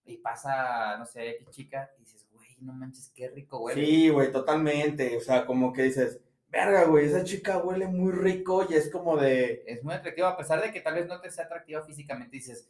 y 0.05 0.17
pasa, 0.19 0.97
no 0.99 1.07
sé, 1.07 1.37
qué 1.39 1.47
chica 1.51 1.91
y 1.99 2.01
dices, 2.03 2.27
güey, 2.33 2.49
no 2.61 2.73
manches, 2.73 3.11
qué 3.15 3.29
rico 3.29 3.61
huele. 3.61 3.85
Sí, 3.85 4.09
güey, 4.09 4.31
totalmente. 4.33 5.17
O 5.17 5.21
sea, 5.21 5.47
como 5.47 5.73
que 5.73 5.83
dices, 5.85 6.21
verga, 6.49 6.85
güey, 6.85 7.07
esa 7.07 7.25
chica 7.25 7.59
huele 7.59 7.87
muy 7.87 8.13
rico 8.13 8.67
y 8.69 8.75
es 8.75 8.91
como 8.91 9.17
de... 9.17 9.63
Es 9.67 9.83
muy 9.85 9.95
atractivo, 9.95 10.27
a 10.27 10.37
pesar 10.37 10.61
de 10.63 10.73
que 10.73 10.81
tal 10.81 10.95
vez 10.95 11.07
no 11.07 11.21
te 11.21 11.31
sea 11.31 11.45
atractiva 11.45 11.83
físicamente, 11.83 12.37
dices, 12.37 12.69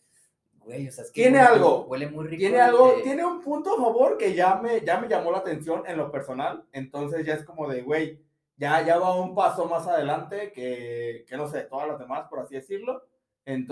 güey, 0.58 0.86
o 0.88 0.92
sea, 0.92 1.04
es 1.04 1.10
que 1.10 1.22
Tiene 1.22 1.38
huele- 1.38 1.46
algo. 1.48 1.84
Huele 1.86 2.06
muy 2.08 2.26
rico. 2.26 2.38
Tiene 2.40 2.60
algo, 2.60 2.96
de- 2.96 3.02
tiene 3.02 3.24
un 3.24 3.40
punto 3.40 3.74
a 3.74 3.76
favor 3.82 4.16
que 4.18 4.34
ya 4.34 4.56
me, 4.56 4.80
ya 4.82 5.00
me 5.00 5.08
llamó 5.08 5.32
la 5.32 5.38
atención 5.38 5.82
en 5.86 5.96
lo 5.96 6.10
personal. 6.12 6.64
Entonces 6.72 7.26
ya 7.26 7.34
es 7.34 7.44
como 7.44 7.68
de, 7.68 7.82
güey, 7.82 8.20
ya, 8.58 8.84
ya 8.86 8.98
va 8.98 9.18
un 9.20 9.34
paso 9.34 9.66
más 9.66 9.88
adelante 9.88 10.52
que, 10.52 11.24
que 11.26 11.36
no 11.36 11.48
sé, 11.48 11.62
todas 11.62 11.88
las 11.88 11.98
demás, 11.98 12.28
por 12.28 12.40
así 12.40 12.54
decirlo. 12.54 13.02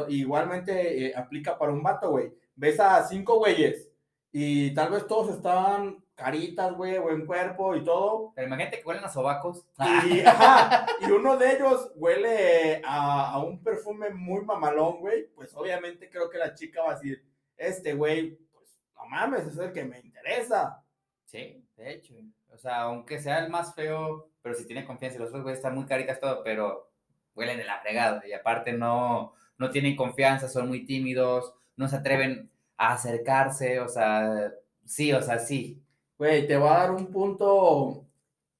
Igualmente 0.08 1.06
eh, 1.06 1.12
aplica 1.14 1.58
para 1.58 1.72
un 1.72 1.82
vato, 1.82 2.10
güey. 2.10 2.32
Ves 2.54 2.80
a 2.80 3.06
cinco 3.06 3.38
güeyes 3.38 3.90
y 4.32 4.74
tal 4.74 4.90
vez 4.90 5.06
todos 5.06 5.34
están 5.34 6.04
caritas, 6.14 6.74
güey, 6.74 6.98
buen 6.98 7.24
cuerpo 7.24 7.74
y 7.74 7.84
todo. 7.84 8.32
Pero 8.34 8.46
imagínate 8.46 8.78
que 8.78 8.86
huelen 8.86 9.04
a 9.04 9.08
sobacos. 9.08 9.66
Y, 10.06 10.20
ajá, 10.26 10.86
y 11.00 11.10
uno 11.10 11.36
de 11.36 11.52
ellos 11.52 11.92
huele 11.94 12.82
a, 12.84 13.32
a 13.32 13.42
un 13.42 13.62
perfume 13.62 14.10
muy 14.10 14.44
mamalón, 14.44 15.00
güey. 15.00 15.28
Pues 15.34 15.54
obviamente 15.54 16.10
creo 16.10 16.28
que 16.28 16.38
la 16.38 16.54
chica 16.54 16.82
va 16.82 16.92
a 16.92 16.94
decir, 16.94 17.24
este 17.56 17.94
güey, 17.94 18.36
pues 18.52 18.80
no 18.96 19.06
mames, 19.06 19.46
es 19.46 19.58
el 19.58 19.72
que 19.72 19.84
me 19.84 20.00
interesa. 20.00 20.82
Sí, 21.24 21.64
de 21.76 21.92
hecho. 21.92 22.14
O 22.52 22.58
sea, 22.58 22.82
aunque 22.82 23.20
sea 23.20 23.38
el 23.38 23.50
más 23.50 23.74
feo, 23.74 24.30
pero 24.42 24.54
si 24.54 24.66
tiene 24.66 24.84
confianza, 24.84 25.16
y 25.16 25.20
los 25.20 25.28
otros 25.28 25.42
güeyes 25.42 25.58
están 25.58 25.74
muy 25.74 25.86
caritas 25.86 26.20
todo, 26.20 26.42
pero 26.42 26.90
huelen 27.34 27.58
de 27.58 27.64
la 27.64 27.80
fregada. 27.80 28.26
Y 28.26 28.32
aparte 28.32 28.72
no, 28.72 29.34
no 29.60 29.70
tienen 29.70 29.94
confianza, 29.94 30.48
son 30.48 30.66
muy 30.68 30.84
tímidos, 30.84 31.54
no 31.76 31.86
se 31.88 31.96
atreven 31.96 32.50
a 32.76 32.94
acercarse, 32.94 33.78
o 33.80 33.88
sea, 33.88 34.52
sí, 34.84 35.12
o 35.12 35.22
sea, 35.22 35.38
sí. 35.38 35.80
Güey, 36.18 36.46
te 36.48 36.56
va 36.56 36.76
a 36.76 36.80
dar 36.80 36.90
un 36.90 37.06
punto 37.06 38.04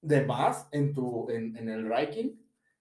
de 0.01 0.23
más 0.25 0.69
en 0.71 0.95
tu, 0.95 1.29
en, 1.31 1.57
en 1.57 1.69
el 1.69 1.89
ranking. 1.89 2.37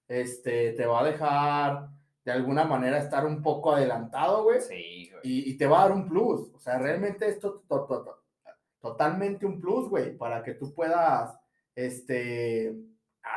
Este, 0.07 0.73
te 0.73 0.85
va 0.85 1.01
a 1.01 1.05
dejar 1.05 1.89
de 2.25 2.31
alguna 2.31 2.63
manera 2.65 2.97
estar 2.97 3.25
un 3.25 3.41
poco 3.41 3.73
adelantado, 3.73 4.43
güey. 4.43 4.61
Sí, 4.61 5.09
güey. 5.11 5.21
y, 5.23 5.51
y 5.51 5.57
te 5.57 5.67
va 5.67 5.79
a 5.79 5.87
dar 5.87 5.91
un 5.93 6.07
plus. 6.07 6.51
O 6.53 6.59
sea, 6.59 6.77
realmente 6.77 7.27
esto 7.27 7.63
to- 7.67 7.85
to- 7.85 8.03
to- 8.03 8.19
totalmente 8.81 9.45
un 9.45 9.59
plus, 9.59 9.89
güey, 9.89 10.15
para 10.17 10.41
que 10.43 10.53
tú 10.53 10.73
puedas 10.73 11.37
este, 11.75 12.73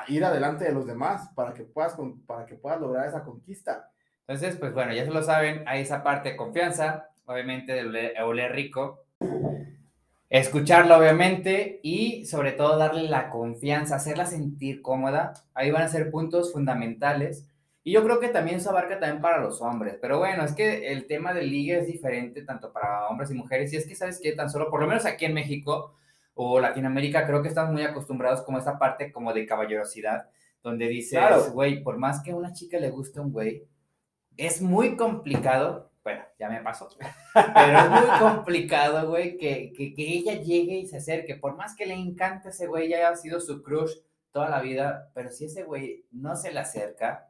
ir 0.09 0.25
adelante 0.25 0.65
de 0.65 0.73
los 0.73 0.87
demás, 0.87 1.29
para 1.35 1.53
que 1.55 1.65
puedas, 1.65 1.97
para 2.27 2.47
que 2.47 2.55
puedas 2.57 2.81
lograr 2.81 3.07
esa 3.09 3.25
conquista. 3.25 3.89
Entonces, 4.27 4.57
pues 4.57 4.73
bueno, 4.73 4.93
ya 4.95 5.05
se 5.05 5.11
lo 5.11 5.23
saben, 5.23 5.65
hay 5.67 5.83
esa 5.83 6.03
parte 6.03 6.31
de 6.31 6.37
confianza, 6.37 7.09
obviamente 7.27 7.73
de 7.73 8.15
oler, 8.23 8.53
rico, 8.53 9.05
escucharla 10.31 10.97
obviamente 10.99 11.81
y 11.83 12.25
sobre 12.25 12.53
todo 12.53 12.79
darle 12.79 13.03
la 13.03 13.29
confianza, 13.31 13.97
hacerla 13.97 14.27
sentir 14.27 14.81
cómoda, 14.81 15.35
ahí 15.55 15.71
van 15.71 15.83
a 15.83 15.89
ser 15.89 16.11
puntos 16.11 16.53
fundamentales. 16.53 17.49
Y 17.85 17.93
yo 17.93 18.05
creo 18.05 18.21
que 18.21 18.29
también 18.29 18.59
eso 18.59 18.71
abarca 18.71 19.01
también 19.01 19.21
para 19.21 19.41
los 19.41 19.61
hombres, 19.61 19.97
pero 20.01 20.19
bueno, 20.21 20.45
es 20.45 20.53
que 20.53 20.93
el 20.93 21.07
tema 21.09 21.35
del 21.35 21.51
ligue 21.51 21.79
es 21.81 21.87
diferente 21.89 22.43
tanto 22.43 22.73
para 22.73 23.09
hombres 23.09 23.31
y 23.33 23.35
mujeres 23.35 23.73
y 23.73 23.77
es 23.77 23.87
que 23.87 23.97
sabes 23.97 24.21
que 24.23 24.33
tan 24.33 24.49
solo, 24.49 24.71
por 24.71 24.81
lo 24.81 24.87
menos 24.87 25.05
aquí 25.05 25.25
en 25.25 25.35
México 25.35 25.95
o 26.35 26.61
Latinoamérica, 26.61 27.27
creo 27.27 27.43
que 27.43 27.49
estamos 27.49 27.73
muy 27.73 27.83
acostumbrados 27.83 28.43
como 28.43 28.57
a 28.57 28.61
esta 28.61 28.79
parte 28.79 29.11
como 29.11 29.35
de 29.35 29.47
caballerosidad, 29.47 30.31
donde 30.63 30.87
dices, 30.87 31.19
Claro. 31.19 31.51
güey, 31.53 31.83
por 31.83 31.99
más 31.99 32.23
que 32.23 32.31
a 32.31 32.37
una 32.37 32.53
chica 32.53 32.79
le 32.79 32.89
guste 32.91 33.19
un 33.19 33.33
güey, 33.33 33.65
es 34.37 34.61
muy 34.63 34.97
complicado, 34.97 35.91
bueno, 36.05 36.23
ya 36.39 36.49
me 36.49 36.61
pasó, 36.61 36.89
pero 37.55 37.79
es 37.79 37.91
muy 37.91 38.19
complicado, 38.19 39.09
güey, 39.09 39.37
que, 39.39 39.73
que, 39.77 39.95
que 39.95 40.03
ella 40.03 40.35
llegue 40.35 40.77
y 40.79 40.87
se 40.87 40.97
acerque, 40.99 41.37
por 41.37 41.57
más 41.57 41.75
que 41.77 41.87
le 41.87 41.95
encante 41.95 42.49
ese 42.51 42.67
güey, 42.67 42.89
ya 42.89 42.97
haya 42.99 43.17
sido 43.17 43.41
su 43.41 43.63
crush 43.63 43.93
toda 44.33 44.49
la 44.49 44.61
vida, 44.61 45.11
pero 45.15 45.31
si 45.31 45.45
ese 45.45 45.63
güey 45.65 46.05
no 46.11 46.35
se 46.37 46.53
le 46.53 46.61
acerca, 46.61 47.29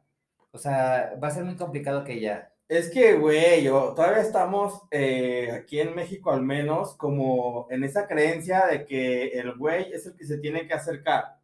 o 0.51 0.57
sea, 0.57 1.13
va 1.21 1.27
a 1.27 1.31
ser 1.31 1.43
muy 1.43 1.55
complicado 1.55 2.03
que 2.03 2.13
ella... 2.13 2.49
Es 2.69 2.89
que, 2.89 3.13
güey, 3.15 3.63
yo- 3.63 3.93
todavía 3.93 4.21
estamos 4.21 4.81
eh, 4.89 5.51
aquí 5.51 5.79
en 5.81 5.93
México 5.93 6.31
al 6.31 6.41
menos 6.41 6.95
como 6.95 7.67
en 7.69 7.83
esa 7.83 8.07
creencia 8.07 8.65
de 8.67 8.85
que 8.85 9.27
el 9.37 9.53
güey 9.57 9.91
es 9.93 10.05
el 10.07 10.15
que 10.15 10.25
se 10.25 10.37
tiene 10.37 10.65
que 10.65 10.73
acercar. 10.73 11.37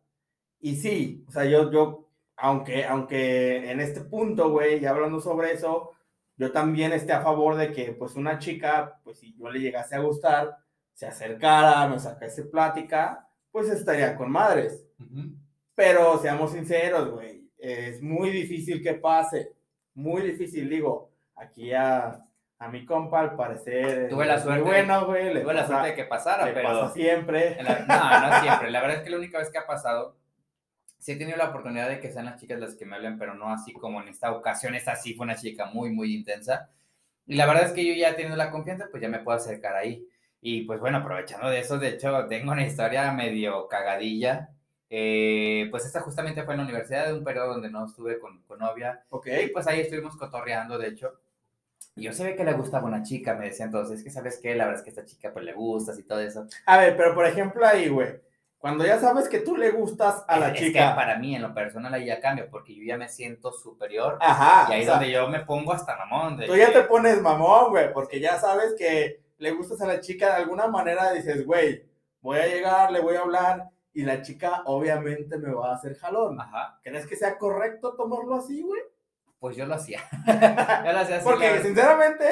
Y 0.62 0.78
sí, 0.78 1.24
o 1.28 1.32
sea, 1.32 1.46
yo, 1.46 1.72
yo, 1.72 2.09
aunque, 2.40 2.86
aunque 2.86 3.72
en 3.72 3.80
este 3.80 4.02
punto, 4.02 4.50
güey, 4.50 4.80
ya 4.80 4.92
hablando 4.92 5.20
sobre 5.20 5.54
eso, 5.54 5.92
yo 6.38 6.52
también 6.52 6.94
esté 6.94 7.12
a 7.14 7.22
favor 7.22 7.56
de 7.56 7.72
que, 7.72 7.92
pues, 7.94 8.16
una 8.16 8.40
chica, 8.40 9.00
pues, 9.04 9.20
si 9.20 9.36
yo 9.38 9.50
le 9.50 9.60
llegase 9.60 9.96
a 9.96 10.00
gustar, 10.00 10.56
se 10.94 11.06
acercara, 11.08 11.88
me 11.88 12.00
sacase 12.00 12.44
plática, 12.46 13.26
pues 13.52 13.70
estaría 13.70 14.16
con 14.16 14.32
madres. 14.32 14.86
Pero 15.76 16.18
seamos 16.18 16.52
sinceros, 16.52 17.10
güey, 17.12 17.50
es 17.58 18.02
muy 18.02 18.30
difícil 18.32 18.82
que 18.84 18.94
pase, 18.96 19.54
muy 19.94 20.22
difícil, 20.22 20.70
digo, 20.70 21.12
aquí 21.36 21.74
a, 21.74 22.22
a 22.60 22.68
mi 22.68 22.86
compa 22.86 23.22
al 23.22 23.36
parecer 23.36 24.10
Tuve 24.10 24.26
la 24.26 24.40
suerte- 24.40 24.62
bueno, 24.64 25.06
güey, 25.06 25.42
Tuve 25.42 25.54
la 25.54 25.62
pasa- 25.62 25.68
suerte 25.68 25.88
de 25.90 25.96
que 25.96 26.04
pasara, 26.06 26.46
le 26.46 26.54
pero... 26.54 26.68
pasa 26.70 26.94
siempre. 26.94 27.58
La- 27.64 27.80
no, 27.88 28.28
no 28.30 28.42
siempre. 28.42 28.72
La 28.72 28.82
verdad 28.82 28.98
es 28.98 29.04
que 29.04 29.10
la 29.10 29.18
única 29.18 29.40
vez 29.40 29.50
que 29.50 29.58
ha 29.58 29.66
pasado, 29.66 30.18
sí 31.00 31.14
he 31.14 31.16
tenido 31.16 31.38
la 31.38 31.50
oportunidad 31.50 31.90
de 31.90 32.00
que 32.00 32.12
sean 32.12 32.26
las 32.26 32.40
chicas 32.40 32.60
las 32.60 32.76
que 32.76 32.86
me 32.86 32.96
hablen, 32.96 33.18
pero 33.18 33.34
no 33.34 33.52
así 33.52 33.74
como 33.74 34.02
en 34.02 34.10
esta 34.10 34.32
ocasión. 34.32 34.76
Esta 34.76 34.96
sí 34.96 35.14
fue 35.16 35.26
una 35.26 35.36
chica 35.36 35.66
muy, 35.66 35.92
muy 35.92 36.14
intensa. 36.14 36.70
Y 37.26 37.36
la 37.36 37.46
verdad 37.46 37.66
es 37.66 37.72
que 37.74 37.86
yo 37.86 37.94
ya 37.94 38.12
teniendo 38.12 38.38
la 38.38 38.52
confianza, 38.52 38.88
pues 38.92 39.02
ya 39.02 39.10
me 39.10 39.20
puedo 39.20 39.38
acercar 39.38 39.76
ahí. 39.76 40.06
Y 40.42 40.64
pues 40.64 40.80
bueno, 40.80 41.00
aprovechando 41.00 41.50
de 41.50 41.60
eso, 41.60 41.78
de 41.78 41.90
hecho, 41.90 42.28
tengo 42.28 42.52
una 42.52 42.66
historia 42.66 43.12
medio 43.12 43.68
cagadilla. 43.68 44.50
Eh, 44.90 45.68
pues 45.72 45.86
esta 45.86 46.02
justamente 46.02 46.44
fue 46.44 46.56
en 46.56 46.60
la 46.60 46.64
universidad, 46.66 47.08
de 47.08 47.14
un 47.14 47.24
periodo 47.24 47.54
donde 47.54 47.70
no 47.70 47.86
estuve 47.86 48.20
con, 48.20 48.42
con 48.44 48.60
novia. 48.60 49.04
Ok, 49.10 49.28
Y 49.46 49.50
pues 49.50 49.68
ahí 49.68 49.82
estuvimos 49.82 50.18
cotorreando, 50.18 50.78
de 50.78 50.88
hecho. 50.90 51.20
Y 51.96 52.04
yo 52.04 52.12
ve 52.24 52.36
que 52.36 52.44
le 52.44 52.54
gustaba 52.54 52.88
una 52.88 53.04
chica, 53.04 53.36
me 53.36 53.46
decían 53.46 53.72
todos, 53.72 53.92
es 53.92 54.04
que 54.04 54.10
sabes 54.10 54.40
qué, 54.42 54.56
la 54.56 54.66
verdad 54.66 54.80
es 54.80 54.84
que 54.84 54.90
esta 54.90 55.06
chica 55.06 55.34
pues 55.34 55.44
le 55.44 55.54
gustas 55.54 56.00
y 56.00 56.04
todo 56.04 56.20
eso. 56.20 56.48
a 56.66 56.78
ver, 56.78 56.96
pero 56.96 57.14
por 57.14 57.26
ejemplo 57.26 57.66
ahí, 57.66 57.90
güey, 57.90 58.22
cuando 58.60 58.86
ya 58.86 59.00
sabes 59.00 59.28
que 59.30 59.40
tú 59.40 59.56
le 59.56 59.72
gustas 59.72 60.24
a 60.28 60.38
la 60.38 60.50
es, 60.50 60.54
es 60.54 60.60
que 60.60 60.66
chica, 60.68 60.94
para 60.96 61.18
mí, 61.18 61.36
en 61.36 61.42
lo 61.42 61.54
personal, 61.54 61.94
ahí 61.94 62.06
ya 62.06 62.20
cambia, 62.20 62.50
porque 62.50 62.76
yo 62.76 62.84
ya 62.84 62.98
me 62.98 63.08
siento 63.08 63.52
superior. 63.52 64.18
ajá, 64.22 64.68
y 64.70 64.74
ahí 64.74 64.80
es 64.82 64.86
sea, 64.86 64.96
donde 64.96 65.12
yo 65.12 65.28
me 65.30 65.40
pongo 65.40 65.74
hasta 65.74 65.98
mamón. 65.98 66.38
De 66.38 66.46
tú 66.46 66.56
ya 66.56 66.72
te 66.72 66.84
pones 66.84 67.22
mamón, 67.22 67.70
güey, 67.70 67.92
porque 67.94 68.20
ya 68.20 68.38
sabes 68.38 68.76
que 68.78 69.22
le 69.38 69.52
gustas 69.52 69.82
a 69.82 69.88
la 69.88 70.02
chica 70.02 70.28
de 70.28 70.44
alguna 70.44 70.68
manera, 70.68 71.12
dices, 71.14 71.46
güey, 71.46 71.86
voy 72.22 72.38
a 72.38 72.48
llegar, 72.48 72.92
le 72.92 73.00
voy 73.00 73.16
a 73.16 73.22
hablar, 73.22 73.70
y 73.94 74.04
la 74.04 74.22
chica 74.22 74.62
obviamente 74.66 75.38
me 75.38 75.54
va 75.54 75.72
a 75.72 75.76
hacer 75.76 75.96
jalón. 75.98 76.40
Ajá, 76.40 76.80
¿Crees 76.84 77.08
que 77.08 77.16
sea 77.16 77.38
correcto 77.38 77.96
tomarlo 77.96 78.36
así, 78.36 78.62
güey? 78.62 78.82
pues 79.40 79.56
yo 79.56 79.66
lo 79.66 79.76
hacía. 79.76 80.02
yo 80.86 80.92
lo 80.92 81.00
hacía 81.00 81.18
así. 81.18 81.26
Porque 81.26 81.62
sinceramente, 81.64 82.26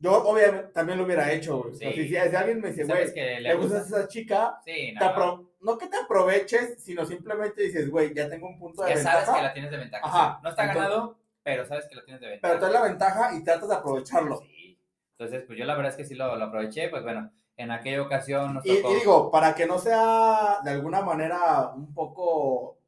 yo 0.00 0.24
obviamente 0.24 0.72
también 0.72 0.98
lo 0.98 1.04
hubiera 1.04 1.30
hecho, 1.32 1.58
güey. 1.62 1.72
O 1.72 1.76
sea, 1.76 1.92
Sí. 1.92 2.02
si, 2.02 2.08
si 2.08 2.16
alguien 2.16 2.60
me 2.60 2.68
dice, 2.70 2.84
¿Sabes 2.84 3.12
güey, 3.14 3.40
le 3.42 3.54
gustas 3.54 3.84
a 3.92 3.98
esa 3.98 4.08
chica, 4.08 4.60
Sí, 4.64 4.92
no. 4.92 5.00
apro- 5.00 5.46
no 5.60 5.78
que 5.78 5.86
te 5.86 5.96
aproveches, 5.98 6.82
sino 6.82 7.04
simplemente 7.04 7.62
dices, 7.62 7.88
güey, 7.90 8.12
ya 8.14 8.28
tengo 8.28 8.48
un 8.48 8.58
punto 8.58 8.82
de 8.82 8.94
que 8.94 8.96
sabes 8.98 9.20
ventaja, 9.26 9.36
que 9.38 9.42
la 9.44 9.52
tienes 9.52 9.70
de 9.70 9.76
ventaja. 9.76 10.06
Ajá, 10.06 10.34
sí. 10.36 10.40
No 10.42 10.48
está 10.50 10.62
entonces- 10.64 10.82
ganado, 10.90 11.18
pero 11.42 11.66
sabes 11.66 11.86
que 11.88 11.94
lo 11.96 12.04
tienes 12.04 12.20
de 12.20 12.28
ventaja. 12.28 12.54
pero 12.54 12.66
tú 12.66 12.72
la 12.72 12.82
ventaja 12.82 13.34
y 13.36 13.44
tratas 13.44 13.68
de 13.68 13.74
aprovecharlo. 13.76 14.38
Sí. 14.38 14.78
Entonces, 15.18 15.44
pues 15.46 15.58
yo 15.58 15.64
la 15.66 15.74
verdad 15.76 15.90
es 15.92 15.96
que 15.98 16.04
sí 16.06 16.14
lo, 16.14 16.34
lo 16.34 16.44
aproveché, 16.46 16.88
pues 16.88 17.02
bueno, 17.02 17.30
en 17.58 17.70
aquella 17.70 18.00
ocasión 18.00 18.54
nos 18.54 18.64
Y, 18.64 18.76
tocó... 18.76 18.92
y 18.92 19.00
digo, 19.00 19.30
para 19.30 19.54
que 19.54 19.66
no 19.66 19.78
sea 19.78 20.60
de 20.64 20.70
alguna 20.70 21.02
manera 21.02 21.68
un 21.74 21.92
poco, 21.92 22.78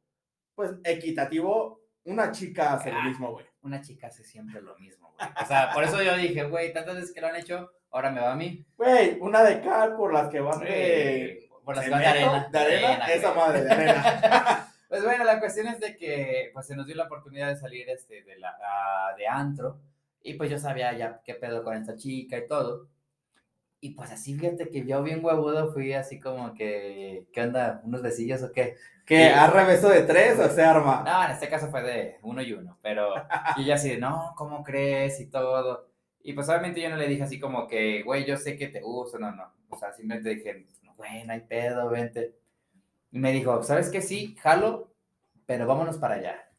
pues, 0.55 0.71
equitativo, 0.83 1.81
una 2.05 2.31
chica 2.31 2.73
hace 2.73 2.91
lo 2.91 2.97
Ah. 2.99 3.03
mismo, 3.05 3.31
güey. 3.33 3.45
Una 3.61 3.81
chica 3.81 4.07
hace 4.07 4.23
siempre 4.23 4.61
lo 4.61 4.75
mismo. 4.77 5.02
O 5.41 5.45
sea, 5.45 5.71
por 5.73 5.83
eso 5.83 6.01
yo 6.01 6.15
dije, 6.17 6.43
güey, 6.43 6.73
tantas 6.73 6.95
veces 6.95 7.13
que 7.13 7.21
lo 7.21 7.27
han 7.27 7.35
hecho, 7.35 7.71
ahora 7.91 8.11
me 8.11 8.21
va 8.21 8.33
a 8.33 8.35
mí. 8.35 8.65
Güey, 8.77 9.17
una 9.19 9.43
de 9.43 9.61
cal 9.61 9.95
por 9.95 10.13
las 10.13 10.29
que 10.29 10.39
van 10.39 10.59
de... 10.59 11.49
Por 11.63 11.75
las 11.75 11.85
que 11.85 11.91
van 11.91 12.01
de 12.01 12.07
arena. 12.07 12.49
De 12.51 12.59
arena, 12.59 13.05
esa 13.07 13.31
güey. 13.31 13.45
madre, 13.45 13.63
de 13.63 13.71
arena. 13.71 14.69
Pues 14.93 15.03
bueno, 15.03 15.23
la 15.23 15.39
cuestión 15.39 15.65
es 15.65 15.79
de 15.79 15.97
que 15.97 16.51
pues 16.53 16.67
se 16.67 16.75
nos 16.75 16.85
dio 16.85 16.95
la 16.95 17.05
oportunidad 17.05 17.47
de 17.47 17.55
salir 17.55 17.89
este, 17.89 18.21
de, 18.21 18.37
la, 18.37 18.55
ah, 18.63 19.15
de 19.17 19.25
antro 19.25 19.79
y 20.21 20.35
pues 20.35 20.51
yo 20.51 20.59
sabía 20.59 20.93
ya 20.93 21.19
qué 21.23 21.33
pedo 21.33 21.63
con 21.63 21.75
esta 21.75 21.95
chica 21.95 22.37
y 22.37 22.47
todo. 22.47 22.89
Y 23.83 23.89
pues 23.95 24.11
así, 24.11 24.33
fíjate 24.33 24.69
que 24.69 24.85
yo 24.85 25.03
bien 25.03 25.19
huevudo 25.25 25.73
fui 25.73 25.91
así 25.91 26.17
como 26.17 26.53
que, 26.53 27.27
¿qué 27.33 27.41
onda? 27.41 27.81
¿Unos 27.83 28.01
besillos 28.01 28.41
o 28.41 28.53
qué? 28.53 28.77
que 29.05 29.17
Sí. 29.17 29.23
a 29.27 29.47
reveso 29.47 29.89
de 29.89 30.03
tres 30.03 30.39
o 30.39 30.47
se 30.47 30.63
arma. 30.63 31.03
No, 31.05 31.25
en 31.25 31.31
este 31.31 31.49
caso 31.49 31.67
fue 31.69 31.83
de 31.83 32.17
uno 32.21 32.41
y 32.41 32.53
uno, 32.53 32.77
pero 32.81 33.13
y 33.57 33.63
ella 33.63 33.75
así 33.75 33.89
de, 33.89 33.97
no, 33.97 34.33
¿cómo 34.37 34.63
crees? 34.63 35.19
Y 35.19 35.29
todo. 35.29 35.89
Y 36.23 36.31
pues 36.31 36.47
obviamente 36.47 36.79
yo 36.81 36.89
no 36.89 36.95
le 36.95 37.09
dije 37.09 37.23
así 37.23 37.41
como 37.41 37.67
que, 37.67 38.03
güey, 38.03 38.23
yo 38.23 38.37
sé 38.37 38.55
que 38.55 38.69
te 38.69 38.79
gusta, 38.79 39.19
no, 39.19 39.33
no. 39.33 39.51
O 39.67 39.77
sea, 39.77 39.91
simplemente 39.91 40.29
dije, 40.29 40.65
güey, 40.95 41.25
no 41.25 41.33
hay 41.33 41.41
pedo, 41.41 41.89
vente. 41.89 42.35
Y 43.11 43.19
me 43.19 43.33
dijo, 43.33 43.63
¿sabes 43.63 43.89
qué? 43.89 44.01
Sí, 44.01 44.37
jalo, 44.41 44.93
pero 45.45 45.67
vámonos 45.67 45.97
para 45.97 46.15
allá. 46.15 46.49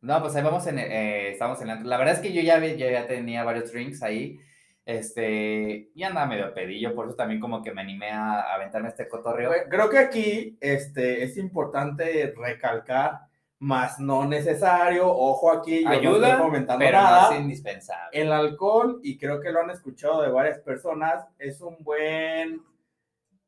No, 0.00 0.20
pues 0.20 0.34
ahí 0.34 0.42
vamos 0.42 0.66
en, 0.66 0.80
eh, 0.80 1.30
estamos 1.30 1.60
en 1.60 1.68
la, 1.68 1.76
la 1.76 1.96
verdad 1.96 2.14
es 2.14 2.20
que 2.20 2.32
yo 2.32 2.42
ya, 2.42 2.58
yo 2.58 2.90
ya 2.90 3.06
tenía 3.06 3.44
varios 3.44 3.70
drinks 3.72 4.02
ahí, 4.02 4.40
este, 4.84 5.90
y 5.94 6.02
andaba 6.02 6.26
medio 6.26 6.52
pedillo, 6.54 6.94
por 6.94 7.06
eso 7.06 7.14
también 7.16 7.40
como 7.40 7.62
que 7.62 7.72
me 7.72 7.82
animé 7.82 8.10
a, 8.10 8.40
a 8.40 8.54
aventarme 8.54 8.88
este 8.88 9.08
cotorreo. 9.08 9.52
Creo 9.68 9.88
que 9.88 9.98
aquí 9.98 10.56
este, 10.60 11.22
es 11.24 11.36
importante 11.36 12.34
recalcar, 12.36 13.20
más 13.60 14.00
no 14.00 14.24
necesario, 14.24 15.08
ojo 15.08 15.52
aquí, 15.52 15.84
yo 15.84 15.88
no 15.88 15.94
Ayuda, 15.94 16.28
estoy 16.30 16.42
fomentando 16.46 16.84
pero 16.84 16.98
nada. 16.98 17.28
no 17.28 17.34
es 17.36 17.40
indispensable. 17.42 18.20
El 18.20 18.32
alcohol, 18.32 18.98
y 19.04 19.16
creo 19.16 19.40
que 19.40 19.52
lo 19.52 19.60
han 19.60 19.70
escuchado 19.70 20.20
de 20.22 20.30
varias 20.30 20.58
personas, 20.58 21.24
es 21.38 21.60
un 21.60 21.76
buen 21.84 22.60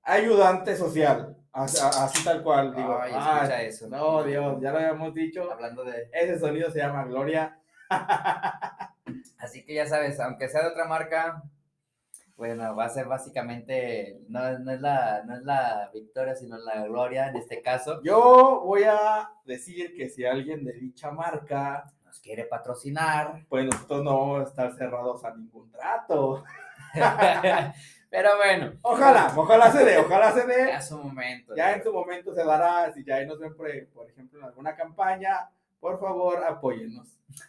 ayudante 0.04 0.76
social. 0.76 1.36
Así, 1.52 1.78
así 1.84 2.24
tal 2.24 2.42
cual, 2.44 2.74
digo. 2.74 2.96
Ay, 3.00 3.12
"Ay, 3.14 3.34
escucha 3.36 3.62
eso. 3.62 3.88
No, 3.88 4.22
Dios, 4.24 4.60
ya 4.60 4.70
lo 4.72 4.78
habíamos 4.78 5.14
dicho. 5.14 5.50
Hablando 5.52 5.84
de... 5.84 6.08
Ese 6.12 6.38
sonido 6.38 6.68
se 6.70 6.78
llama 6.78 7.04
Gloria. 7.04 7.58
Así 9.38 9.64
que 9.64 9.74
ya 9.74 9.86
sabes, 9.86 10.18
aunque 10.20 10.48
sea 10.48 10.62
de 10.62 10.68
otra 10.68 10.86
marca, 10.86 11.42
bueno, 12.36 12.74
va 12.74 12.86
a 12.86 12.88
ser 12.88 13.06
básicamente, 13.06 14.18
no, 14.28 14.58
no, 14.58 14.72
es 14.72 14.80
la, 14.80 15.22
no 15.24 15.36
es 15.36 15.42
la 15.42 15.90
victoria, 15.92 16.34
sino 16.34 16.58
la 16.58 16.84
gloria 16.84 17.28
en 17.28 17.36
este 17.36 17.62
caso. 17.62 18.02
Yo 18.02 18.62
voy 18.64 18.82
a 18.84 19.30
decir 19.44 19.94
que 19.96 20.08
si 20.08 20.24
alguien 20.24 20.64
de 20.64 20.72
dicha 20.72 21.10
marca, 21.10 21.84
Nos 22.04 22.20
quiere 22.20 22.44
patrocinar. 22.44 23.44
pues 23.48 23.64
nosotros 23.66 24.02
no 24.04 24.18
vamos 24.18 24.40
a 24.40 24.48
estar 24.48 24.72
cerrados 24.76 25.24
a 25.24 25.34
ningún 25.34 25.70
trato. 25.70 26.44
Pero 28.10 28.36
bueno, 28.36 28.72
Ojalá, 28.82 29.32
ojalá 29.36 29.72
se 29.72 29.84
dé, 29.84 29.98
ojalá 29.98 30.30
se 30.32 30.46
dé. 30.46 30.72
a 30.72 30.80
su 30.80 30.96
momento. 30.96 31.54
Ya 31.56 31.72
en 31.74 31.82
su 31.82 31.92
momento 31.92 32.32
se 32.32 32.44
dará, 32.44 32.92
si 32.92 33.04
ya 33.04 33.16
ahí 33.16 33.26
nos 33.26 33.40
ven, 33.40 33.56
por, 33.56 33.66
por 33.88 34.08
ejemplo, 34.08 34.38
en 34.38 34.44
alguna 34.46 34.76
campaña, 34.76 35.50
por 35.80 35.98
favor, 36.00 36.44
apóyennos. 36.44 37.08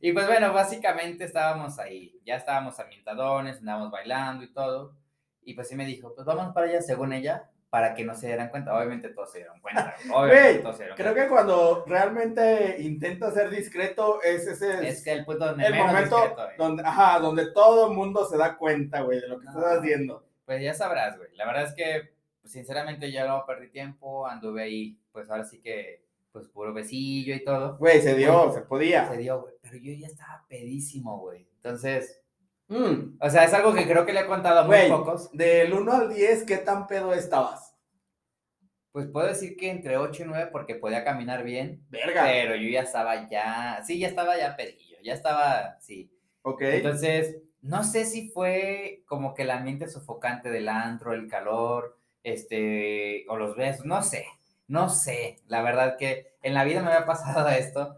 y 0.00 0.12
pues 0.12 0.26
bueno, 0.26 0.52
básicamente 0.52 1.24
estábamos 1.24 1.78
ahí, 1.78 2.20
ya 2.24 2.36
estábamos 2.36 2.78
ambientadones, 2.80 3.58
andábamos 3.58 3.90
bailando 3.90 4.44
y 4.44 4.52
todo. 4.52 4.94
Y 5.42 5.54
pues 5.54 5.68
sí 5.68 5.76
me 5.76 5.86
dijo, 5.86 6.14
pues 6.14 6.26
vamos 6.26 6.52
para 6.54 6.66
allá, 6.66 6.82
según 6.82 7.12
ella, 7.12 7.48
para 7.70 7.94
que 7.94 8.04
no 8.04 8.14
se 8.14 8.26
dieran 8.26 8.48
cuenta. 8.50 8.74
Obviamente 8.76 9.08
todos 9.10 9.32
se 9.32 9.38
dieron 9.38 9.60
cuenta. 9.60 9.94
Obviamente 10.14 10.58
todos 10.60 10.76
se 10.76 10.82
dieron 10.84 10.96
Creo 10.96 11.12
cuenta. 11.12 11.22
que 11.22 11.28
cuando 11.34 11.84
realmente 11.86 12.76
intenta 12.80 13.30
ser 13.32 13.50
discreto, 13.50 14.22
es 14.22 14.46
ese 14.46 14.86
Es 14.86 15.02
que 15.02 15.12
el 15.12 15.24
punto 15.24 15.46
donde 15.46 15.66
el 15.66 15.74
momento 15.74 16.16
discreto, 16.16 16.50
eh. 16.50 16.54
donde, 16.58 16.82
ajá, 16.84 17.18
donde 17.20 17.50
todo 17.52 17.88
el 17.90 17.96
mundo 17.96 18.24
se 18.26 18.36
da 18.36 18.56
cuenta, 18.56 19.00
güey, 19.02 19.20
de 19.20 19.28
lo 19.28 19.38
que 19.38 19.46
No. 19.46 19.50
estás 19.52 19.78
haciendo. 19.78 20.24
Pues 20.44 20.62
ya 20.62 20.74
sabrás, 20.74 21.16
güey. 21.18 21.34
La 21.36 21.46
verdad 21.46 21.64
es 21.64 21.74
que, 21.74 22.10
pues, 22.40 22.52
sinceramente, 22.52 23.10
yo 23.12 23.26
no 23.26 23.44
perdí 23.46 23.68
tiempo, 23.70 24.26
anduve 24.26 24.62
ahí, 24.62 24.98
pues 25.12 25.30
ahora 25.30 25.44
sí 25.44 25.60
que, 25.60 26.04
pues 26.32 26.46
puro 26.48 26.72
besillo 26.74 27.34
y 27.34 27.42
todo. 27.44 27.76
Güey, 27.78 28.00
se 28.00 28.14
dio, 28.14 28.52
se 28.52 28.60
podía. 28.62 29.08
Se 29.08 29.16
dio, 29.16 29.40
güey. 29.42 29.54
Pero 29.70 29.82
yo 29.82 29.92
ya 29.94 30.06
estaba 30.06 30.44
pedísimo, 30.48 31.18
güey. 31.20 31.46
Entonces, 31.56 32.20
Mm, 32.70 33.16
o 33.18 33.30
sea, 33.30 33.44
es 33.44 33.54
algo 33.54 33.72
que 33.74 33.86
creo 33.86 34.04
que 34.04 34.12
le 34.12 34.20
he 34.20 34.26
contado 34.26 34.60
a 34.60 34.64
muy 34.64 34.76
Güey. 34.76 34.90
pocos. 34.90 35.32
Del 35.32 35.72
1 35.72 35.90
al 35.90 36.12
10, 36.14 36.44
¿qué 36.44 36.58
tan 36.58 36.86
pedo 36.86 37.14
estabas? 37.14 37.74
Pues 38.92 39.06
puedo 39.06 39.26
decir 39.26 39.56
que 39.56 39.70
entre 39.70 39.96
8 39.96 40.22
y 40.24 40.26
9 40.26 40.48
porque 40.52 40.74
podía 40.74 41.02
caminar 41.04 41.44
bien, 41.44 41.82
Verga. 41.88 42.24
pero 42.24 42.56
yo 42.56 42.68
ya 42.68 42.82
estaba 42.82 43.28
ya, 43.30 43.82
sí, 43.86 43.98
ya 43.98 44.08
estaba 44.08 44.36
ya 44.36 44.54
pedillo, 44.56 44.98
ya 45.02 45.14
estaba, 45.14 45.78
sí. 45.80 46.10
ok. 46.42 46.60
Entonces, 46.62 47.38
no 47.62 47.84
sé 47.84 48.04
si 48.04 48.28
fue 48.28 49.02
como 49.06 49.32
que 49.34 49.42
el 49.42 49.50
ambiente 49.50 49.88
sofocante 49.88 50.50
del 50.50 50.68
antro, 50.68 51.12
el 51.14 51.28
calor, 51.28 51.98
este, 52.22 53.24
o 53.28 53.36
los 53.36 53.56
besos, 53.56 53.86
no 53.86 54.02
sé, 54.02 54.26
no 54.66 54.88
sé. 54.90 55.36
La 55.46 55.62
verdad 55.62 55.96
que 55.96 56.34
en 56.42 56.52
la 56.54 56.64
vida 56.64 56.82
me 56.82 56.88
había 56.92 57.06
pasado 57.06 57.48
esto, 57.48 57.96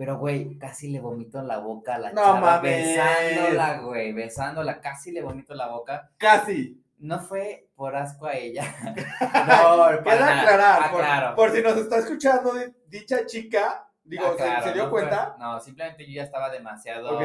pero 0.00 0.16
güey, 0.18 0.56
casi 0.56 0.88
le 0.88 0.98
vomito 0.98 1.40
en 1.40 1.46
la 1.46 1.58
boca 1.58 1.96
a 1.96 1.98
la 1.98 2.10
No 2.12 2.22
chava, 2.22 2.40
mames. 2.40 2.86
besándola, 2.96 3.78
güey, 3.80 4.12
besándola, 4.14 4.80
casi 4.80 5.12
le 5.12 5.20
vomito 5.20 5.52
en 5.52 5.58
la 5.58 5.68
boca. 5.68 6.10
Casi. 6.16 6.82
No 7.00 7.20
fue 7.20 7.68
por 7.74 7.94
asco 7.94 8.24
a 8.24 8.32
ella. 8.32 8.64
no, 9.20 10.02
para 10.02 10.40
aclarar, 10.40 11.34
por, 11.34 11.48
por 11.48 11.54
si 11.54 11.62
nos 11.62 11.76
está 11.76 11.98
escuchando 11.98 12.54
di- 12.54 12.72
dicha 12.86 13.26
chica, 13.26 13.86
digo, 14.02 14.24
Ah, 14.26 14.30
¿se- 14.30 14.36
claro, 14.38 14.62
¿se, 14.64 14.72
dio 14.72 14.84
no 14.84 14.90
fue- 14.90 15.00
cuenta? 15.02 15.36
no, 15.38 15.60
simplemente 15.60 16.06
yo 16.06 16.12
ya 16.14 16.22
estaba 16.22 16.48
demasiado, 16.48 17.18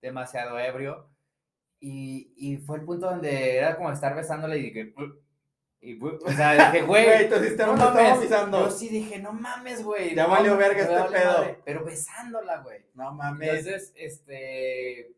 demasiado 0.00 0.58
ebrio. 0.58 1.10
Y, 1.80 2.32
y 2.38 2.56
fue 2.56 2.78
el 2.78 2.84
punto 2.86 3.10
donde 3.10 3.58
era 3.58 3.76
como 3.76 3.92
estar 3.92 4.14
besándola 4.14 4.56
y 4.56 4.62
dije, 4.70 4.94
y, 5.84 6.00
o 6.02 6.32
sea, 6.32 6.70
dije, 6.72 6.82
Güey, 6.86 7.04
güey, 7.04 7.28
tu 7.28 7.36
sistema 7.36 7.74
no 7.74 7.84
mames. 7.90 8.18
avisando. 8.18 8.60
Yo 8.64 8.70
sí 8.70 8.88
dije, 8.88 9.18
no 9.18 9.32
mames, 9.32 9.82
güey. 9.84 10.14
Ya 10.14 10.24
no, 10.24 10.30
valió 10.30 10.56
verga 10.56 10.82
este 10.82 10.94
vale 10.94 11.18
pedo. 11.18 11.32
madre", 11.38 11.58
Pero 11.64 11.84
besándola, 11.84 12.58
güey. 12.58 12.84
No 12.94 13.12
mames. 13.12 13.48
Entonces, 13.66 13.92
este, 13.96 15.12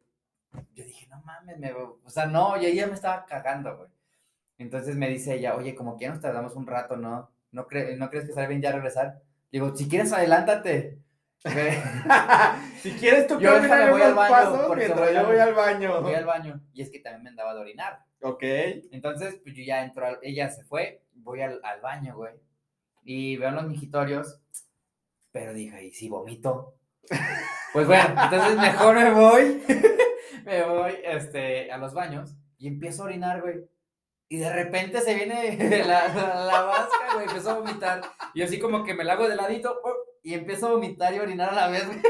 yo 0.75 0.85
dije, 0.85 1.07
no 1.09 1.21
mames, 1.23 1.59
me, 1.59 1.73
o 1.73 1.99
sea, 2.09 2.27
no, 2.27 2.57
y 2.61 2.67
ella 2.67 2.87
me 2.87 2.95
estaba 2.95 3.25
cagando, 3.27 3.77
güey. 3.77 3.91
Entonces 4.59 4.97
me 4.97 5.09
dice 5.09 5.35
ella, 5.35 5.55
oye, 5.55 5.75
como 5.75 5.97
que 5.97 6.05
ya 6.07 6.11
nos 6.11 6.21
tardamos 6.21 6.55
un 6.57 6.67
rato, 6.67 6.97
¿no? 6.97 7.31
¿No, 7.53 7.67
cre- 7.69 7.97
¿no 7.97 8.09
crees 8.11 8.27
que 8.27 8.33
sale 8.33 8.49
bien 8.49 8.63
ya 8.63 8.73
regresar? 8.73 9.21
Digo, 9.53 9.75
si 9.77 9.89
quieres, 9.89 10.13
adelántate. 10.13 10.99
Si 12.83 12.93
quieres 12.93 13.27
tú 13.27 13.39
Yo 13.41 13.55
caminar 13.55 13.91
voy 13.91 14.03
al 14.03 14.15
baño, 14.15 14.31
pasos 14.31 14.77
mientras 14.77 15.01
voy 15.01 15.15
yo 15.15 15.27
voy 15.27 15.39
al 15.39 15.55
baño. 15.55 16.03
Voy 16.03 16.15
al 16.15 16.25
baño. 16.25 16.61
Y 16.73 16.83
es 16.83 16.91
que 16.91 17.01
también 17.01 17.23
me 17.25 17.31
andaba 17.31 17.55
de 17.55 17.61
orinar. 17.61 18.01
Ok. 18.21 18.43
Entonces, 18.93 19.41
pues 19.43 19.55
yo 19.57 19.63
ya 19.65 19.83
entro, 19.85 20.07
al- 20.07 20.19
ella 20.23 20.51
se 20.51 20.65
fue, 20.65 21.03
voy 21.15 21.41
al, 21.43 21.61
al 21.65 21.81
baño, 21.81 22.17
güey. 22.17 22.35
Y 23.03 23.37
veo 23.37 23.51
los 23.53 23.67
mijitorios, 23.67 24.41
pero 25.33 25.53
dije, 25.55 25.85
¿y 25.85 25.93
si 25.93 26.09
vomito? 26.09 26.75
Pues 27.73 27.87
bueno, 27.89 28.09
entonces 28.23 28.57
mejor 28.59 28.95
me 28.95 29.11
voy, 29.11 29.63
me 30.47 30.63
voy 30.63 30.95
este, 31.05 31.71
a 31.71 31.77
los 31.77 31.93
baños 31.93 32.35
y 32.57 32.69
empiezo 32.69 33.03
a 33.03 33.07
orinar, 33.07 33.43
güey. 33.43 33.69
Y 34.31 34.39
de 34.39 34.51
repente 34.51 35.03
se 35.03 35.15
viene 35.15 35.59
la, 35.85 36.09
la, 36.09 36.45
la 36.47 36.63
vasca, 36.63 37.13
güey, 37.13 37.27
empezó 37.27 37.51
a 37.51 37.55
vomitar. 37.59 38.01
Y 38.33 38.41
así 38.41 38.59
como 38.59 38.83
que 38.83 38.95
me 38.95 39.05
la 39.05 39.13
hago 39.13 39.29
de 39.29 39.37
ladito 39.37 39.79
¡oh! 39.85 39.95
Y 40.27 40.35
empiezo 40.35 40.67
a 40.67 40.71
vomitar 40.73 41.15
y 41.15 41.21
orinar 41.21 41.51
a 41.51 41.55
la 41.55 41.69
vez, 41.69 41.87
güey. 41.87 42.01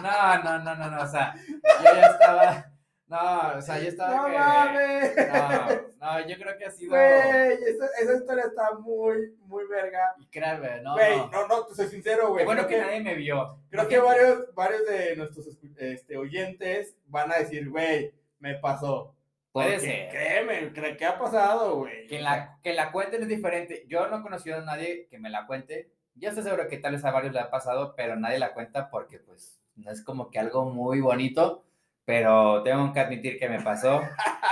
No, 0.00 0.42
no, 0.42 0.58
no, 0.60 0.74
no, 0.76 0.90
no, 0.90 1.02
o 1.02 1.06
sea, 1.06 1.34
yo 1.36 1.84
ya 1.84 2.06
estaba, 2.06 2.66
no, 3.06 3.58
o 3.58 3.60
sea, 3.62 3.78
yo 3.78 3.88
estaba 3.88 4.16
No 4.16 4.24
que... 4.26 4.38
mames. 4.38 5.16
No, 5.32 5.82
no, 6.00 6.26
yo 6.28 6.36
creo 6.36 6.58
que 6.58 6.64
ha 6.64 6.70
sido. 6.70 6.90
Güey, 6.90 7.52
esa, 7.68 7.86
esa 8.00 8.14
historia 8.14 8.44
está 8.46 8.72
muy, 8.78 9.36
muy 9.46 9.64
verga. 9.68 10.14
Y 10.18 10.26
créanme, 10.28 10.80
no. 10.82 10.94
Güey, 10.94 11.16
no. 11.16 11.30
no, 11.30 11.46
no, 11.48 11.66
te 11.66 11.74
soy 11.74 11.88
sincero, 11.88 12.30
güey. 12.30 12.44
Bueno 12.44 12.66
que 12.66 12.78
nadie 12.78 13.00
me 13.00 13.14
vio. 13.14 13.58
Creo 13.70 13.86
que 13.86 13.98
varios, 13.98 14.54
varios 14.54 14.86
de 14.86 15.16
nuestros 15.16 15.46
este, 15.76 16.16
oyentes 16.16 16.96
van 17.06 17.30
a 17.30 17.36
decir, 17.36 17.68
güey, 17.68 18.12
me 18.38 18.54
pasó. 18.54 19.14
Puede 19.52 19.78
ser. 19.78 20.08
Créeme, 20.08 20.72
cre- 20.72 20.96
¿qué 20.96 21.04
ha 21.04 21.18
pasado, 21.18 21.76
güey? 21.76 22.06
Que 22.06 22.18
la, 22.20 22.58
que 22.62 22.72
la 22.72 22.90
cuenten 22.90 23.22
es 23.22 23.28
diferente. 23.28 23.84
Yo 23.86 24.06
no 24.08 24.18
he 24.18 24.22
conocido 24.22 24.58
a 24.58 24.62
nadie 24.62 25.06
que 25.10 25.18
me 25.18 25.28
la 25.30 25.46
cuente. 25.46 25.90
Yo 26.14 26.28
estoy 26.28 26.44
seguro 26.44 26.68
que 26.68 26.78
tal 26.78 26.92
vez 26.92 27.04
a 27.04 27.10
varios 27.10 27.32
le 27.32 27.40
ha 27.40 27.50
pasado, 27.50 27.94
pero 27.96 28.16
nadie 28.16 28.38
la 28.38 28.52
cuenta 28.54 28.90
porque, 28.90 29.18
pues, 29.18 29.60
no 29.76 29.90
es 29.90 30.02
como 30.04 30.30
que 30.30 30.38
algo 30.38 30.64
muy 30.66 31.00
bonito. 31.00 31.64
Pero 32.04 32.64
tengo 32.64 32.92
que 32.92 32.98
admitir 32.98 33.38
que 33.38 33.48
me 33.48 33.60
pasó. 33.62 34.02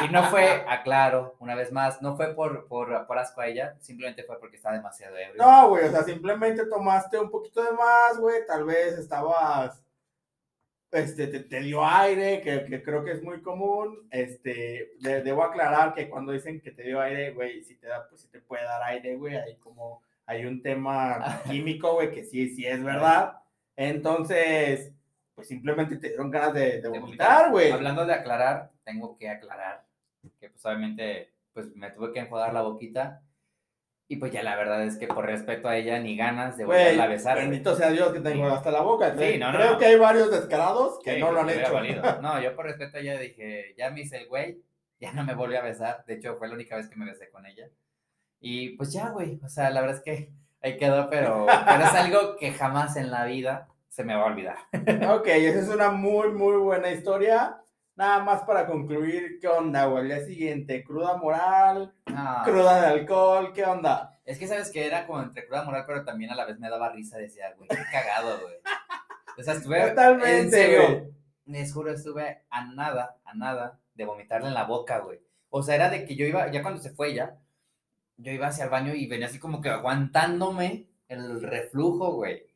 Y 0.05 0.09
no 0.09 0.23
fue, 0.25 0.65
aclaro, 0.69 1.35
una 1.41 1.57
vez 1.57 1.73
más, 1.73 2.01
no 2.01 2.15
fue 2.17 2.33
por, 2.33 2.69
por, 2.69 3.07
por 3.09 3.19
asco 3.19 3.41
a 3.41 3.49
ella, 3.49 3.75
simplemente 3.81 4.23
fue 4.23 4.39
porque 4.39 4.55
estaba 4.55 4.77
demasiado 4.77 5.17
ebrio. 5.19 5.43
No, 5.43 5.69
güey, 5.71 5.87
o 5.87 5.91
sea, 5.91 6.05
simplemente 6.05 6.65
tomaste 6.67 7.19
un 7.19 7.29
poquito 7.29 7.61
de 7.65 7.73
más, 7.73 8.19
güey, 8.19 8.47
tal 8.47 8.65
vez 8.65 8.97
estabas, 8.97 9.83
este, 10.93 11.27
te, 11.27 11.41
te 11.41 11.61
dio 11.61 11.85
aire, 11.85 12.41
que, 12.41 12.65
que 12.67 12.83
creo 12.85 13.05
que 13.05 13.13
es 13.13 13.23
muy 13.23 13.43
común, 13.43 14.09
este, 14.13 14.93
de- 15.01 15.23
debo 15.23 15.43
aclarar 15.43 15.93
que 15.95 16.09
cuando 16.09 16.31
dicen 16.33 16.61
que 16.61 16.71
te 16.71 16.85
dio 16.85 17.01
aire, 17.01 17.33
güey, 17.33 17.63
si 17.65 17.75
te 17.77 17.89
da, 17.89 18.09
pues 18.09 18.21
si 18.23 18.29
te 18.29 18.41
puede 18.41 18.65
dar 18.65 18.83
aire, 18.85 19.17
güey, 19.17 19.37
hay 19.37 19.57
como, 19.57 20.03
hay 20.31 20.47
un 20.47 20.63
tema 20.63 21.43
químico, 21.51 21.95
güey, 21.95 22.13
que 22.13 22.23
sí, 22.25 22.49
sí 22.55 22.65
es 22.67 22.83
verdad, 22.85 23.35
entonces, 23.77 24.93
pues 25.35 25.49
simplemente 25.49 25.97
te 25.97 26.09
dieron 26.09 26.31
ganas 26.31 26.55
de, 26.55 26.81
de 26.81 26.89
vomitar, 26.89 27.51
güey. 27.51 27.71
Hablando 27.73 28.07
de 28.07 28.15
aclarar, 28.15 28.71
tengo 28.85 29.17
que 29.17 29.29
aclarar 29.29 29.85
que 30.39 30.51
pues 30.51 30.65
obviamente 30.67 31.33
pues 31.55 31.75
me 31.75 31.91
tuve 31.91 32.13
que 32.13 32.21
enjuagar 32.21 32.53
la 32.53 32.61
boquita 32.63 33.23
y 34.07 34.17
pues 34.17 34.33
ya 34.33 34.43
la 34.43 34.55
verdad 34.57 34.85
es 34.85 34.97
que 34.99 35.07
por 35.07 35.25
respeto 35.25 35.67
a 35.69 35.77
ella 35.79 35.99
ni 35.99 36.15
ganas 36.17 36.57
de 36.59 36.65
volverla 36.67 37.05
a 37.05 37.09
besar. 37.09 37.39
bendito 37.39 37.75
sea 37.75 37.91
Dios 37.91 38.13
que 38.13 38.21
tengo 38.21 38.49
Sí. 38.49 38.55
hasta 38.55 38.71
la 38.71 38.83
boca. 38.83 39.15
Sí, 39.17 39.39
no, 39.39 39.51
no, 39.51 39.59
Creo 39.59 39.73
no. 39.73 39.79
que 39.79 39.87
hay 39.87 39.97
varios 39.97 40.31
descarados 40.31 40.99
que 41.03 41.15
Sí, 41.15 41.21
no 41.21 41.33
lo 41.33 41.41
han 41.41 41.51
hecho. 41.51 41.73
valido. 41.73 42.03
No, 42.23 42.41
yo 42.41 42.55
por 42.55 42.67
respeto 42.67 42.99
a 42.99 43.01
ella 43.01 43.19
dije, 43.19 43.75
ya 43.79 43.91
me 43.91 44.03
hice 44.03 44.19
el 44.19 44.29
güey, 44.29 44.61
ya 45.01 45.13
no 45.13 45.25
me 45.25 45.35
volví 45.35 45.57
a 45.57 45.63
besar. 45.63 46.05
De 46.07 46.15
hecho, 46.15 46.37
fue 46.37 46.49
la 46.49 46.55
única 46.55 46.77
vez 46.77 46.89
que 46.89 46.97
me 46.97 47.07
besé 47.07 47.31
con 47.31 47.47
ella. 47.47 47.69
Y 48.41 48.71
pues 48.77 48.93
ya, 48.93 49.11
güey, 49.11 49.39
o 49.45 49.49
sea, 49.49 49.71
la 49.71 49.81
verdad 49.83 49.97
es 49.99 50.03
que 50.03 50.33
ahí 50.63 50.77
quedó, 50.77 51.09
pero, 51.11 51.47
pero 51.67 51.85
es 51.85 51.95
algo 51.95 52.37
que 52.37 52.53
jamás 52.53 52.97
en 52.97 53.11
la 53.11 53.25
vida 53.27 53.69
se 53.89 54.05
me 54.05 54.15
va 54.15 54.23
a 54.23 54.27
olvidar. 54.27 54.57
Ok, 55.11 55.27
esa 55.27 55.61
es 55.61 55.69
una 55.69 55.91
muy, 55.91 56.31
muy 56.33 56.57
buena 56.57 56.91
historia. 56.91 57.57
Nada 57.97 58.21
más 58.25 58.43
para 58.45 58.67
concluir, 58.67 59.39
¿qué 59.41 59.49
onda, 59.49 59.85
güey? 59.87 60.03
El 60.05 60.09
día 60.09 60.25
siguiente, 60.25 60.83
cruda 60.85 61.17
moral, 61.17 61.93
No, 62.07 62.41
cruda 62.45 62.81
de 62.81 62.87
alcohol, 62.87 63.53
¿qué 63.53 63.65
onda? 63.65 64.19
Es 64.25 64.39
que 64.39 64.47
sabes 64.47 64.71
que 64.71 64.87
era 64.87 65.07
como 65.07 65.21
entre 65.23 65.47
cruda 65.47 65.65
moral, 65.65 65.85
pero 65.87 66.05
también 66.05 66.31
a 66.31 66.35
la 66.35 66.47
vez 66.47 66.59
me 66.59 66.71
daba 66.71 66.91
risa. 66.93 67.19
Decía, 67.19 67.53
güey, 67.59 67.69
qué 67.69 67.77
cagado, 67.93 68.39
güey. 68.41 68.55
O 69.37 69.43
sea, 69.43 69.55
estuve. 69.55 69.89
Totalmente, 69.89 70.39
En 70.41 70.51
serio. 70.51 70.83
güey. 70.83 71.11
Les 71.47 71.73
juro, 71.75 71.91
estuve 71.91 72.43
a 72.49 72.65
nada, 72.73 73.17
a 73.25 73.35
nada 73.35 73.79
de 73.95 74.05
vomitarle 74.05 74.49
en 74.49 74.55
la 74.55 74.65
boca, 74.65 75.01
güey. 75.01 75.21
O 75.51 75.63
sea, 75.63 75.75
era 75.75 75.91
de 75.91 76.05
que 76.05 76.15
yo 76.15 76.25
iba, 76.25 76.49
ya 76.51 76.63
cuando 76.63 76.81
se 76.81 76.91
fue 76.91 77.13
ya, 77.13 77.37
yo 78.21 78.33
iba 78.33 78.49
hacia 78.49 78.65
el 78.65 78.71
baño 78.71 78.95
y 78.95 79.07
venía 79.07 79.27
así 79.27 79.39
como 79.39 79.61
que 79.61 79.71
aguantándome 79.71 80.87
el 81.09 81.43
reflujo, 81.43 82.13
güey. 82.15 82.47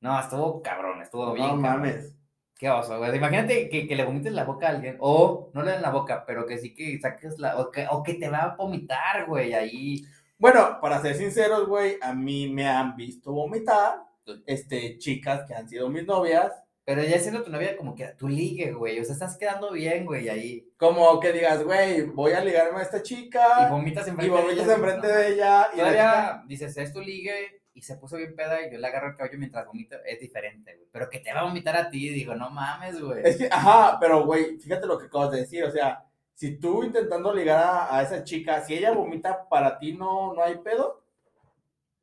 No, 0.00 0.18
estuvo 0.20 0.62
cabrón, 0.62 1.02
estuvo 1.02 1.32
bien. 1.32 1.56
No 1.56 1.62
cabrón. 1.62 1.82
mames. 1.82 2.14
Qué 2.56 2.70
oso, 2.70 2.98
güey. 2.98 3.16
Imagínate 3.16 3.68
que, 3.68 3.86
que 3.88 3.96
le 3.96 4.04
vomites 4.04 4.32
la 4.32 4.44
boca 4.44 4.66
a 4.66 4.70
alguien, 4.70 4.96
o 5.00 5.50
no 5.54 5.62
le 5.62 5.72
den 5.72 5.82
la 5.82 5.90
boca, 5.90 6.24
pero 6.26 6.46
que 6.46 6.58
sí 6.58 6.74
que 6.74 6.98
saques 7.00 7.38
la, 7.38 7.58
o 7.58 7.70
que, 7.70 7.86
o 7.90 8.02
que 8.02 8.14
te 8.14 8.28
va 8.28 8.42
a 8.42 8.56
vomitar, 8.56 9.26
güey, 9.26 9.54
ahí. 9.54 10.04
Bueno, 10.38 10.78
para 10.80 11.00
ser 11.00 11.16
sinceros, 11.16 11.66
güey, 11.66 11.96
a 12.00 12.14
mí 12.14 12.48
me 12.48 12.68
han 12.68 12.96
visto 12.96 13.32
vomitar, 13.32 14.02
este, 14.46 14.98
chicas 14.98 15.44
que 15.46 15.54
han 15.54 15.68
sido 15.68 15.88
mis 15.88 16.06
novias, 16.06 16.52
Pero 16.84 17.02
ya 17.02 17.18
siendo 17.18 17.42
tu 17.42 17.50
novia, 17.50 17.76
como 17.76 17.94
que 17.94 18.08
tu 18.08 18.28
ligue, 18.28 18.72
güey. 18.72 19.00
O 19.00 19.04
sea, 19.04 19.14
estás 19.14 19.38
quedando 19.38 19.72
bien, 19.72 20.04
güey, 20.04 20.28
ahí. 20.28 20.68
como 20.76 21.18
que 21.18 21.32
digas, 21.32 21.64
güey, 21.64 22.02
voy 22.02 22.32
a 22.32 22.44
ligarme 22.44 22.80
a 22.80 22.82
esta 22.82 22.98
Y 22.98 23.02
chica, 23.02 23.68
vomitas 23.70 24.06
y 24.06 24.10
enfrente 24.10 24.30
vomitas 24.30 24.66
ella, 24.66 24.74
enfrente 24.74 25.08
no, 25.08 25.14
de 25.14 25.28
ella, 25.28 25.68
y 25.72 25.78
Todavía 25.78 26.42
dices, 26.46 26.76
es 26.76 26.92
tu 26.92 27.00
ligue 27.00 27.62
y 27.72 27.82
se 27.82 27.96
puso 27.96 28.16
bien 28.16 28.36
peda 28.36 28.66
y 28.66 28.70
yo 28.70 28.78
le 28.78 28.86
agarro 28.86 29.08
el 29.08 29.16
cabello 29.16 29.38
mientras 29.38 29.66
vomito, 29.66 29.96
es 30.06 30.20
diferente, 30.20 30.76
güey. 30.76 30.88
Pero 30.92 31.10
que 31.10 31.20
te 31.20 31.32
va 31.32 31.40
a 31.40 31.44
vomitar 31.44 31.76
a 31.76 31.90
ti, 31.90 32.10
digo, 32.10 32.34
no 32.34 32.50
mames, 32.50 33.00
güey. 33.00 33.22
Es 33.24 33.36
que, 33.36 33.48
ajá, 33.50 33.98
pero 33.98 34.24
güey, 34.24 34.58
fíjate 34.58 34.86
lo 34.86 34.98
que 34.98 35.06
acabas 35.06 35.32
de 35.32 35.40
decir, 35.40 35.64
o 35.64 35.70
sea, 35.70 36.04
si 36.34 36.56
tú 36.58 36.84
intentando 36.84 37.32
ligar 37.32 37.58
a, 37.58 37.96
a 37.96 38.02
esa 38.02 38.22
chica, 38.22 38.62
si 38.62 38.74
ella 38.74 38.92
vomita, 38.92 39.48
para 39.48 39.78
ti 39.78 39.94
no, 39.94 40.34
no 40.34 40.42
hay 40.42 40.56
pedo, 40.58 41.02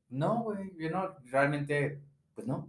No, 0.10 0.44
güey, 0.44 0.76
yo 0.78 0.90
no, 0.90 1.16
realmente, 1.26 2.02
pues 2.36 2.48
no. 2.48 2.68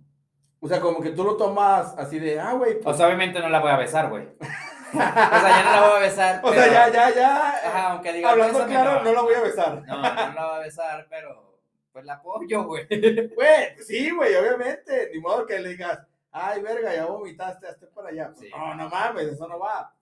O 0.62 0.68
sea, 0.68 0.80
como 0.80 1.00
que 1.02 1.10
tú 1.10 1.24
lo 1.24 1.36
tomas 1.36 1.94
así 1.98 2.18
de, 2.18 2.40
ah, 2.40 2.52
güey, 2.54 2.76
O 2.76 2.80
pues, 2.80 2.96
sea, 2.96 3.06
obviamente 3.06 3.40
no 3.40 3.48
la 3.50 3.60
voy 3.60 3.70
a 3.72 3.76
besar, 3.76 4.08
güey. 4.08 4.26
O 4.92 4.94
sea, 4.98 5.42
ya 5.48 5.64
no 5.64 5.70
la 5.72 5.80
voy 5.88 5.96
a 5.96 6.00
besar. 6.00 6.40
o 6.44 6.52
sea, 6.52 6.62
pero- 6.64 6.72
ya, 6.72 6.88
ya, 6.92 7.14
ya, 7.14 7.48
Ajá, 7.66 7.92
aunque 7.92 8.12
diga, 8.12 8.30
hablando 8.30 8.66
claro, 8.66 9.02
no 9.02 9.12
la 9.12 9.22
voy 9.22 9.34
a 9.34 9.40
besar. 9.40 9.82
No, 9.86 9.96
no 9.96 10.02
la 10.02 10.46
voy 10.48 10.56
a 10.56 10.58
besar, 10.58 11.06
pero 11.08 11.58
pues 11.92 12.04
la 12.04 12.14
apoyo, 12.14 12.64
güey. 12.64 12.86
Güey, 13.34 13.74
pues 13.74 13.86
sí, 13.86 14.10
güey, 14.10 14.34
obviamente, 14.36 15.10
ni 15.12 15.18
modo 15.20 15.46
que 15.46 15.58
le 15.60 15.70
digas, 15.70 15.98
ay, 16.30 16.60
verga, 16.62 16.94
ya 16.94 17.06
vomitaste, 17.06 17.66
hazte 17.68 17.86
para 17.86 18.10
allá. 18.10 18.32
Sí. 18.38 18.50
No, 18.50 18.74
no 18.74 18.88
mames, 18.90 19.28
eso 19.28 19.48
no 19.48 19.58
va. 19.58 19.94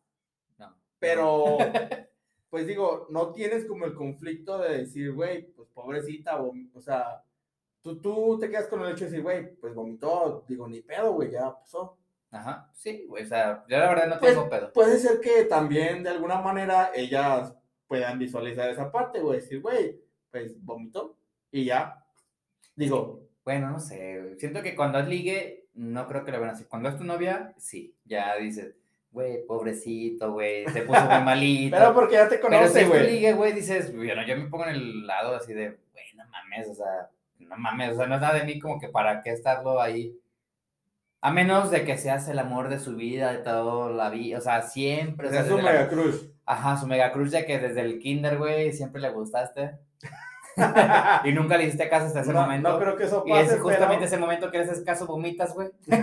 No. 0.59 0.75
Pero, 0.99 1.57
pues 2.51 2.67
digo, 2.67 3.07
no 3.11 3.31
tienes 3.33 3.67
como 3.67 3.85
el 3.87 3.95
conflicto 3.95 4.59
de 4.59 4.79
decir, 4.79 5.13
güey, 5.13 5.43
pues 5.53 5.69
pobrecita, 5.73 6.37
vom- 6.39 6.69
o 6.75 6.81
sea, 6.81 7.23
tú, 7.83 8.01
tú 8.01 8.39
te 8.39 8.51
quedas 8.51 8.67
con 8.69 8.81
el 8.83 8.89
hecho 8.93 9.05
de 9.05 9.11
decir, 9.11 9.23
güey, 9.23 9.55
pues 9.57 9.75
vomitó, 9.75 10.45
digo, 10.49 10.69
ni 10.69 10.81
pedo, 10.83 11.13
güey, 11.13 11.31
ya 11.31 11.55
pasó. 11.59 11.97
Ajá, 12.31 12.71
sí, 12.75 13.07
güey, 13.09 13.25
o 13.25 13.27
sea, 13.27 13.65
yo 13.69 13.79
la 13.79 13.89
verdad 13.89 14.07
no 14.09 14.19
Pues, 14.21 14.35
tengo 14.35 14.49
pedo. 14.49 14.73
Puede 14.73 14.99
ser 14.99 15.21
que 15.21 15.45
también 15.45 16.03
de 16.05 16.11
alguna 16.11 16.41
manera 16.41 16.93
ellas 16.95 17.55
puedan 17.89 18.19
visualizar 18.19 18.71
esa 18.71 18.91
parte, 18.93 19.21
güey, 19.21 19.41
decir, 19.41 19.61
güey, 19.61 20.01
pues 20.31 20.63
vomitó 20.65 21.17
y 21.51 21.65
ya. 21.65 22.05
Digo, 22.77 23.27
Bueno, 23.45 23.71
no 23.71 23.81
sé, 23.81 24.21
güey. 24.21 24.39
Siento 24.39 24.63
que 24.63 24.77
cuando 24.77 24.99
es 25.01 25.09
ligue, 25.09 25.67
no 25.75 26.07
creo 26.07 26.25
que 26.25 26.31
lo 26.31 26.39
vean 26.41 26.53
así. 26.55 26.65
Cuando 26.65 26.89
es 26.89 26.97
tu 26.97 27.05
novia, 27.05 27.53
sí, 27.59 27.97
ya 28.05 28.37
dices, 28.37 28.77
güey, 29.11 29.45
pobrecito, 29.45 30.33
güey, 30.33 30.67
se 30.69 30.83
puso 30.83 31.01
muy 31.01 31.21
malito. 31.25 31.77
pero 31.77 31.93
porque 31.95 32.15
ya 32.15 32.29
te 32.29 32.39
Pero 32.39 32.69
si 32.69 32.79
es 32.79 32.85
tu 32.85 32.91
güey. 32.93 33.11
ligue, 33.11 33.33
güey, 33.33 33.53
dices, 33.53 33.95
bueno, 33.97 34.23
yo 34.25 34.37
me 34.37 34.47
pongo 34.47 34.65
en 34.67 34.71
el 34.77 35.07
lado 35.07 35.35
así 35.35 35.53
de, 35.53 35.71
güey, 35.93 36.05
no 36.15 36.25
mames, 36.29 36.69
o 36.69 36.75
sea, 36.75 37.11
no 37.47 37.57
mames, 37.57 37.93
o 37.93 37.97
sea, 37.97 38.07
no 38.07 38.15
es 38.17 38.21
nada 38.21 38.35
de 38.35 38.45
mí 38.45 38.59
como 38.59 38.79
que 38.81 38.89
para 38.89 39.23
qué 39.23 39.31
estarlo 39.31 39.81
ahí. 39.81 40.17
A 41.23 41.31
menos 41.31 41.71
de 41.71 41.85
que 41.85 41.99
seas 41.99 42.29
el 42.29 42.39
amor 42.39 42.69
de 42.71 42.79
su 42.79 42.97
vida, 42.97 43.33
de 43.33 43.39
toda 43.39 43.91
la 43.91 44.09
vida, 44.11 44.39
o 44.39 44.41
sea, 44.41 44.63
siempre. 44.63 45.29
o 45.29 45.31
sea, 45.31 45.41
Es 45.43 45.49
la- 45.51 45.57
mega 45.63 45.89
cruz. 45.89 46.31
Ajá, 46.47 46.77
su 46.77 46.87
mega 46.87 47.13
cruz 47.13 47.31
ya 47.31 47.45
que 47.47 47.59
desde 47.59 47.83
el 47.83 47.99
kinder, 47.99 48.39
güey, 48.39 48.73
siempre 48.73 49.01
le 49.03 49.11
gustaste. 49.11 49.79
y 51.25 51.33
nunca 51.33 51.57
le 51.57 51.65
hiciste 51.65 51.89
caso 51.89 52.07
hasta 52.07 52.21
ese 52.21 52.33
no, 52.33 52.41
momento. 52.43 52.71
no 52.71 52.79
creo 52.79 52.97
que 52.97 53.05
eso 53.05 53.23
Y 53.27 53.33
es 53.33 53.45
pase, 53.49 53.59
justamente 53.61 53.95
pero... 53.97 54.07
ese 54.07 54.19
momento 54.19 54.51
que 54.51 54.59
le 54.59 54.65
haces 54.65 54.83
caso, 54.85 55.07
vomitas, 55.07 55.55
güey. 55.55 55.69
no, 55.87 55.99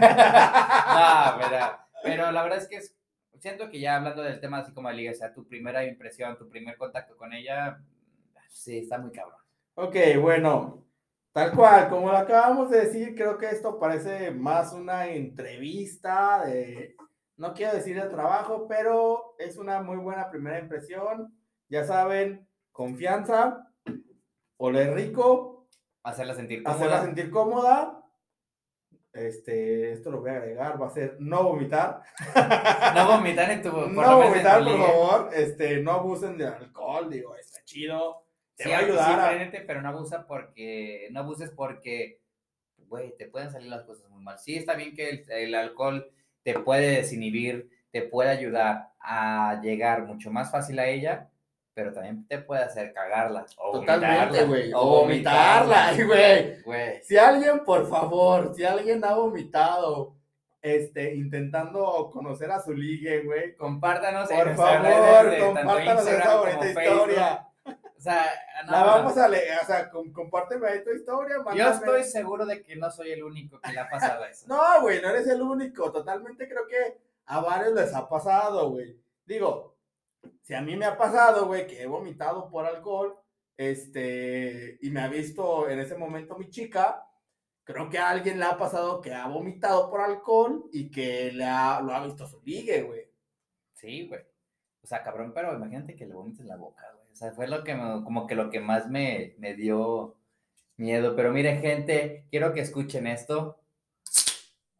pero, 1.40 1.66
pero 2.04 2.32
la 2.32 2.44
verdad 2.44 2.60
es 2.60 2.68
que 2.68 2.78
es- 2.78 2.96
siento 3.40 3.70
que 3.70 3.80
ya 3.80 3.98
hablando 3.98 4.22
del 4.24 4.40
tema 4.40 4.60
así 4.60 4.74
como 4.74 4.88
de 4.90 4.96
liga, 4.96 5.12
o 5.12 5.16
sea, 5.16 5.34
tu 5.34 5.48
primera 5.48 5.84
impresión, 5.86 6.38
tu 6.38 6.48
primer 6.50 6.78
contacto 6.78 7.16
con 7.18 7.34
ella, 7.34 7.80
sí, 8.50 8.80
está 8.80 8.98
muy 8.98 9.12
cabrón. 9.12 9.40
Ok, 9.76 9.96
bueno, 10.22 10.84
tal 11.38 11.52
cual, 11.52 11.88
como 11.88 12.10
lo 12.10 12.18
acabamos 12.18 12.72
de 12.72 12.80
decir, 12.80 13.14
creo 13.14 13.38
que 13.38 13.46
esto 13.46 13.78
parece 13.78 14.32
más 14.32 14.74
una 14.74 15.06
entrevista 15.06 16.44
de, 16.44 16.96
no 17.36 17.54
quiero 17.54 17.76
decir 17.76 18.02
de 18.02 18.10
trabajo, 18.10 18.66
pero 18.68 19.36
es 19.38 19.56
una 19.58 19.84
muy 19.84 19.98
buena 19.98 20.32
primera 20.32 20.60
impresión. 20.60 21.32
Ya 21.70 21.84
saben, 21.84 22.50
confianza, 22.72 23.68
oler 24.58 24.96
rico, 24.96 25.68
Hacerla 26.02 26.34
sentir 26.34 26.64
hacerla 26.66 26.96
cómoda. 26.96 27.06
sentir 27.06 27.30
cómoda. 27.30 28.04
Este, 29.14 29.92
esto 29.92 30.10
lo 30.10 30.22
voy 30.22 30.32
a 30.32 30.38
agregar, 30.38 30.82
va 30.82 30.88
a 30.88 30.92
ser 30.92 31.18
no 31.20 31.44
vomitar. 31.44 32.02
No 32.96 33.12
vomitar 33.12 33.52
en 33.52 33.62
tu 33.62 33.72
No 33.90 34.18
vomitar, 34.18 34.64
por 34.64 34.78
favor. 34.78 35.30
Este, 35.34 35.82
no 35.84 35.92
abusen 35.92 36.36
de 36.36 36.48
alcohol, 36.48 37.12
digo, 37.12 37.36
está 37.36 37.64
chido. 37.64 38.27
Te 38.58 38.64
Sí, 38.64 38.70
va 38.70 38.76
a 38.76 38.80
aunque 38.80 38.94
sí, 38.94 39.00
ayudar 39.00 39.20
a- 39.20 39.30
préndete, 39.30 39.62
pero 39.66 39.82
no 39.82 39.90
abusa 39.90 40.26
porque, 40.28 41.08
no 41.12 41.20
abuses 41.22 41.52
porque, 41.52 42.20
güey, 42.88 43.16
te 43.16 43.28
pueden 43.28 43.52
salir 43.52 43.70
las 43.70 43.84
cosas 43.84 44.10
muy 44.10 44.22
mal. 44.24 44.38
Sí, 44.40 44.56
está 44.56 44.74
bien 44.74 44.94
que 44.96 45.10
el, 45.10 45.32
el 45.32 45.56
alcohol 45.56 46.12
te 46.44 46.58
puede 46.60 46.98
desinhibir, 46.98 47.70
te 47.92 48.02
puede 48.02 48.30
ayudar 48.32 48.90
a 49.00 49.60
llegar 49.64 50.04
mucho 50.06 50.32
más 50.32 50.52
fácil 50.52 50.80
a 50.80 50.88
ella, 50.88 51.30
pero 51.74 51.94
también 51.94 52.28
te 52.28 52.40
puede 52.40 52.64
hacer 52.64 52.92
cagarla. 52.94 53.46
O 53.58 53.80
Totalmente, 53.80 54.44
güey. 54.46 54.72
o 54.74 54.86
vomitarla, 55.02 55.94
güey. 56.66 57.02
Si 57.04 57.16
alguien, 57.18 57.64
por 57.64 57.88
favor, 57.88 58.54
si 58.56 58.64
alguien 58.64 59.04
ha 59.06 59.14
vomitado, 59.14 60.16
este, 60.62 61.14
intentando 61.16 62.10
conocer 62.12 62.50
a 62.52 62.60
su 62.60 62.74
ligue, 62.74 63.22
güey, 63.24 63.56
Compártanos 63.56 64.28
por 64.28 64.56
favor, 64.56 64.82
redes 65.26 65.44
compártanos 65.44 66.08
esa 66.08 66.38
bonita 66.40 66.68
historia. 66.84 67.47
O 67.98 68.02
sea, 68.02 68.26
no, 68.66 68.72
La 68.72 68.84
vamos 68.84 69.18
a 69.18 69.28
leer, 69.28 69.58
o 69.62 69.66
sea, 69.66 69.90
com- 69.90 70.12
compárteme 70.14 70.68
ahí 70.68 70.84
tu 70.84 70.92
historia, 70.92 71.38
Yo 71.38 71.44
mándame. 71.44 71.72
estoy 71.76 72.04
seguro 72.04 72.46
de 72.46 72.62
que 72.62 72.76
no 72.76 72.92
soy 72.92 73.12
el 73.12 73.24
único 73.24 73.60
que 73.60 73.72
le 73.72 73.80
ha 73.80 73.90
pasado 73.90 74.24
eso. 74.26 74.46
No, 74.48 74.82
güey, 74.82 75.02
no 75.02 75.10
eres 75.10 75.28
el 75.28 75.42
único. 75.42 75.92
Totalmente 75.92 76.48
creo 76.48 76.68
que 76.68 77.00
a 77.26 77.42
varios 77.42 77.74
les 77.74 77.94
ha 77.96 78.08
pasado, 78.08 78.70
güey. 78.70 79.00
Digo, 79.26 79.76
si 80.44 80.54
a 80.54 80.62
mí 80.62 80.76
me 80.76 80.86
ha 80.86 80.96
pasado, 80.98 81.48
güey, 81.48 81.66
que 81.66 81.82
he 81.82 81.88
vomitado 81.88 82.50
por 82.50 82.66
alcohol, 82.66 83.18
este, 83.58 84.78
y 84.82 84.90
me 84.92 85.02
ha 85.02 85.08
visto 85.08 85.68
en 85.70 85.80
ese 85.80 85.98
momento 85.98 86.38
mi 86.38 86.50
chica, 86.50 87.04
creo 87.64 87.90
que 87.90 87.98
a 87.98 88.10
alguien 88.10 88.40
le 88.40 88.46
ha 88.46 88.58
pasado 88.58 89.02
que 89.02 89.14
ha 89.14 89.28
vomitado 89.28 89.90
por 89.90 90.02
alcohol 90.02 90.66
y 90.72 90.90
que 90.92 91.32
le 91.32 91.46
ha, 91.46 91.82
lo 91.82 91.94
ha 91.94 92.06
visto 92.06 92.28
su 92.28 92.42
ligue, 92.44 92.84
güey. 92.84 93.12
Sí, 93.74 94.08
güey. 94.08 94.22
O 94.84 94.88
sea, 94.88 95.04
cabrón, 95.04 95.32
pero 95.34 95.54
imagínate 95.54 95.96
que 95.96 96.06
le 96.06 96.14
vomites 96.14 96.46
la 96.46 96.56
boca, 96.56 96.84
güey. 96.96 97.12
O 97.12 97.16
sea, 97.16 97.32
fue 97.32 97.48
lo 97.48 97.64
que 97.64 97.76
me- 97.76 98.04
como 98.04 98.26
que 98.28 98.36
lo 98.36 98.50
que 98.50 98.60
más 98.60 98.90
me, 98.90 99.36
me 99.40 99.54
dio 99.54 100.16
miedo. 100.78 101.16
Pero 101.16 101.32
miren, 101.34 101.60
gente, 101.62 102.26
quiero 102.30 102.54
que 102.54 102.62
escuchen 102.62 103.08
esto. 103.08 103.60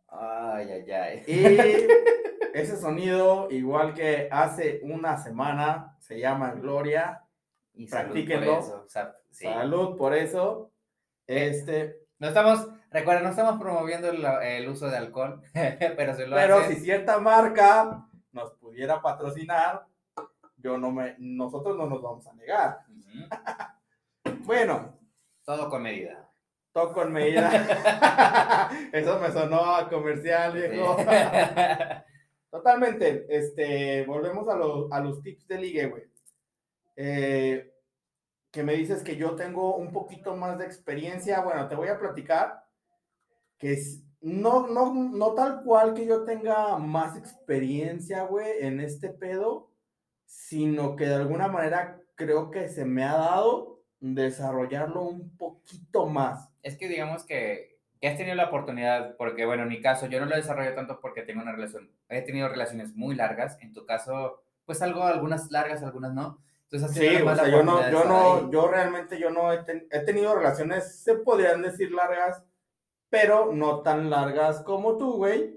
Ay, 0.10 0.70
ay, 0.72 0.92
ay. 0.92 1.24
Y 1.28 1.88
ese 2.58 2.78
sonido, 2.78 3.48
igual 3.52 3.94
que 3.94 4.30
hace 4.32 4.80
una 4.84 5.18
semana, 5.18 5.96
se 6.00 6.20
llama 6.20 6.52
Gloria. 6.54 7.24
Y 7.74 7.88
salud 7.88 8.08
por 8.08 8.14
practíquenlo. 8.14 8.60
eso, 8.60 8.84
o 8.86 8.90
sea, 8.90 9.16
sí. 9.30 9.46
Salud 9.46 9.98
por 9.98 10.16
eso. 10.16 10.72
Este, 11.28 12.00
No 12.20 12.28
estamos, 12.30 12.68
recuerden, 12.90 13.24
no 13.26 13.30
estamos 13.30 13.60
promoviendo 13.60 14.10
el, 14.10 14.26
el 14.26 14.68
uso 14.70 14.90
de 14.90 14.98
alcohol, 14.98 15.42
pero 15.54 16.16
si 16.16 16.26
lo 16.26 16.36
Pero 16.36 16.58
hacen, 16.58 16.76
si 16.78 16.82
cierta 16.86 17.20
marca 17.20 18.07
nos 18.78 19.00
pudiera 19.00 19.02
patrocinar, 19.02 19.86
yo 20.58 20.78
no 20.78 20.92
me, 20.92 21.16
nosotros 21.18 21.76
no 21.78 21.88
nos 21.88 22.02
vamos 22.02 22.28
a 22.28 22.34
negar. 22.34 22.80
Bueno, 24.44 24.98
todo 25.44 25.70
con 25.70 25.82
medida. 25.82 26.30
toco 26.72 27.02
en 27.02 27.12
medida. 27.12 27.50
Eso 28.94 29.20
me 29.20 29.32
sonó 29.32 29.76
a 29.76 29.90
comercial, 29.90 30.54
viejo. 30.54 30.96
Sí. 31.00 31.06
Totalmente. 32.52 33.26
Este, 33.30 34.06
volvemos 34.06 34.48
a, 34.48 34.56
los- 34.56 34.92
a 34.92 35.00
los 35.00 35.22
tips 35.24 35.48
de 35.48 35.58
ligue, 35.58 35.88
güey. 35.88 36.04
Eh, 36.96 37.74
que 38.52 38.64
me 38.64 38.74
dices 38.74 39.02
que 39.04 39.16
yo 39.18 39.36
tengo 39.36 39.76
un 39.76 39.92
poquito 39.92 40.36
más 40.36 40.58
de 40.60 40.66
experiencia. 40.66 41.42
Bueno, 41.42 41.68
te 41.68 41.76
voy 41.76 41.88
a 41.90 41.98
platicar 42.00 42.64
que 43.58 43.74
es, 43.74 44.04
no, 44.22 44.68
no, 44.68 44.94
no 44.94 45.34
tal 45.34 45.64
cual 45.64 45.94
que 45.94 46.06
yo 46.06 46.24
tenga 46.24 46.78
más 46.78 47.16
experiencia, 47.18 48.24
güey, 48.24 48.52
en 48.62 48.80
este 48.80 49.10
pedo, 49.10 49.72
sino 50.26 50.96
que 50.96 51.06
de 51.08 51.16
alguna 51.16 51.48
manera 51.48 52.02
creo 52.16 52.52
que 52.52 52.68
se 52.70 52.86
me 52.86 53.04
ha 53.04 53.14
dado 53.16 53.82
desarrollarlo 54.00 55.02
un 55.04 55.36
poquito 55.38 56.08
más. 56.08 56.50
Es 56.64 56.78
que 56.78 56.88
digamos 56.88 57.26
que, 57.26 57.80
que 58.02 58.08
has 58.08 58.18
tenido 58.18 58.36
la 58.36 58.46
oportunidad, 58.48 59.16
porque 59.18 59.46
bueno, 59.46 59.64
en 59.64 59.70
mi 59.70 59.82
caso 59.82 60.08
yo 60.08 60.20
no 60.20 60.26
lo 60.26 60.36
desarrollo 60.36 60.74
tanto 60.76 61.00
porque 61.00 61.22
tengo 61.24 61.42
una 61.42 61.54
relación, 61.54 61.92
he 62.10 62.22
tenido 62.22 62.50
relaciones 62.50 62.96
muy 62.96 63.16
largas, 63.16 63.58
en 63.62 63.74
tu 63.74 63.86
caso, 63.86 64.42
pues 64.66 64.82
algo, 64.82 65.04
algunas 65.04 65.50
largas, 65.52 65.84
algunas 65.84 66.14
no. 66.14 66.40
Entonces, 66.70 66.92
Sí, 66.98 67.22
o 67.22 67.36
sea, 67.36 67.48
yo 67.48 67.64
no, 67.64 67.90
yo 67.90 68.04
no, 68.04 68.36
ahí. 68.36 68.48
yo 68.52 68.68
realmente 68.68 69.18
yo 69.20 69.30
no 69.30 69.54
he, 69.54 69.60
ten- 69.64 69.88
he 69.90 70.00
tenido 70.00 70.36
relaciones, 70.36 71.00
se 71.02 71.16
podrían 71.16 71.62
decir 71.62 71.92
largas, 71.92 72.44
pero 73.10 73.52
no 73.54 73.82
tan 73.82 74.10
largas 74.10 74.62
como 74.64 74.98
tú, 74.98 75.14
güey. 75.18 75.56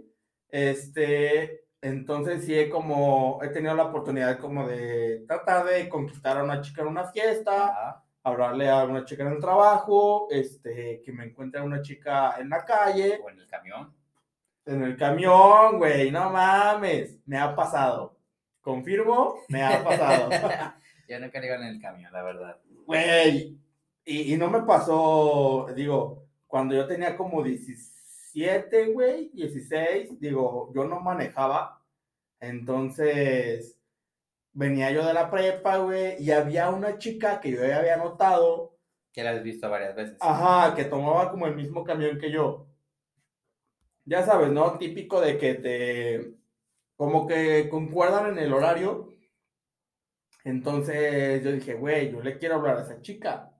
Este, 0.48 1.64
entonces 1.80 2.44
sí 2.44 2.58
he 2.58 2.68
como, 2.68 3.40
he 3.42 3.48
tenido 3.48 3.74
la 3.74 3.84
oportunidad 3.84 4.38
como 4.38 4.66
de 4.68 5.24
tratar 5.26 5.64
de 5.66 5.88
conquistar 5.88 6.38
a 6.38 6.44
una 6.44 6.60
chica 6.60 6.82
en 6.82 6.88
una 6.88 7.04
fiesta, 7.04 7.68
Ajá. 7.68 8.04
hablarle 8.24 8.68
a 8.68 8.84
una 8.84 9.04
chica 9.04 9.22
en 9.22 9.32
el 9.32 9.40
trabajo, 9.40 10.28
este, 10.30 11.00
que 11.04 11.12
me 11.12 11.24
encuentre 11.24 11.60
a 11.60 11.64
una 11.64 11.80
chica 11.82 12.36
en 12.38 12.48
la 12.50 12.64
calle, 12.64 13.20
O 13.24 13.30
en 13.30 13.38
el 13.40 13.46
camión. 13.46 13.94
en 14.66 14.82
el 14.82 14.96
camión, 14.96 15.78
güey, 15.78 16.10
no 16.10 16.30
mames, 16.30 17.18
me 17.26 17.38
ha 17.38 17.54
pasado. 17.54 18.16
Confirmo, 18.60 19.36
me 19.48 19.62
ha 19.62 19.82
pasado. 19.82 20.28
yo 21.08 21.18
nunca 21.18 21.44
iba 21.44 21.56
en 21.56 21.64
el 21.64 21.80
camión, 21.80 22.12
la 22.12 22.22
verdad. 22.22 22.56
Güey, 22.86 23.58
y, 24.04 24.34
y 24.34 24.36
no 24.36 24.50
me 24.50 24.62
pasó, 24.62 25.68
digo, 25.74 26.26
cuando 26.50 26.74
yo 26.74 26.86
tenía 26.88 27.16
como 27.16 27.44
17, 27.44 28.86
güey, 28.92 29.28
16, 29.30 30.18
digo, 30.20 30.72
yo 30.74 30.84
no 30.84 30.98
manejaba, 31.00 31.80
entonces 32.40 33.78
venía 34.52 34.90
yo 34.90 35.06
de 35.06 35.14
la 35.14 35.30
prepa, 35.30 35.76
güey, 35.78 36.20
y 36.20 36.32
había 36.32 36.70
una 36.70 36.98
chica 36.98 37.40
que 37.40 37.52
yo 37.52 37.64
ya 37.64 37.78
había 37.78 37.96
notado, 37.96 38.76
Que 39.12 39.22
la 39.22 39.30
has 39.30 39.42
visto 39.44 39.70
varias 39.70 39.94
veces. 39.94 40.16
ajá, 40.20 40.74
que 40.74 40.84
tomaba 40.86 41.30
como 41.30 41.46
el 41.46 41.54
mismo 41.54 41.84
camión 41.84 42.18
que 42.18 42.32
yo. 42.32 42.66
Ya 44.04 44.24
sabes, 44.24 44.50
¿no? 44.50 44.76
Típico 44.76 45.20
de 45.20 45.38
que 45.38 45.54
te, 45.54 46.34
como 46.96 47.28
que 47.28 47.68
concuerdan 47.68 48.32
en 48.32 48.38
el 48.38 48.52
horario. 48.52 49.08
Entonces 50.42 51.44
yo 51.44 51.52
dije, 51.52 51.74
güey, 51.74 52.10
yo 52.10 52.20
le 52.22 52.38
quiero 52.38 52.56
hablar 52.56 52.78
a 52.78 52.82
esa 52.82 53.00
chica. 53.02 53.52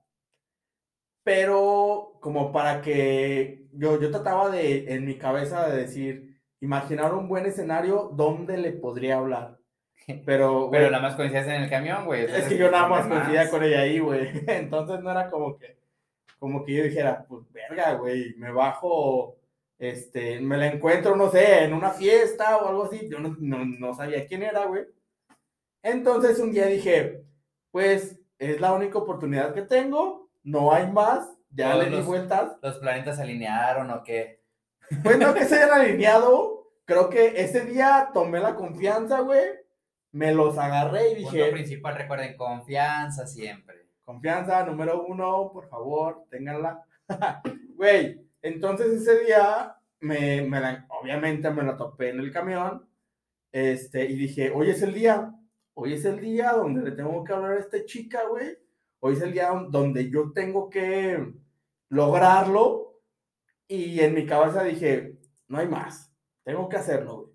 Pero 1.22 2.18
como 2.20 2.52
para 2.52 2.80
que 2.80 3.66
yo, 3.72 4.00
yo 4.00 4.10
trataba 4.10 4.50
de, 4.50 4.92
en 4.94 5.04
mi 5.04 5.16
cabeza, 5.18 5.68
de 5.68 5.82
decir, 5.82 6.40
imaginar 6.60 7.14
un 7.14 7.28
buen 7.28 7.46
escenario 7.46 8.10
donde 8.14 8.56
le 8.56 8.72
podría 8.72 9.18
hablar. 9.18 9.58
Pero, 10.26 10.68
güey, 10.68 10.80
Pero 10.80 10.90
nada 10.90 11.02
más 11.02 11.16
coincidías 11.16 11.46
en 11.46 11.62
el 11.62 11.70
camión, 11.70 12.04
güey. 12.06 12.24
es 12.24 12.46
que 12.46 12.56
yo 12.56 12.70
nada 12.70 12.88
más 12.88 13.06
coincidía 13.06 13.50
con 13.50 13.62
ella 13.62 13.80
ahí, 13.80 13.98
güey. 13.98 14.28
Entonces 14.46 15.00
no 15.00 15.10
era 15.10 15.30
como 15.30 15.56
que, 15.58 15.78
como 16.38 16.64
que 16.64 16.74
yo 16.74 16.84
dijera, 16.84 17.24
pues 17.28 17.50
verga, 17.52 17.94
güey, 17.94 18.34
me 18.36 18.50
bajo, 18.52 19.36
este, 19.78 20.40
me 20.40 20.56
la 20.56 20.68
encuentro, 20.68 21.16
no 21.16 21.30
sé, 21.30 21.64
en 21.64 21.74
una 21.74 21.90
fiesta 21.90 22.58
o 22.58 22.68
algo 22.68 22.84
así. 22.84 23.08
Yo 23.08 23.18
no, 23.18 23.36
no, 23.38 23.64
no 23.64 23.94
sabía 23.94 24.26
quién 24.26 24.42
era, 24.42 24.66
güey. 24.66 24.84
Entonces 25.82 26.38
un 26.38 26.52
día 26.52 26.66
dije, 26.66 27.22
pues 27.70 28.18
es 28.38 28.60
la 28.60 28.72
única 28.72 28.98
oportunidad 28.98 29.54
que 29.54 29.62
tengo, 29.62 30.19
no 30.50 30.72
hay 30.72 30.90
más, 30.90 31.28
ya 31.50 31.72
Todos 31.72 31.84
le 31.84 31.90
di 31.90 31.96
los- 31.96 32.06
vueltas. 32.06 32.52
¿Los 32.62 32.78
planetas 32.78 33.16
se 33.16 33.22
alinearon 33.22 33.90
o 33.90 34.02
qué? 34.02 34.40
Pues 35.02 35.18
no 35.18 35.34
que 35.34 35.44
se 35.46 35.56
hayan 35.62 35.80
alineado, 35.80 36.72
creo 36.84 37.08
que 37.10 37.40
ese 37.42 37.62
día 37.64 38.10
tomé 38.12 38.40
la 38.40 38.54
confianza, 38.54 39.20
güey, 39.20 39.44
me 40.12 40.34
los 40.34 40.58
agarré 40.58 41.12
y 41.12 41.22
Punto 41.22 41.30
dije, 41.36 41.52
principal, 41.52 41.94
recuerden, 41.96 42.36
confianza 42.36 43.26
siempre. 43.26 43.86
Confianza, 44.04 44.64
número 44.64 45.04
uno, 45.06 45.50
por 45.52 45.68
favor, 45.68 46.24
ténganla. 46.30 46.84
Güey, 47.76 48.20
entonces 48.42 48.88
ese 49.02 49.24
día, 49.24 49.76
me, 50.00 50.42
me 50.42 50.60
la- 50.60 50.84
obviamente 51.00 51.48
me 51.50 51.62
la 51.62 51.76
topé 51.76 52.10
en 52.10 52.20
el 52.20 52.32
camión, 52.32 52.86
este, 53.52 54.04
y 54.04 54.16
dije, 54.16 54.50
hoy 54.54 54.70
es 54.70 54.82
el 54.82 54.92
día, 54.94 55.32
hoy 55.74 55.94
es 55.94 56.04
el 56.04 56.20
día 56.20 56.52
donde 56.52 56.82
le 56.82 56.94
tengo 56.96 57.24
que 57.24 57.32
hablar 57.32 57.52
a 57.52 57.58
esta 57.60 57.84
chica, 57.84 58.24
güey, 58.28 58.58
hoy 59.00 59.14
es 59.14 59.22
el 59.22 59.32
día 59.32 59.48
don- 59.48 59.70
donde 59.70 60.10
yo 60.10 60.32
tengo 60.32 60.70
que 60.70 61.32
lograrlo, 61.88 63.00
y 63.68 64.00
en 64.00 64.14
mi 64.14 64.26
cabeza 64.26 64.62
dije, 64.64 65.16
no 65.48 65.58
hay 65.58 65.68
más, 65.68 66.12
tengo 66.44 66.68
que 66.68 66.76
hacerlo, 66.76 67.16
güey. 67.22 67.30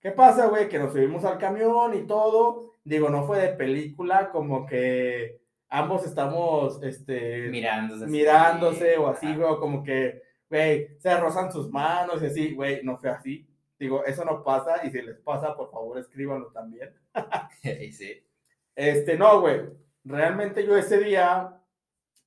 ¿Qué 0.00 0.12
pasa, 0.12 0.46
güey? 0.46 0.68
Que 0.68 0.78
nos 0.78 0.92
subimos 0.92 1.24
al 1.24 1.38
camión 1.38 1.92
y 1.94 2.06
todo, 2.06 2.74
digo, 2.84 3.08
no 3.10 3.26
fue 3.26 3.40
de 3.40 3.48
película, 3.54 4.30
como 4.30 4.64
que 4.66 5.40
ambos 5.68 6.04
estamos, 6.06 6.80
este, 6.82 7.48
Mirándose. 7.48 8.04
así. 8.04 8.12
mirándose 8.12 8.96
o 8.96 9.08
así, 9.08 9.34
güey, 9.34 9.48
o 9.50 9.58
como 9.58 9.82
que, 9.82 10.22
güey, 10.48 10.96
se 10.98 11.16
rozan 11.18 11.52
sus 11.52 11.68
manos 11.70 12.22
y 12.22 12.26
así, 12.26 12.54
güey, 12.54 12.82
no 12.84 12.96
fue 12.96 13.10
así. 13.10 13.44
Digo, 13.78 14.04
eso 14.04 14.24
no 14.24 14.42
pasa 14.42 14.84
y 14.86 14.90
si 14.90 15.02
les 15.02 15.18
pasa, 15.18 15.56
por 15.56 15.70
favor, 15.70 15.98
escríbanlo 15.98 16.46
también. 16.52 16.90
Sí. 17.92 18.22
Este, 18.76 19.16
no, 19.18 19.40
güey, 19.40 19.62
realmente 20.08 20.64
yo 20.66 20.76
ese 20.76 20.98
día, 20.98 21.60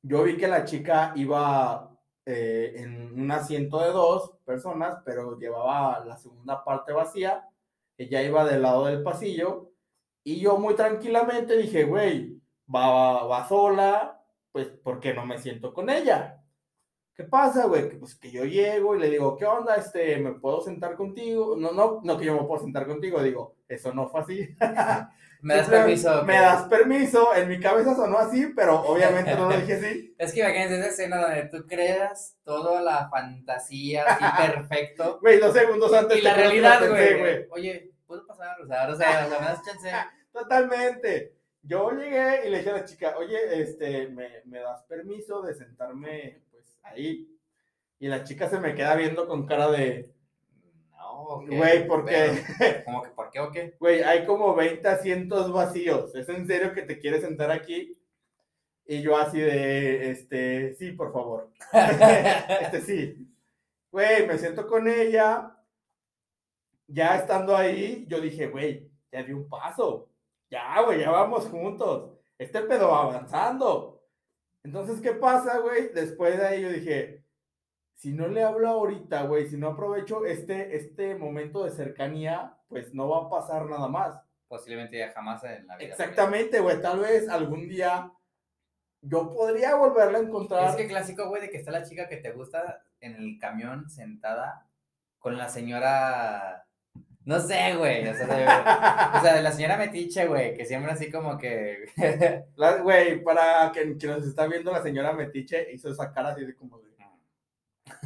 yo 0.01 0.23
vi 0.23 0.37
que 0.37 0.47
la 0.47 0.65
chica 0.65 1.13
iba 1.15 1.97
eh, 2.25 2.73
en 2.77 3.19
un 3.19 3.31
asiento 3.31 3.79
de 3.81 3.91
dos 3.91 4.37
personas, 4.45 4.99
pero 5.03 5.37
llevaba 5.37 6.05
la 6.05 6.17
segunda 6.17 6.63
parte 6.63 6.93
vacía. 6.93 7.47
Ella 7.97 8.21
iba 8.23 8.45
del 8.45 8.61
lado 8.61 8.85
del 8.85 9.03
pasillo 9.03 9.71
y 10.23 10.39
yo 10.39 10.57
muy 10.57 10.75
tranquilamente 10.75 11.57
dije, 11.57 11.83
güey, 11.83 12.39
va, 12.73 13.23
va 13.23 13.47
sola, 13.47 14.23
pues, 14.51 14.67
¿por 14.69 14.99
qué 14.99 15.13
no 15.13 15.25
me 15.25 15.39
siento 15.39 15.73
con 15.73 15.89
ella? 15.89 16.40
¿Qué 17.15 17.23
pasa, 17.23 17.65
güey? 17.65 17.89
Que, 17.89 17.97
Pues 17.97 18.15
que 18.15 18.31
yo 18.31 18.45
llego 18.45 18.95
y 18.95 18.99
le 18.99 19.09
digo, 19.09 19.37
¿qué 19.37 19.45
onda? 19.45 19.75
Este, 19.75 20.17
¿me 20.17 20.31
puedo 20.33 20.61
sentar 20.61 20.95
contigo? 20.95 21.55
No, 21.57 21.71
no, 21.71 21.99
no 22.03 22.17
que 22.17 22.25
yo 22.25 22.33
me 22.35 22.47
puedo 22.47 22.61
sentar 22.61 22.87
contigo, 22.87 23.21
digo, 23.21 23.57
eso 23.67 23.93
no 23.93 24.07
fue 24.09 24.21
así. 24.21 24.55
¿Me 25.41 25.55
das 25.55 25.69
permiso? 25.69 26.23
Me 26.23 26.35
das 26.35 26.63
permiso. 26.67 27.35
En 27.35 27.49
mi 27.49 27.59
cabeza 27.59 27.95
sonó 27.95 28.19
así, 28.19 28.53
pero 28.55 28.79
obviamente 28.81 29.33
no 29.35 29.49
lo 29.49 29.57
dije 29.57 29.73
así. 29.73 30.15
Es 30.17 30.33
que 30.33 30.41
imagínense 30.41 30.79
esa 30.79 30.87
escena 30.89 31.19
donde 31.19 31.45
tú 31.45 31.65
creas 31.67 32.37
toda 32.43 32.79
la 32.81 33.09
fantasía 33.09 34.03
así 34.05 34.23
perfecto. 34.51 35.17
Güey, 35.19 35.39
dos 35.39 35.53
segundos 35.53 35.91
antes. 35.93 36.17
y 36.17 36.21
la 36.21 36.35
realidad, 36.35 36.87
güey. 36.87 37.47
Oye, 37.49 37.91
¿puedo 38.05 38.25
pasar? 38.27 38.61
O 38.61 38.67
sea, 38.67 38.87
o 38.87 38.95
sea, 38.95 39.27
¿me 39.27 39.45
das 39.47 39.63
chance? 39.63 39.91
Totalmente. 40.31 41.33
Yo 41.63 41.91
llegué 41.91 42.47
y 42.47 42.49
le 42.49 42.57
dije 42.59 42.69
a 42.69 42.73
la 42.73 42.85
chica, 42.85 43.15
oye, 43.17 43.61
este, 43.61 44.07
¿me, 44.09 44.41
me 44.45 44.59
das 44.59 44.83
permiso 44.83 45.41
de 45.41 45.53
sentarme, 45.55 46.43
ahí? 46.83 47.27
Y 47.99 48.07
la 48.07 48.23
chica 48.23 48.49
se 48.49 48.59
me 48.59 48.73
queda 48.73 48.95
viendo 48.95 49.27
con 49.27 49.45
cara 49.45 49.69
de, 49.69 50.13
No, 50.97 51.41
güey, 51.47 51.87
¿por 51.87 52.05
qué? 52.05 52.43
pero, 52.57 52.83
¿Cómo 52.85 53.03
que 53.03 53.09
por 53.09 53.29
qué 53.29 53.39
o 53.39 53.51
qué? 53.51 53.75
Güey, 53.79 54.01
hay 54.03 54.25
como 54.25 54.55
20 54.55 54.87
asientos 54.87 55.51
vacíos. 55.51 56.15
¿Es 56.15 56.27
en 56.29 56.47
serio 56.47 56.73
que 56.73 56.81
te 56.81 56.99
quieres 56.99 57.21
sentar 57.21 57.51
aquí? 57.51 57.97
Y 58.85 59.01
yo 59.01 59.15
así 59.17 59.39
de, 59.39 60.11
este, 60.11 60.73
sí, 60.75 60.91
por 60.91 61.13
favor. 61.13 61.51
este 62.61 62.81
sí. 62.81 63.27
Güey, 63.91 64.25
me 64.27 64.37
siento 64.37 64.67
con 64.67 64.87
ella. 64.87 65.55
Ya 66.87 67.15
estando 67.17 67.55
ahí, 67.55 68.05
yo 68.07 68.19
dije, 68.19 68.47
güey, 68.47 68.89
ya 69.11 69.23
di 69.23 69.31
un 69.31 69.47
paso. 69.47 70.09
Ya, 70.49 70.81
güey, 70.81 70.99
ya 70.99 71.11
vamos 71.11 71.45
juntos. 71.47 72.11
Este 72.37 72.61
pedo 72.63 72.89
va 72.89 73.03
avanzando. 73.03 73.90
Entonces, 74.63 75.01
¿qué 75.01 75.13
pasa, 75.13 75.59
güey? 75.59 75.89
Después 75.93 76.37
de 76.37 76.47
ahí 76.47 76.61
yo 76.61 76.69
dije, 76.69 77.23
si 77.95 78.13
no 78.13 78.27
le 78.27 78.43
hablo 78.43 78.67
ahorita, 78.67 79.23
güey, 79.23 79.47
si 79.47 79.57
no 79.57 79.69
aprovecho 79.69 80.25
este, 80.25 80.75
este 80.75 81.15
momento 81.15 81.63
de 81.63 81.71
cercanía, 81.71 82.57
pues 82.67 82.93
no 82.93 83.09
va 83.09 83.25
a 83.25 83.29
pasar 83.29 83.67
nada 83.67 83.87
más. 83.87 84.19
Posiblemente 84.47 84.97
ya 84.97 85.11
jamás 85.11 85.43
en 85.43 85.65
la 85.67 85.77
vida. 85.77 85.89
Exactamente, 85.89 86.59
güey, 86.59 86.81
tal 86.81 86.99
vez 86.99 87.29
algún 87.29 87.67
día 87.67 88.11
yo 89.01 89.31
podría 89.31 89.75
volverla 89.75 90.19
a 90.19 90.21
encontrar. 90.21 90.69
Es 90.69 90.75
que 90.75 90.87
clásico, 90.87 91.27
güey, 91.27 91.41
de 91.41 91.49
que 91.49 91.57
está 91.57 91.71
la 91.71 91.83
chica 91.83 92.07
que 92.07 92.17
te 92.17 92.31
gusta 92.31 92.83
en 92.99 93.15
el 93.15 93.39
camión 93.39 93.89
sentada 93.89 94.67
con 95.19 95.37
la 95.37 95.49
señora. 95.49 96.67
No 97.23 97.39
sé, 97.39 97.75
güey. 97.77 98.07
O 98.07 98.13
sea, 98.13 99.13
o 99.15 99.21
sea, 99.21 99.35
de 99.35 99.41
la 99.43 99.51
señora 99.51 99.77
Metiche, 99.77 100.25
güey, 100.27 100.55
que 100.55 100.65
siempre 100.65 100.91
así 100.91 101.11
como 101.11 101.37
que. 101.37 101.85
Güey, 102.83 103.23
para 103.23 103.71
quien, 103.71 103.97
quien 103.97 104.11
nos 104.13 104.25
está 104.25 104.47
viendo, 104.47 104.71
la 104.71 104.81
señora 104.81 105.13
Metiche 105.13 105.71
hizo 105.71 105.89
esa 105.89 106.11
cara 106.11 106.29
así 106.29 106.45
de 106.45 106.55
como 106.55 106.79
de, 106.79 106.91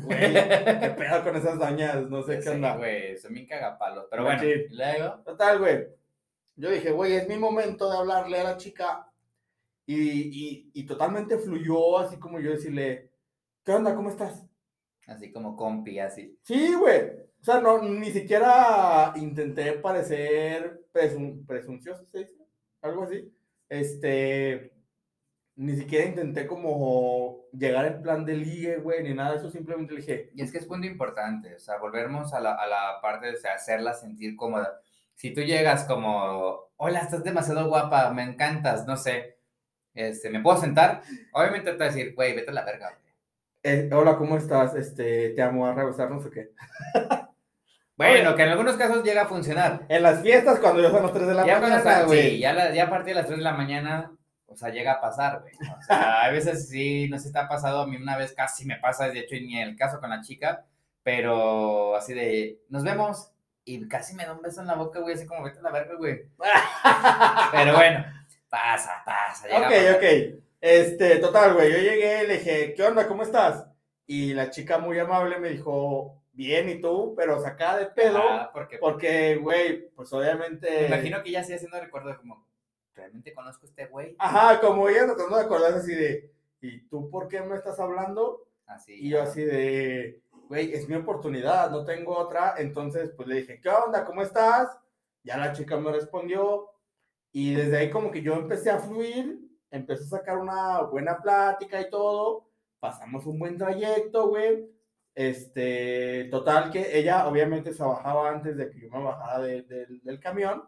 güey, 0.01 0.34
qué 0.34 0.93
pedo 0.97 1.24
con 1.24 1.36
esas 1.36 1.59
dañas, 1.59 2.09
no 2.09 2.24
sé 2.24 2.39
qué 2.39 2.49
onda. 2.49 2.76
güey, 2.78 3.18
son 3.18 3.34
bien 3.34 3.47
cagapalos. 3.47 4.07
Pero 4.09 4.24
bueno, 4.24 4.43
luego. 4.72 5.24
Total, 5.24 5.59
güey. 5.59 5.88
Yo 6.55 6.70
dije, 6.70 6.91
güey, 6.91 7.13
es 7.13 7.28
mi 7.28 7.38
momento 7.38 7.89
de 7.89 7.97
hablarle 7.97 8.39
a 8.39 8.43
la 8.43 8.57
chica. 8.57 9.09
Y, 9.86 9.95
y, 9.95 10.72
y 10.74 10.86
totalmente 10.86 11.38
fluyó, 11.38 11.99
así 11.99 12.18
como 12.18 12.39
yo 12.39 12.51
decirle, 12.51 13.11
¿qué 13.63 13.72
onda? 13.72 13.93
¿Cómo 13.93 14.09
estás? 14.09 14.43
Así 15.07 15.32
como 15.32 15.55
compi, 15.55 15.99
así. 15.99 16.39
Sí, 16.43 16.74
güey. 16.74 17.24
O 17.46 17.52
sea, 17.52 17.62
no, 17.62 17.80
ni 17.84 18.10
siquiera 18.12 19.14
intenté 19.18 19.74
parecer 19.74 20.82
presun- 20.91 21.46
presuncioso, 21.46 22.04
¿se 22.08 22.20
dice? 22.20 22.32
Algo 22.82 23.04
así. 23.04 23.32
Este, 23.70 24.74
ni 25.56 25.76
siquiera 25.76 26.06
intenté 26.08 26.48
como 26.48 27.46
llegar 27.52 27.86
en 27.86 28.02
plan 28.02 28.26
de 28.26 28.34
ligue, 28.36 28.78
güey, 28.78 29.04
ni 29.04 29.14
nada 29.14 29.34
de 29.34 29.38
eso, 29.38 29.52
simplemente 29.52 29.93
le 29.93 30.00
dije, 30.02 30.32
Y 30.34 30.41
es 30.41 30.52
que 30.52 30.58
es 30.58 30.66
punto 30.66 30.88
importante, 30.88 31.56
o 31.56 31.60
sea, 31.60 31.78
volvernos 31.78 32.34
a 32.34 32.39
la, 32.41 32.56
a 32.56 32.66
la 32.68 33.00
parte 33.02 33.28
de 33.28 33.34
o 33.34 33.38
sea, 33.38 33.54
hacerla 33.54 33.93
sentir 33.93 34.36
cómoda. 34.36 34.82
Si 35.14 35.32
tú 35.34 35.41
llegas 35.41 35.84
como, 35.86 36.72
hola, 36.78 37.00
estás 37.02 37.24
demasiado 37.24 37.68
guapa, 37.70 38.12
me 38.12 38.24
encantas, 38.24 38.88
no 38.88 38.98
sé, 38.98 39.38
este, 39.93 40.30
¿me 40.32 40.41
puedo 40.41 40.58
sentar? 40.60 41.04
Obviamente 41.34 41.72
te 41.72 41.78
va 41.78 41.86
a 41.86 41.89
decir, 41.89 42.16
güey, 42.16 42.36
vete 42.36 42.52
a 42.52 42.54
la 42.56 42.66
verga. 42.66 42.89
güey". 42.89 43.14
"Eh, 43.64 43.89
hola, 43.93 44.18
¿cómo 44.18 44.38
estás? 44.38 44.76
Este, 44.76 45.32
te 45.32 45.41
amo 45.41 45.68
a 45.68 45.74
regresarnos 45.76 46.26
o 46.26 46.32
qué. 46.32 46.52
Bueno, 47.98 48.36
que 48.36 48.43
en 48.43 48.50
algunos 48.50 48.76
casos 48.76 49.04
llega 49.04 49.22
a 49.24 49.28
funcionar. 49.28 49.86
En 49.88 50.04
las 50.04 50.22
fiestas, 50.22 50.60
cuando 50.60 50.82
ya 50.82 50.91
son 50.91 51.04
las 51.04 51.14
3 51.14 51.28
de 51.28 51.34
la 51.34 51.46
Ya, 51.46 51.60
mañana, 51.60 52.04
güey. 52.04 52.30
sí, 52.32 52.39
ya, 52.39 52.54
la- 52.54 52.74
ya 52.74 52.84
a 52.86 52.89
partir 52.89 53.14
de 53.14 53.22
las 53.22 53.26
3 53.28 53.38
de 53.38 53.43
la 53.43 53.54
mañana, 53.54 54.12
o 54.48 54.56
sea, 54.56 54.70
llega 54.70 54.93
a 54.93 55.02
pasar, 55.02 55.41
güey. 55.41 55.54
O 55.78 55.82
sea, 55.82 56.22
a 56.24 56.30
veces 56.32 56.68
sí, 56.68 57.08
no 57.10 57.18
sé 57.18 57.28
si 57.28 57.34
te 57.34 57.39
ha 57.39 57.48
pasado, 57.48 57.82
a 57.82 57.88
mí 57.88 57.96
una 57.96 58.18
vez 58.18 58.34
casi 58.34 58.66
me 58.66 58.78
pasa, 58.78 59.08
de 59.10 59.20
hecho, 59.20 59.36
ni 59.36 59.62
el 59.62 59.76
caso 59.78 60.00
con 60.02 60.10
la 60.10 60.22
chica, 60.22 60.66
pero 61.04 61.96
así 61.96 62.14
de, 62.14 62.60
nos 62.70 62.84
vemos, 62.84 63.32
y 63.64 63.88
casi 63.88 64.14
me 64.16 64.26
da 64.26 64.34
un 64.34 64.41
beso 64.41 64.60
en 64.62 64.68
la 64.68 64.76
boca, 64.76 65.00
güey, 65.00 65.16
así 65.16 65.26
como, 65.26 65.43
vete 65.43 65.60
a 65.60 65.64
la 65.64 65.72
verga, 65.72 65.96
güey. 65.96 66.22
Pero 67.52 67.74
bueno, 67.76 68.06
pasa, 68.50 69.02
pasa. 69.06 69.48
llega 69.48 69.58
a 69.58 69.70
Ok, 69.70 69.74
pasar. 69.76 69.96
ok. 69.96 70.04
Este, 70.62 71.16
total, 71.18 71.54
güey. 71.54 71.72
Yo 71.72 71.78
llegué 71.78 72.28
le 72.28 72.38
dije, 72.39 72.74
¿qué 72.76 72.84
onda? 72.84 73.08
¿Cómo 73.08 73.24
estás? 73.24 73.66
Y 74.08 74.34
la 74.34 74.50
chica 74.50 74.78
muy 74.80 74.98
amable 75.00 75.39
me 75.39 75.50
dijo, 75.50 76.22
bien, 76.36 76.69
¿y 76.69 76.81
tú? 76.81 77.13
Pero 77.15 77.41
sacada 77.41 77.79
de 77.79 77.86
pedo. 77.88 78.19
Ah, 78.21 78.49
porque 78.53 78.77
Porque, 78.77 79.36
güey, 79.38 79.89
pues 79.89 80.11
obviamente. 80.13 80.69
me 80.81 80.88
imagino 80.88 81.23
que 81.23 81.31
ya 81.31 81.43
sí 81.43 81.53
haciendo 81.53 81.79
recuerdo 81.79 82.09
de 82.09 82.17
como, 82.17 82.45
¿realmente 82.93 83.33
conozco 83.33 83.65
a 83.65 83.69
este 83.69 83.88
güey? 83.88 84.15
Ajá, 84.19 84.59
como 84.59 84.88
ella 84.88 85.05
tratando 85.05 85.38
de 85.38 85.43
acordarse 85.43 85.79
así 85.79 85.95
de, 85.95 86.31
¿y 86.61 86.81
tú 86.88 87.09
por 87.09 87.27
qué 87.27 87.41
me 87.41 87.55
estás 87.55 87.79
hablando? 87.79 88.47
Así. 88.65 88.93
Y 88.93 89.09
yo 89.09 89.21
así 89.21 89.43
de, 89.43 90.21
güey, 90.47 90.73
es 90.73 90.88
mi 90.89 90.95
oportunidad, 90.95 91.69
no 91.71 91.86
tengo 91.86 92.17
otra. 92.17 92.55
Entonces, 92.57 93.11
pues 93.15 93.27
le 93.27 93.36
dije, 93.36 93.59
¿qué 93.61 93.69
onda? 93.69 94.05
¿Cómo 94.05 94.21
estás? 94.21 94.77
Ya 95.23 95.38
la 95.38 95.53
chica 95.53 95.77
me 95.77 95.91
respondió. 95.91 96.69
Y 97.31 97.53
desde 97.53 97.77
ahí 97.77 97.89
como 97.89 98.11
que 98.11 98.21
yo 98.21 98.33
empecé 98.33 98.69
a 98.69 98.79
fluir, 98.79 99.39
empecé 99.71 100.03
a 100.03 100.19
sacar 100.19 100.38
una 100.38 100.81
buena 100.83 101.21
plática 101.21 101.81
y 101.81 101.89
todo. 101.89 102.47
Pasamos 102.79 103.25
un 103.25 103.39
buen 103.39 103.57
trayecto, 103.57 104.29
güey. 104.29 104.74
Este, 105.16 106.26
total 106.26 106.72
que 106.72 106.97
ella 106.99 107.28
obviamente 107.28 107.74
se 107.74 107.84
bajaba 107.84 108.30
antes 108.30 108.57
de 108.57 108.70
que 108.70 108.82
yo 108.82 108.89
me 108.89 109.03
bajara 109.03 109.39
de- 109.39 109.63
del- 109.63 110.01
del 110.03 110.20
camión. 110.20 110.63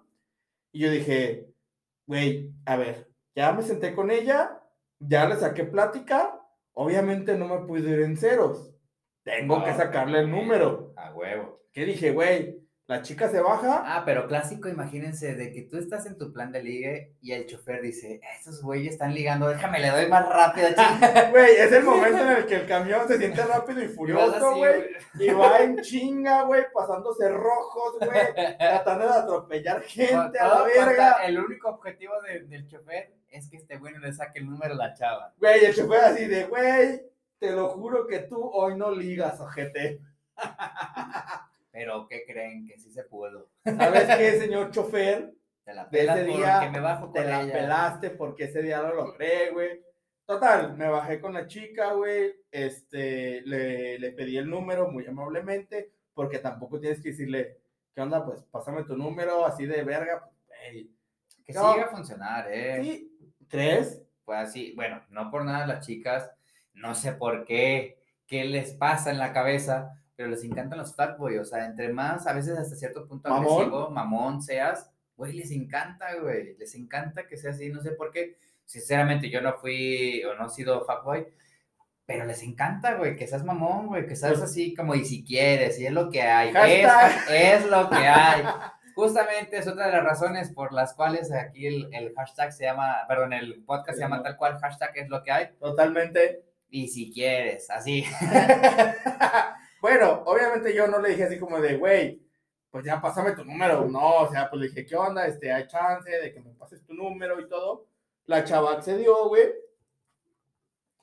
Y 0.71 0.79
yo 0.79 0.89
dije, 0.91 1.49
güey, 2.07 2.53
a 2.65 2.77
ver, 2.77 3.09
ya 3.35 3.51
me 3.51 3.61
senté 3.61 3.93
con 3.93 4.09
ella, 4.09 4.61
ya 4.99 5.27
le 5.27 5.35
saqué 5.35 5.65
plática, 5.65 6.39
obviamente 6.73 7.37
no 7.37 7.47
me 7.47 7.67
pude 7.67 7.89
ir 7.89 7.99
en 8.01 8.17
ceros. 8.17 8.73
Tengo 9.23 9.63
que 9.63 9.71
Ah, 9.71 9.77
sacarle 9.77 10.19
el 10.21 10.31
número. 10.31 10.93
A 10.95 11.13
huevo. 11.13 11.61
¿Qué 11.73 11.83
dije, 11.85 12.11
güey? 12.11 12.65
La 12.87 13.01
chica 13.01 13.27
se 13.29 13.41
baja. 13.41 13.83
Ah, 13.85 14.03
pero 14.05 14.27
clásico, 14.29 14.69
imagínense, 14.69 15.35
de 15.35 15.51
que 15.51 15.63
tú 15.63 15.77
estás 15.77 16.05
en 16.05 16.17
tu 16.17 16.31
plan 16.31 16.53
de 16.53 16.63
ligue 16.63 17.17
y 17.19 17.33
el 17.33 17.45
chofer 17.45 17.81
dice, 17.81 18.21
estos 18.37 18.61
güeyes 18.63 18.93
están 18.93 19.13
ligando, 19.13 19.49
déjame, 19.49 19.79
le 19.79 19.89
doy 19.89 20.07
más 20.07 20.25
rápido, 20.29 20.69
chinga. 20.75 21.29
Güey, 21.31 21.57
es 21.57 21.71
el 21.73 21.83
momento 21.83 22.21
en 22.21 22.29
el 22.29 22.45
que 22.45 22.55
el 22.55 22.65
camión 22.65 23.05
se 23.05 23.17
siente 23.17 23.43
rápido 23.43 23.83
y 23.83 23.89
furioso, 23.89 24.55
güey. 24.55 24.85
Y 25.19 25.29
va 25.31 25.59
en 25.59 25.81
chinga, 25.81 26.43
güey, 26.43 26.63
pasándose 26.73 27.27
rojos, 27.27 27.97
güey. 27.99 28.33
Tratando 28.57 29.05
de 29.05 29.13
atropellar 29.19 29.81
gente 29.81 30.39
a 30.39 30.47
la 30.47 30.63
verga. 30.63 31.11
El 31.25 31.39
único 31.39 31.67
objetivo 31.67 32.13
de- 32.21 32.45
del 32.45 32.67
chofer 32.67 33.13
es 33.27 33.49
que 33.49 33.57
este 33.57 33.77
güey 33.77 33.93
no 33.95 33.99
le 33.99 34.13
saque 34.13 34.39
el 34.39 34.49
número 34.49 34.75
a 34.75 34.77
la 34.77 34.93
chava. 34.93 35.33
Güey, 35.37 35.65
el 35.65 35.75
chofer 35.75 36.05
así 36.05 36.25
de, 36.25 36.45
güey, 36.45 37.01
te 37.37 37.51
lo 37.51 37.67
juro 37.67 38.07
que 38.07 38.19
tú 38.19 38.41
hoy 38.49 38.77
no 38.77 38.91
ligas, 38.91 39.41
ojete. 39.41 39.99
Pero, 41.77 42.07
¿qué 42.07 42.23
creen? 42.25 42.65
Que 42.65 42.79
sí 42.79 42.91
se 42.91 43.03
pudo. 43.03 43.49
¿Sabes 43.63 44.15
qué, 44.17 44.31
señor 44.39 44.71
chofer? 44.71 45.31
Te 45.63 45.73
la 45.75 45.85
De 45.85 46.05
ese 46.05 46.23
día 46.23 46.55
porque 46.61 46.69
me 46.71 46.79
bajo 46.79 47.11
Te 47.11 47.23
la 47.23 47.43
ella. 47.43 47.53
pelaste 47.53 48.09
porque 48.09 48.45
ese 48.45 48.63
día 48.63 48.81
lo 48.81 48.95
logré, 48.95 49.51
güey. 49.51 49.83
Total, 50.25 50.75
me 50.75 50.87
bajé 50.89 51.21
con 51.21 51.33
la 51.35 51.45
chica, 51.45 51.93
güey. 51.93 52.33
Este, 52.51 53.41
le, 53.41 53.99
le 53.99 54.11
pedí 54.13 54.37
el 54.37 54.49
número 54.49 54.89
muy 54.91 55.05
amablemente, 55.05 55.91
porque 56.15 56.39
tampoco 56.39 56.79
tienes 56.79 56.99
que 56.99 57.09
decirle, 57.09 57.59
¿qué 57.93 58.01
onda? 58.01 58.25
Pues 58.25 58.41
pásame 58.49 58.83
tu 58.83 58.97
número, 58.97 59.45
así 59.45 59.67
de 59.67 59.83
verga. 59.83 60.27
Güey. 60.47 60.89
Que 61.45 61.53
No. 61.53 61.73
siga 61.73 61.85
a 61.85 61.89
funcionar, 61.89 62.47
¿eh? 62.51 62.79
Sí, 62.81 63.19
¿crees? 63.47 64.01
Pues 64.25 64.39
así, 64.39 64.73
bueno, 64.75 65.03
no 65.09 65.29
por 65.29 65.45
nada 65.45 65.67
las 65.67 65.85
chicas, 65.85 66.29
no 66.73 66.95
sé 66.95 67.11
por 67.13 67.45
qué, 67.45 68.01
qué 68.25 68.45
les 68.45 68.73
pasa 68.73 69.11
en 69.11 69.19
la 69.19 69.31
cabeza, 69.31 69.93
pero 70.17 70.27
les 70.29 70.43
encantan 70.43 70.79
los 70.79 70.93
fuckboy, 70.95 71.37
o 71.37 71.45
sea, 71.45 71.65
entre 71.65 71.93
más, 71.93 72.27
a 72.27 72.33
veces 72.33 72.57
hasta 72.57 72.75
cierto 72.75 73.07
punto 73.07 73.29
Mamón. 73.29 73.45
agresivo, 73.53 73.89
mamón 73.91 74.41
seas, 74.41 74.91
güey, 75.15 75.31
les 75.33 75.51
encanta, 75.51 76.07
güey, 76.19 76.57
les 76.57 76.75
encanta 76.75 77.25
que 77.27 77.37
sea 77.37 77.51
así, 77.51 77.69
no 77.69 77.79
sé 77.81 77.91
por 77.91 78.11
qué, 78.11 78.37
sinceramente 78.65 79.29
yo 79.29 79.41
no 79.41 79.53
fui 79.59 80.23
o 80.25 80.33
no 80.35 80.47
he 80.47 80.49
sido 80.49 80.83
fuckboy, 80.85 81.27
pero 82.05 82.25
les 82.25 82.41
encanta, 82.41 82.95
güey, 82.95 83.15
que 83.15 83.27
seas 83.27 83.43
mamón, 83.45 83.87
güey, 83.87 84.07
que 84.07 84.15
seas 84.15 84.33
Pues- 84.39 84.43
así 84.49 84.73
como 84.73 84.95
y 84.95 85.05
si 85.05 85.23
quieres, 85.23 85.79
y 85.79 85.85
es 85.85 85.93
lo 85.93 86.09
que 86.09 86.21
hay, 86.23 86.49
es, 86.49 86.89
es 87.29 87.69
lo 87.69 87.89
que 87.89 87.95
hay. 87.97 88.43
Justamente 88.95 89.57
es 89.59 89.67
otra 89.67 89.85
de 89.85 89.91
las 89.91 90.03
razones 90.03 90.51
por 90.51 90.73
las 90.73 90.95
cuales 90.95 91.31
aquí 91.31 91.67
el, 91.67 91.87
el 91.93 92.15
hashtag 92.15 92.51
se 92.51 92.63
llama, 92.63 93.05
perdón, 93.07 93.31
el 93.33 93.63
podcast 93.63 93.95
se 93.99 94.03
llama 94.03 94.23
tal 94.23 94.35
cual, 94.37 94.57
hashtag 94.59 94.89
es 94.97 95.07
lo 95.09 95.21
que 95.21 95.31
hay, 95.31 95.49
Totalmente. 95.59 96.41
y 96.71 96.87
si 96.87 97.13
quieres, 97.13 97.69
así. 97.69 98.03
bueno, 99.87 100.23
obviamente 100.25 100.75
yo 100.75 100.85
no 100.85 100.99
le 100.99 101.09
dije 101.11 101.23
así 101.23 101.39
como 101.39 101.61
de, 101.61 101.77
güey, 101.77 102.21
pues 102.69 102.83
ya 102.83 102.99
pásame 102.99 103.31
tu 103.31 103.45
número. 103.45 103.85
No, 103.85 104.17
o 104.17 104.29
sea, 104.29 104.49
pues 104.49 104.61
le 104.61 104.67
dije, 104.67 104.85
¿qué 104.85 104.97
onda? 104.97 105.25
Este, 105.25 105.49
hay 105.49 105.65
chance 105.65 106.09
de 106.11 106.33
que 106.33 106.41
me 106.41 106.51
pases 106.55 106.83
tu 106.85 106.93
número 106.93 107.39
y 107.39 107.47
todo. 107.47 107.87
La 108.25 108.43
chava 108.43 108.73
accedió, 108.73 109.29
güey. 109.29 109.45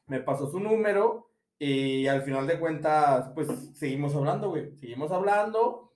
Me 0.06 0.20
pasó 0.20 0.50
su 0.50 0.60
número 0.60 1.30
y 1.58 2.06
al 2.08 2.20
final 2.24 2.46
de 2.46 2.60
cuentas, 2.60 3.30
pues 3.34 3.48
seguimos 3.74 4.14
hablando, 4.14 4.50
güey. 4.50 4.76
Seguimos 4.76 5.10
hablando. 5.12 5.94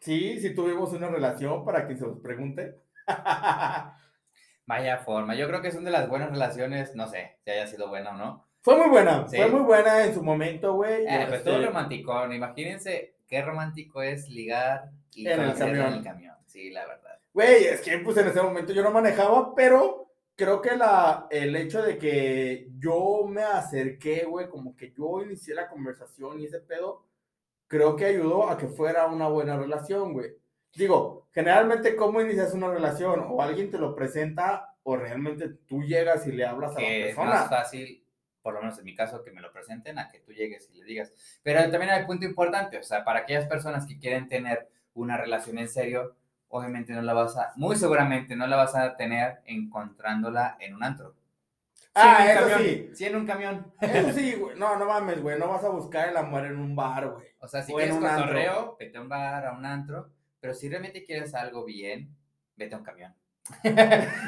Sí, 0.00 0.38
sí 0.40 0.54
tuvimos 0.54 0.92
una 0.92 1.08
relación 1.08 1.64
para 1.64 1.86
quien 1.86 1.98
se 1.98 2.04
los 2.04 2.18
pregunte. 2.20 2.82
Vaya 4.66 4.98
forma, 4.98 5.34
yo 5.34 5.48
creo 5.48 5.62
que 5.62 5.70
una 5.70 5.86
de 5.86 5.90
las 5.90 6.08
buenas 6.10 6.30
relaciones, 6.30 6.94
no 6.94 7.08
sé 7.08 7.38
si 7.44 7.50
haya 7.50 7.66
sido 7.66 7.88
buena 7.88 8.10
o 8.10 8.16
no. 8.18 8.43
Fue 8.64 8.76
muy 8.78 8.88
buena, 8.88 9.28
Sí. 9.28 9.36
fue 9.36 9.48
muy 9.48 9.60
buena 9.60 10.04
en 10.04 10.14
su 10.14 10.22
momento, 10.22 10.72
güey. 10.74 11.04
Eh, 11.04 11.24
pues 11.28 11.38
Este, 11.40 11.50
todo 11.50 11.64
romántico, 11.66 12.32
imagínense 12.32 13.14
qué 13.28 13.42
romántico 13.42 14.02
es 14.02 14.28
ligar 14.28 14.90
y 15.14 15.26
En 15.28 15.40
el 15.40 15.54
camión. 15.54 15.86
en 15.86 15.92
el 15.94 16.02
camión, 16.02 16.36
sí, 16.46 16.70
la 16.70 16.86
verdad. 16.86 17.18
Güey, 17.32 17.64
es 17.64 17.80
que 17.82 17.98
pues 17.98 18.16
en 18.16 18.28
ese 18.28 18.40
momento 18.42 18.72
yo 18.72 18.82
no 18.82 18.90
manejaba, 18.90 19.54
pero 19.54 20.12
creo 20.36 20.60
que 20.62 20.76
la, 20.76 21.26
el 21.30 21.54
hecho 21.56 21.82
de 21.82 21.98
que 21.98 22.68
yo 22.78 23.24
me 23.28 23.42
acerqué, 23.42 24.24
güey, 24.24 24.48
como 24.48 24.74
que 24.76 24.92
yo 24.96 25.22
inicié 25.22 25.54
la 25.54 25.68
conversación 25.68 26.40
y 26.40 26.46
ese 26.46 26.60
pedo, 26.60 27.04
creo 27.68 27.96
que 27.96 28.04
ayudó 28.06 28.48
a 28.48 28.56
que 28.56 28.68
fuera 28.68 29.06
una 29.06 29.28
buena 29.28 29.56
relación, 29.56 30.12
güey. 30.12 30.32
Digo, 30.74 31.28
generalmente, 31.32 31.94
¿cómo 31.96 32.20
inicias 32.20 32.52
una 32.54 32.68
relación? 32.68 33.24
O 33.28 33.40
alguien 33.42 33.70
te 33.70 33.78
lo 33.78 33.94
presenta, 33.94 34.74
o 34.82 34.96
realmente 34.96 35.48
tú 35.66 35.82
llegas 35.82 36.26
y 36.26 36.32
le 36.32 36.44
hablas 36.44 36.72
a 36.72 36.74
la 36.74 36.80
que 36.80 37.00
es 37.00 37.06
persona. 37.16 37.30
más 37.30 37.48
fácil, 37.48 38.03
por 38.44 38.52
lo 38.54 38.60
menos 38.60 38.78
en 38.78 38.84
mi 38.84 38.94
caso, 38.94 39.24
que 39.24 39.32
me 39.32 39.40
lo 39.40 39.50
presenten 39.50 39.98
a 39.98 40.10
que 40.10 40.20
tú 40.20 40.32
llegues 40.32 40.68
y 40.70 40.76
le 40.76 40.84
digas. 40.84 41.10
Pero 41.42 41.62
también 41.70 41.90
hay 41.90 42.02
un 42.02 42.06
punto 42.06 42.26
importante, 42.26 42.76
o 42.78 42.82
sea, 42.82 43.02
para 43.02 43.20
aquellas 43.20 43.46
personas 43.46 43.86
que 43.86 43.98
quieren 43.98 44.28
tener 44.28 44.68
una 44.92 45.16
relación 45.16 45.58
en 45.58 45.68
serio, 45.68 46.14
obviamente 46.48 46.92
no 46.92 47.00
la 47.00 47.14
vas 47.14 47.36
a, 47.38 47.52
muy 47.56 47.74
seguramente 47.74 48.36
no 48.36 48.46
la 48.46 48.56
vas 48.56 48.76
a 48.76 48.96
tener 48.96 49.40
encontrándola 49.46 50.56
en 50.60 50.74
un 50.74 50.84
antro. 50.84 51.14
Ah, 51.94 52.18
en 52.18 52.24
un 52.24 52.30
eso 52.30 52.40
camión, 52.40 52.60
sí. 52.62 52.90
Sí, 52.94 53.04
en 53.06 53.16
un 53.16 53.26
camión. 53.26 53.72
Eso 53.80 54.12
sí, 54.12 54.34
güey. 54.38 54.58
No, 54.58 54.76
no 54.76 54.84
mames, 54.84 55.22
güey. 55.22 55.38
No 55.38 55.48
vas 55.48 55.64
a 55.64 55.68
buscar 55.70 56.08
el 56.10 56.16
amor 56.16 56.44
en 56.44 56.58
un 56.58 56.76
bar, 56.76 57.08
güey. 57.08 57.26
O 57.40 57.48
sea, 57.48 57.62
si 57.62 57.72
O 57.72 57.76
quieres 57.76 57.94
un 57.94 58.04
antro. 58.04 58.26
cotorreo, 58.26 58.76
vete 58.78 58.98
a 58.98 59.00
un 59.00 59.08
bar, 59.08 59.46
a 59.46 59.52
un 59.52 59.64
antro, 59.64 60.10
pero 60.40 60.52
si 60.54 60.68
realmente 60.68 61.04
quieres 61.04 61.34
algo 61.34 61.64
bien, 61.64 62.14
vete 62.56 62.74
a 62.74 62.78
un 62.78 62.84
camión. 62.84 63.14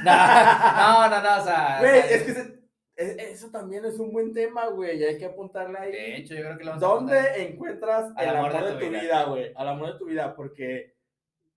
no, 0.04 1.08
no, 1.10 1.22
no, 1.22 1.40
o 1.40 1.44
sea... 1.44 1.78
Güey, 1.80 1.98
es 2.10 2.22
que 2.22 2.34
se- 2.34 2.56
eso 2.96 3.50
también 3.50 3.84
es 3.84 3.98
un 3.98 4.12
buen 4.12 4.32
tema, 4.32 4.66
güey. 4.68 5.02
Hay 5.04 5.18
que 5.18 5.26
apuntarle 5.26 5.78
ahí. 5.78 5.92
De 5.92 6.16
hecho, 6.16 6.34
yo 6.34 6.42
creo 6.42 6.58
que 6.58 6.64
lo 6.64 6.70
vamos 6.72 6.82
a. 6.82 6.86
¿Dónde 6.86 7.42
encuentras 7.48 8.12
Al 8.16 8.24
el 8.24 8.36
amor 8.36 8.50
amor, 8.56 8.64
de 8.64 8.72
de 8.74 8.78
tu 8.84 8.90
vida. 8.90 9.00
vida, 9.02 9.24
güey? 9.24 9.52
Al 9.54 9.68
amor 9.68 9.92
de 9.92 9.98
tu 9.98 10.04
vida, 10.06 10.34
porque 10.34 10.96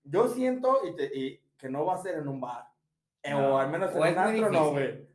yo 0.04 0.28
siento 0.28 0.80
y 0.86 0.96
te- 0.96 1.10
y 1.18 1.40
que 1.56 1.68
no 1.68 1.84
va 1.86 1.94
a 1.94 2.02
ser 2.02 2.16
en 2.18 2.28
un 2.28 2.40
bar. 2.40 2.64
eh, 3.22 3.30
No, 3.30 3.54
o 3.54 3.58
al 3.58 3.70
menos 3.70 3.90
en 3.92 3.98
un 3.98 4.04
antro, 4.18 4.50
no, 4.50 4.70
güey. 4.72 5.08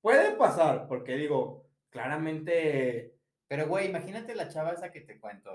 Puede 0.00 0.32
pasar, 0.36 0.86
porque 0.88 1.16
digo, 1.16 1.66
claramente. 1.90 3.14
Pero, 3.48 3.66
güey, 3.68 3.88
imagínate 3.88 4.34
la 4.34 4.48
chava 4.48 4.72
esa 4.72 4.90
que 4.90 5.00
te 5.00 5.18
cuento. 5.20 5.50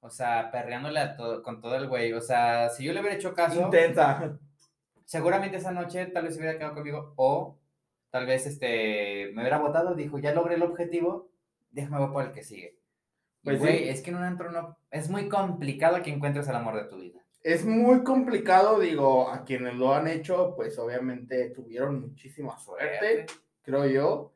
O 0.00 0.08
sea, 0.10 0.50
perreándole 0.50 0.98
a 1.00 1.16
todo, 1.16 1.42
con 1.42 1.60
todo 1.60 1.76
el 1.76 1.88
güey. 1.88 2.12
O 2.14 2.20
sea, 2.20 2.70
si 2.70 2.84
yo 2.84 2.92
le 2.92 3.00
hubiera 3.00 3.16
hecho 3.16 3.34
caso, 3.34 3.60
Intensa. 3.60 4.38
seguramente 5.04 5.58
esa 5.58 5.72
noche 5.72 6.06
tal 6.06 6.24
vez 6.24 6.34
se 6.34 6.40
hubiera 6.40 6.56
quedado 6.56 6.74
conmigo 6.74 7.12
o 7.16 7.58
tal 8.10 8.26
vez 8.26 8.46
este, 8.46 9.30
me 9.34 9.42
hubiera 9.42 9.58
votado, 9.58 9.94
dijo, 9.94 10.18
ya 10.18 10.32
logré 10.34 10.54
el 10.56 10.62
objetivo, 10.62 11.30
déjame 11.70 11.98
voy 11.98 12.12
por 12.12 12.24
el 12.26 12.32
que 12.32 12.42
sigue. 12.42 12.76
Y, 13.42 13.44
Pues 13.44 13.58
güey, 13.58 13.78
sí. 13.84 13.88
es 13.88 14.02
que 14.02 14.10
en 14.10 14.16
un 14.16 14.24
antro 14.24 14.50
no, 14.50 14.76
es 14.90 15.08
muy 15.08 15.28
complicado 15.28 16.02
que 16.02 16.10
encuentres 16.10 16.46
el 16.48 16.56
amor 16.56 16.76
de 16.76 16.84
tu 16.84 16.96
vida. 16.98 17.20
Es 17.42 17.64
muy 17.64 18.04
complicado, 18.04 18.78
digo, 18.80 19.30
a 19.30 19.44
quienes 19.44 19.74
lo 19.74 19.94
han 19.94 20.06
hecho, 20.08 20.52
pues 20.56 20.78
obviamente 20.78 21.48
tuvieron 21.50 22.00
muchísima 22.00 22.58
suerte, 22.58 23.24
creo 23.62 23.86
yo. 23.86 24.34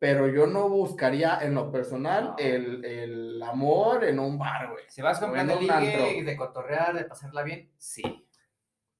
Pero 0.00 0.26
yo 0.28 0.46
no 0.48 0.68
buscaría 0.68 1.38
en 1.42 1.54
lo 1.54 1.70
personal 1.70 2.30
No. 2.30 2.36
el, 2.38 2.84
el 2.84 3.42
amor 3.42 4.04
en 4.04 4.18
un 4.18 4.36
bar, 4.36 4.72
güey. 4.72 4.84
Si 4.88 5.00
vas 5.00 5.20
con 5.20 5.30
plan 5.30 5.46
ligue, 5.46 6.24
de 6.24 6.36
cotorrear, 6.36 6.94
de 6.94 7.04
pasarla 7.04 7.42
bien, 7.44 7.70
sí. 7.78 8.02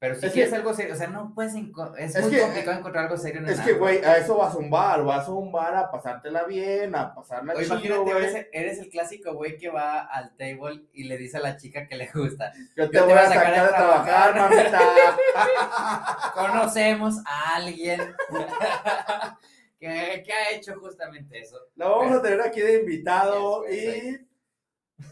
Pero 0.04 0.16
si 0.16 0.26
Es 0.26 0.32
quieres 0.34 0.50
que- 0.50 0.56
algo 0.56 0.74
serio, 0.74 0.92
o 0.92 0.96
sea, 0.98 1.06
no 1.06 1.32
puedes, 1.34 1.54
es, 1.54 2.14
Es 2.14 2.22
muy 2.24 2.30
que- 2.32 2.40
complicado 2.42 2.78
encontrar 2.78 3.04
algo 3.04 3.16
serio 3.16 3.40
en 3.40 3.48
Es 3.48 3.58
que, 3.60 3.72
güey, 3.72 4.04
a 4.04 4.18
eso 4.18 4.36
vas 4.36 4.54
a 4.54 4.58
un 4.58 4.68
bar, 4.68 5.02
vas 5.02 5.26
a 5.26 5.30
un 5.30 5.50
bar 5.50 5.74
a 5.74 5.90
pasártela 5.90 6.44
bien, 6.44 6.94
a 6.94 7.14
pasarla 7.14 7.54
chido, 7.54 8.02
imagínate, 8.02 8.10
eres, 8.10 8.46
eres 8.52 8.78
el 8.80 8.90
clásico 8.90 9.32
güey 9.32 9.56
que 9.56 9.70
va 9.70 10.00
al 10.00 10.36
table 10.36 10.82
y 10.92 11.04
le 11.04 11.16
dice 11.16 11.38
a 11.38 11.40
la 11.40 11.56
chica 11.56 11.86
que 11.88 11.96
le 11.96 12.10
gusta. 12.12 12.52
Yo 12.76 12.90
te 12.90 12.98
yo 12.98 13.06
te 13.06 13.12
voy 13.14 13.18
a 13.18 13.28
sacar 13.28 13.62
de 13.62 13.68
trabajar, 13.68 14.32
trabajar. 14.34 14.50
mamita. 14.50 15.16
Conocemos 16.34 17.16
a 17.24 17.54
alguien 17.56 18.00
que, 19.80 20.22
que 20.24 20.32
ha 20.32 20.50
hecho 20.54 20.78
justamente 20.80 21.40
eso. 21.40 21.56
Lo 21.76 21.98
vamos 21.98 22.16
a 22.18 22.22
tener 22.22 22.42
aquí 22.42 22.60
de 22.60 22.80
invitado 22.80 23.64
Yes, 23.64 24.04
y 24.04 24.26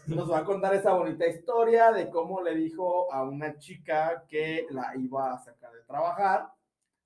nos 0.07 0.31
va 0.31 0.39
a 0.39 0.43
contar 0.45 0.73
esa 0.73 0.93
bonita 0.93 1.27
historia 1.27 1.91
de 1.91 2.09
cómo 2.09 2.41
le 2.41 2.55
dijo 2.55 3.11
a 3.11 3.23
una 3.23 3.57
chica 3.57 4.25
que 4.27 4.65
la 4.69 4.93
iba 4.97 5.33
a 5.33 5.39
sacar 5.39 5.71
de 5.71 5.83
trabajar. 5.83 6.47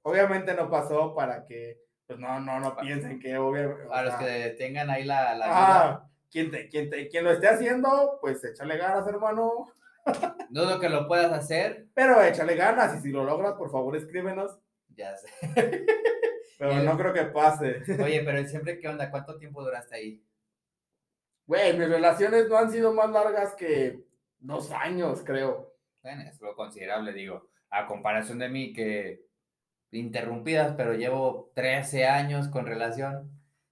Obviamente 0.03 0.53
no 0.53 0.69
pasó 0.69 1.13
para 1.13 1.43
que, 1.45 1.79
pues 2.05 2.19
no, 2.19 2.39
no, 2.39 2.59
no 2.59 2.75
piensen 2.77 3.19
que 3.19 3.37
obviamente. 3.37 3.83
A 3.91 4.01
los 4.03 4.15
que 4.15 4.55
tengan 4.57 4.89
ahí 4.89 5.03
la, 5.03 5.35
la 5.35 5.45
Ah, 5.49 6.09
quien, 6.29 6.51
te, 6.51 6.67
quien, 6.69 6.89
te, 6.89 7.07
quien 7.09 7.23
lo 7.23 7.31
esté 7.31 7.47
haciendo, 7.47 8.17
pues 8.21 8.43
échale 8.43 8.77
ganas, 8.77 9.07
hermano. 9.07 9.65
dudo 10.49 10.79
que 10.79 10.89
lo 10.89 11.07
puedas 11.07 11.31
hacer. 11.33 11.87
Pero 11.93 12.21
échale 12.21 12.55
ganas 12.55 12.97
y 12.97 13.01
si 13.01 13.09
lo 13.09 13.23
logras, 13.23 13.53
por 13.53 13.71
favor, 13.71 13.95
escríbenos. 13.95 14.57
Ya 14.95 15.15
sé. 15.15 15.27
Pero 16.57 16.71
Bien. 16.71 16.85
no 16.85 16.97
creo 16.97 17.13
que 17.13 17.25
pase. 17.25 17.83
Oye, 18.03 18.21
pero 18.25 18.43
siempre, 18.47 18.79
¿qué 18.79 18.87
onda? 18.87 19.11
¿Cuánto 19.11 19.37
tiempo 19.37 19.63
duraste 19.63 19.95
ahí? 19.95 20.23
Güey, 21.47 21.77
mis 21.77 21.87
relaciones 21.89 22.47
no 22.49 22.57
han 22.57 22.71
sido 22.71 22.93
más 22.93 23.09
largas 23.09 23.55
que 23.55 23.99
dos 24.39 24.71
años, 24.71 25.23
creo. 25.25 25.73
Bueno, 26.03 26.23
es 26.23 26.39
lo 26.41 26.55
considerable, 26.55 27.13
digo, 27.13 27.47
a 27.69 27.87
comparación 27.87 28.37
de 28.39 28.49
mí 28.49 28.73
que 28.73 29.21
interrumpidas, 29.91 30.73
pero 30.75 30.93
llevo 30.93 31.51
13 31.55 32.05
años 32.05 32.49
con 32.49 32.65
relación, 32.65 33.31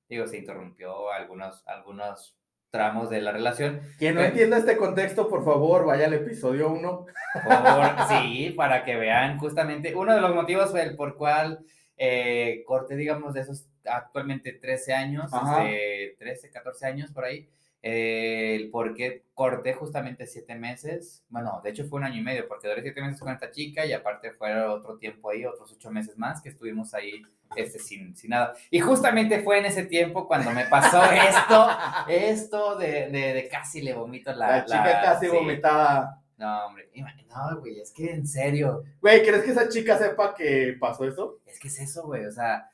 digo, 0.10 0.28
se 0.28 0.38
interrumpió 0.38 1.12
algunos, 1.12 1.64
algunos 1.68 2.36
tramos 2.72 3.10
de 3.10 3.22
la 3.22 3.32
relación. 3.32 3.82
Quien 3.98 4.16
no 4.16 4.22
Güey. 4.22 4.32
entienda 4.32 4.58
este 4.58 4.78
contexto, 4.78 5.30
por 5.30 5.44
favor, 5.46 5.86
vaya 5.86 6.06
al 6.06 6.14
episodio 6.14 6.70
1. 6.72 7.06
Por- 7.44 8.08
sí, 8.10 8.54
para 8.56 8.84
que 8.84 8.96
vean 8.96 9.38
justamente, 9.38 9.96
uno 9.96 10.14
de 10.14 10.22
los 10.22 10.34
motivos 10.34 10.72
fue 10.72 10.84
el 10.84 10.96
por 10.96 11.16
cual 11.18 11.60
eh, 11.98 12.64
corté, 12.66 12.96
digamos, 12.98 13.34
de 13.34 13.42
esos 13.42 13.66
actualmente 13.86 14.52
13 14.54 14.94
años, 14.94 15.32
este, 15.32 16.16
13, 16.20 16.50
14 16.50 16.86
años 16.86 17.12
por 17.12 17.24
ahí, 17.24 17.48
eh, 17.88 18.56
el 18.56 18.72
por 18.72 18.96
qué 18.96 19.26
corté 19.36 19.76
justamente 19.76 20.26
7 20.26 20.56
meses, 20.56 21.24
bueno, 21.30 21.62
de 21.64 21.70
hecho 21.70 21.86
fue 21.86 22.00
un 22.00 22.06
año 22.06 22.20
y 22.20 22.24
medio, 22.24 22.48
porque 22.48 22.68
duré 22.68 22.82
7 22.82 23.00
meses 23.00 23.20
con 23.20 23.32
esta 23.32 23.52
chica 23.52 23.86
y 23.86 23.94
aparte 23.94 24.32
fue 24.32 24.60
otro 24.66 24.98
tiempo 24.98 25.30
ahí, 25.30 25.46
otros 25.46 25.72
8 25.72 25.92
meses 25.92 26.18
más 26.18 26.42
que 26.42 26.50
estuvimos 26.50 26.96
ahí 26.96 27.22
este, 27.56 27.78
sin, 27.78 28.16
sin 28.16 28.32
nada. 28.32 28.56
Y 28.72 28.80
justamente 28.80 29.44
fue 29.44 29.60
en 29.60 29.66
ese 29.66 29.86
tiempo 29.86 30.28
cuando 30.28 30.50
me 30.50 30.66
pasó 30.66 31.00
esto, 31.12 31.68
esto 32.08 32.76
de, 32.80 33.12
de, 33.12 33.34
de 33.34 33.48
casi 33.50 33.84
le 33.84 33.94
vomito 33.94 34.34
la... 34.34 34.48
La, 34.48 34.66
chica 34.66 35.02
casi 35.04 35.28
sí. 35.28 35.32
vomitada. 35.32 36.24
No, 36.38 36.66
hombre, 36.66 36.90
no, 37.28 37.60
güey, 37.60 37.82
es 37.82 37.92
que 37.92 38.12
en 38.12 38.26
serio, 38.26 38.84
Güey, 39.00 39.24
¿crees 39.24 39.44
que 39.44 39.52
esa 39.52 39.70
chica 39.70 39.96
sepa 39.96 40.34
que 40.34 40.76
pasó 40.80 41.06
eso? 41.06 41.40
es 41.46 41.60
que 41.60 41.68
es 41.68 41.80
eso, 41.80 42.04
güey, 42.08 42.26
o 42.26 42.32
sea, 42.32 42.72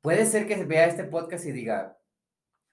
puede 0.00 0.26
ser 0.26 0.48
que 0.48 0.64
vea 0.64 0.86
este 0.86 1.04
podcast 1.04 1.46
y 1.46 1.52
diga, 1.52 1.96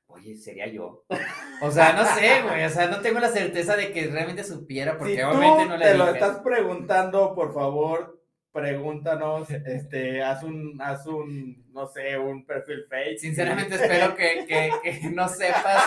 oye, 0.10 0.36
sería 0.36 0.68
yo. 0.68 1.06
O 1.62 1.72
sea, 1.72 1.92
no 1.92 2.06
sé, 2.06 2.42
güey, 2.44 2.64
o 2.64 2.70
sea, 2.70 2.88
no 2.88 3.02
tengo 3.02 3.20
la 3.20 3.28
certeza 3.28 3.76
de 3.76 3.92
que 3.92 4.08
realmente 4.08 4.46
supiera, 4.46 4.98
porque 4.98 5.16
si 5.16 5.22
obviamente 5.22 5.64
tú 5.64 5.70
no 5.70 5.78
le 5.78 5.86
te 5.86 5.98
lo 5.98 6.08
estás 6.08 6.38
preguntando, 6.38 7.36
por 7.36 7.54
favor, 7.54 8.18
pregúntanos, 8.54 9.50
este, 9.66 10.24
haz 10.24 10.44
un, 10.44 10.82
haz 10.82 11.06
un, 11.06 11.70
no 11.74 11.86
sé, 11.88 12.18
un 12.18 12.46
perfil 12.46 12.86
fake. 12.90 13.20
Sinceramente 13.20 13.76
espero 13.76 14.16
que, 14.16 14.46
que, 14.48 14.72
que 14.84 15.10
no 15.10 15.28
sepas 15.28 15.84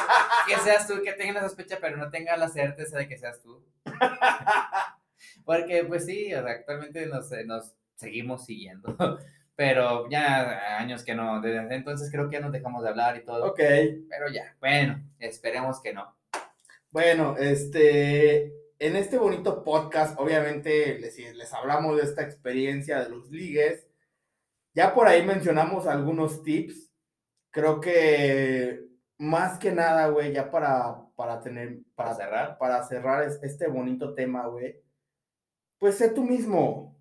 que 0.47 0.57
seas 0.57 0.87
tú, 0.87 1.03
que 1.03 1.12
tengas 1.12 1.37
la 1.37 1.49
sospecha, 1.49 1.79
pero 1.81 1.97
no 1.97 2.11
tengas 2.11 2.39
la 2.39 2.49
certeza 2.49 2.99
de 2.99 3.09
que 3.09 3.16
seas 3.16 3.41
tú. 3.41 3.64
Porque, 5.47 5.85
pues 5.85 6.05
sí, 6.05 6.35
o 6.35 6.43
sea, 6.43 6.53
actualmente 6.53 7.07
nos, 7.07 7.33
eh, 7.33 7.45
nos 7.45 7.73
seguimos 7.95 8.45
siguiendo, 8.45 8.95
pero 9.57 10.09
ya 10.09 10.78
años 10.78 11.05
que 11.05 11.14
no, 11.14 11.40
desde 11.40 11.74
entonces 11.74 12.11
creo 12.11 12.28
que 12.28 12.36
ya 12.36 12.40
nos 12.42 12.53
dejamos 12.53 12.82
de 12.82 12.88
hablar 12.90 13.16
y 13.16 13.24
todo, 13.24 13.46
Ok, 13.50 13.59
pero 14.09 14.28
ya, 14.32 14.57
bueno, 14.61 15.03
esperemos 15.18 15.80
que 15.80 15.92
no. 15.92 16.14
bueno, 16.90 17.36
este, 17.38 18.46
en 18.78 18.96
este 18.96 19.18
bonito 19.18 19.62
podcast, 19.64 20.18
obviamente 20.18 20.98
les, 20.98 21.16
les 21.18 21.53
hablamos 21.53 21.96
de 21.96 22.03
esta 22.05 22.22
experiencia 22.22 23.00
de 23.00 23.09
los 23.11 23.30
ligues. 23.30 23.86
Ya 24.74 24.94
por 24.94 25.07
ahí 25.07 25.24
mencionamos 25.24 25.86
algunos 25.86 26.42
tips. 26.42 26.90
Creo 27.50 27.80
que 27.80 28.82
más 29.18 29.59
que 29.59 29.70
nada, 29.70 30.09
güey, 30.09 30.32
ya 30.32 30.50
para, 30.50 30.96
para 31.14 31.40
tener, 31.40 31.78
Para 31.94 32.14
cerrar. 32.14 32.59
para 32.59 32.82
cerrar 32.82 33.22
es- 33.24 33.38
este 33.42 33.68
bonito 33.68 34.14
tema, 34.14 34.46
güey, 34.48 34.80
pues 35.78 35.98
sé 35.98 36.09
tú 36.11 36.24
mismo. 36.24 36.91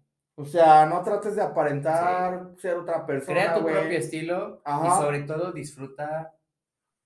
O 0.42 0.46
sea, 0.46 0.86
no 0.86 1.02
trates 1.04 1.36
de 1.36 1.42
aparentar 1.42 2.52
ser 2.58 2.78
otra 2.78 3.06
persona, 3.06 3.40
Crea 3.40 3.54
tu 3.56 3.62
güey. 3.62 3.76
propio 3.76 3.98
estilo 3.98 4.62
Ajá. 4.66 4.88
y 4.88 5.02
sobre 5.02 5.20
todo 5.24 5.52
disfruta, 5.52 6.34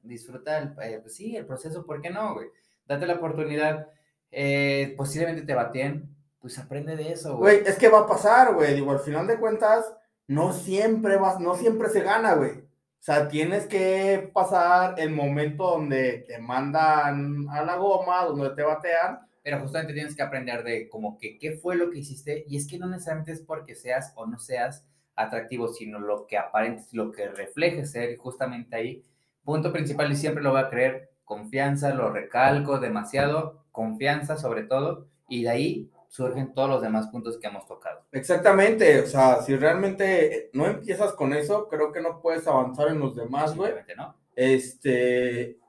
disfruta, 0.02 0.58
el, 0.58 0.74
eh, 0.82 1.00
pues 1.02 1.16
sí, 1.16 1.36
el 1.36 1.46
proceso, 1.46 1.86
¿por 1.86 2.02
qué 2.02 2.10
no, 2.10 2.34
güey? 2.34 2.48
Date 2.86 3.06
la 3.06 3.16
oportunidad, 3.16 3.90
eh, 4.32 4.94
posiblemente 4.98 5.42
te 5.44 5.54
baten, 5.54 6.16
pues 6.40 6.58
aprende 6.60 6.96
de 6.96 7.12
eso, 7.12 7.38
güey. 7.38 7.58
Güey, 7.60 7.68
es 7.68 7.78
que 7.78 7.90
va 7.90 8.00
a 8.02 8.08
pasar, 8.08 8.54
güey. 8.54 8.74
Digo, 8.76 8.92
al 8.92 9.00
final 9.00 9.28
de 9.28 9.40
cuentas, 9.40 9.92
no 10.28 10.54
siempre 10.54 11.18
vas, 11.18 11.40
no 11.40 11.56
siempre 11.56 11.90
se 11.90 12.02
gana, 12.02 12.36
güey. 12.36 12.52
O 12.60 13.04
sea, 13.06 13.28
tienes 13.28 13.68
que 13.68 14.32
pasar 14.34 14.96
el 14.98 15.12
momento 15.12 15.72
donde 15.72 16.24
te 16.28 16.40
mandan 16.40 17.48
a 17.50 17.64
la 17.64 17.76
goma, 17.76 18.24
donde 18.26 18.50
te 18.52 18.64
batean. 18.64 19.28
Pero 19.46 19.60
justamente 19.60 19.94
tienes 19.94 20.16
que 20.16 20.24
aprender 20.24 20.64
de 20.64 20.90
como 20.90 21.20
que 21.20 21.38
qué 21.38 21.52
fue 21.52 21.76
lo 21.76 21.92
que 21.92 22.00
hiciste 22.00 22.46
y 22.48 22.58
es 22.58 22.68
que 22.68 22.80
no 22.80 22.88
necesariamente 22.88 23.32
es 23.32 23.42
porque 23.42 23.76
seas 23.76 24.12
o 24.16 24.26
no 24.26 24.40
seas 24.40 24.88
atractivo, 25.16 25.68
sino 25.68 26.00
lo 26.00 26.26
que 26.26 26.40
aparentes, 26.40 26.92
lo 26.94 27.12
que 27.12 27.28
reflejes 27.28 27.92
ser 27.92 28.10
y 28.10 28.16
justamente 28.16 28.76
ahí. 28.76 29.06
Punto 29.44 29.72
principal 29.72 30.12
y 30.12 30.16
siempre 30.16 30.42
lo 30.42 30.50
voy 30.50 30.62
a 30.62 30.70
creer, 30.70 31.12
confianza, 31.26 31.94
lo 31.94 32.10
recalco 32.12 32.80
demasiado, 32.80 33.68
confianza 33.72 34.36
sobre 34.36 34.64
todo 34.64 35.10
y 35.30 35.44
de 35.44 35.50
ahí 35.50 35.92
surgen 36.08 36.52
todos 36.56 36.68
los 36.68 36.82
demás 36.82 37.10
puntos 37.10 37.38
que 37.38 37.46
hemos 37.46 37.68
tocado. 37.68 38.02
Exactamente, 38.12 39.00
o 39.02 39.06
sea, 39.06 39.44
si 39.44 39.56
realmente 39.56 40.50
no 40.54 40.66
empiezas 40.66 41.14
con 41.14 41.34
eso, 41.34 41.68
creo 41.68 41.92
que 41.92 42.02
no 42.02 42.20
puedes 42.20 42.48
avanzar 42.48 42.88
en 42.88 42.98
los 42.98 43.16
demás, 43.16 43.56
güey. 43.56 43.74
¿no? 43.96 44.16
Este, 44.36 45.60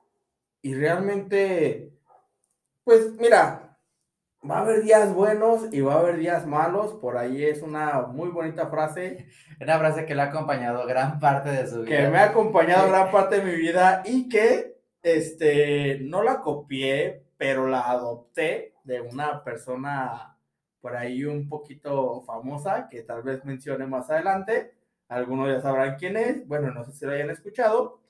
y 0.62 0.74
realmente, 0.74 1.92
pues 2.84 3.12
mira, 3.18 3.65
va 4.48 4.58
a 4.58 4.60
haber 4.62 4.82
días 4.82 5.12
buenos 5.14 5.72
y 5.72 5.80
va 5.80 5.94
a 5.94 5.98
haber 5.98 6.18
días 6.18 6.46
malos, 6.46 6.94
por 6.94 7.16
ahí 7.16 7.44
es 7.44 7.62
una 7.62 8.02
muy 8.02 8.28
bonita 8.28 8.68
frase. 8.68 9.26
Una 9.60 9.78
frase 9.78 10.04
que 10.04 10.14
le 10.14 10.22
ha 10.22 10.26
acompañado 10.26 10.86
gran 10.86 11.18
parte 11.18 11.50
de 11.50 11.66
su 11.66 11.82
vida. 11.82 11.96
que 11.96 12.08
me 12.08 12.18
ha 12.18 12.24
acompañado 12.24 12.88
gran 12.88 13.10
parte 13.10 13.40
de 13.40 13.44
mi 13.44 13.56
vida 13.56 14.02
y 14.04 14.28
que, 14.28 14.78
este, 15.02 16.00
no 16.02 16.22
la 16.22 16.40
copié, 16.40 17.24
pero 17.36 17.66
la 17.66 17.90
adopté 17.90 18.74
de 18.84 19.00
una 19.00 19.42
persona 19.42 20.36
por 20.80 20.96
ahí 20.96 21.24
un 21.24 21.48
poquito 21.48 22.22
famosa, 22.22 22.88
que 22.88 23.02
tal 23.02 23.22
vez 23.22 23.44
mencione 23.44 23.86
más 23.86 24.08
adelante, 24.10 24.72
algunos 25.08 25.48
ya 25.48 25.60
sabrán 25.60 25.96
quién 25.96 26.16
es, 26.16 26.46
bueno, 26.46 26.70
no 26.70 26.84
sé 26.84 26.92
si 26.92 27.04
lo 27.04 27.12
hayan 27.12 27.30
escuchado, 27.30 28.00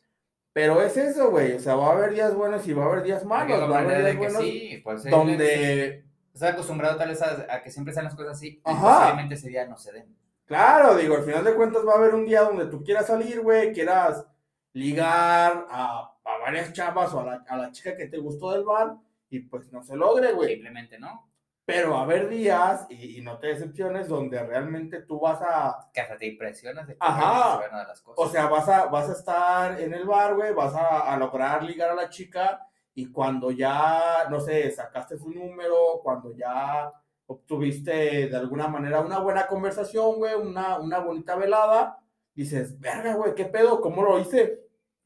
pero 0.53 0.83
es 0.83 0.97
eso, 0.97 1.31
güey, 1.31 1.53
o 1.53 1.59
sea, 1.59 1.75
va 1.75 1.89
a 1.89 1.93
haber 1.93 2.13
días 2.13 2.35
buenos 2.35 2.67
y 2.67 2.75
va 2.75 2.85
a 2.85 2.87
haber 2.89 3.03
días 3.03 3.25
malos, 3.25 3.61
lo 3.61 3.69
va 3.69 3.79
a 3.79 3.81
haber 3.83 4.05
días 4.05 4.17
buenos 4.17 4.43
sí, 4.43 4.81
pues, 4.85 5.05
donde, 5.05 6.06
Está 6.37 6.51
acostumbrado 6.51 6.99
tal 6.99 7.09
vez 7.09 7.23
a, 7.23 7.47
a 7.49 7.63
que 7.63 7.71
siempre 7.71 7.95
sean 7.95 8.05
las 8.05 8.15
cosas 8.15 8.33
así 8.37 8.49
y 8.65 8.75
posiblemente 8.75 9.35
ese 9.37 9.49
día 9.49 9.67
no 9.67 9.79
se 9.79 9.91
den. 9.93 10.15
claro, 10.45 10.95
digo, 10.95 11.17
al 11.17 11.23
final 11.25 11.43
de 11.43 11.55
cuentas 11.55 11.83
va 11.87 11.95
a 11.95 11.97
haber 11.97 12.15
un 12.15 12.27
día 12.27 12.43
donde 12.43 12.67
tú 12.67 12.85
quieras 12.85 13.07
salir, 13.07 13.41
güey, 13.41 13.73
quieras 13.73 14.27
ligar 14.75 15.67
a, 15.71 16.13
a 16.25 16.39
varias 16.43 16.73
chavas 16.75 17.13
o 17.15 17.21
a 17.21 17.25
la, 17.25 17.45
a 17.49 17.57
la 17.57 17.73
chica 17.73 17.97
que 17.97 18.07
te 18.09 18.19
gustó 18.19 18.53
del 18.53 18.65
bar 18.65 18.97
y 19.31 19.41
pues 19.41 19.73
no 19.73 19.83
se 19.83 19.97
logre, 19.97 20.33
güey. 20.33 20.55
Simplemente 20.55 20.99
no. 20.99 21.27
pero 21.65 21.93
va 21.93 22.01
a 22.01 22.03
haber 22.03 22.29
días, 22.29 22.87
y, 22.91 23.19
y 23.19 23.23
no 23.23 23.39
te 23.39 23.47
decepciones, 23.49 24.07
donde 24.07 24.39
realmente 24.45 25.01
tú 25.03 25.19
vas 25.19 25.41
a, 25.43 25.89
Que 25.93 26.03
hasta 26.03 26.19
te 26.19 26.27
impresionas 26.27 26.87
de 26.87 26.97
Ajá. 27.01 27.61
de 27.63 27.85
las 27.89 28.03
cosas. 28.03 28.25
o 28.25 28.31
sea, 28.31 28.47
vas 28.49 28.69
a, 28.69 28.85
vas 28.87 29.09
a 29.09 29.13
estar 29.13 29.81
en 29.81 29.95
el 29.95 30.05
bar, 30.05 30.35
güey, 30.35 30.53
vas 30.53 30.75
a, 30.75 31.13
a 31.13 31.17
lograr 31.17 31.63
ligar 31.65 31.91
a 31.91 31.95
la 31.95 32.11
chica, 32.11 32.69
y 32.99 33.13
cuando 33.13 33.51
ya, 33.51 34.27
no 34.31 34.41
sé, 34.41 34.71
sacaste 34.71 35.19
su 35.19 35.31
número, 35.31 36.01
cuando 36.03 36.35
ya 36.35 36.91
obtuviste 37.27 38.27
de 38.27 38.37
alguna 38.37 38.69
manera 38.69 39.03
una 39.03 39.19
buena 39.19 39.47
conversación, 39.47 40.17
güey, 40.17 40.35
una, 40.35 40.79
una 40.79 41.01
bonita 41.01 41.37
velada, 41.37 41.99
dices, 42.35 42.81
verga, 42.81 43.15
güey, 43.15 43.35
¿qué 43.35 43.45
pedo? 43.45 43.83
¿Cómo 43.83 44.03
lo 44.03 44.19
hice? 44.19 44.61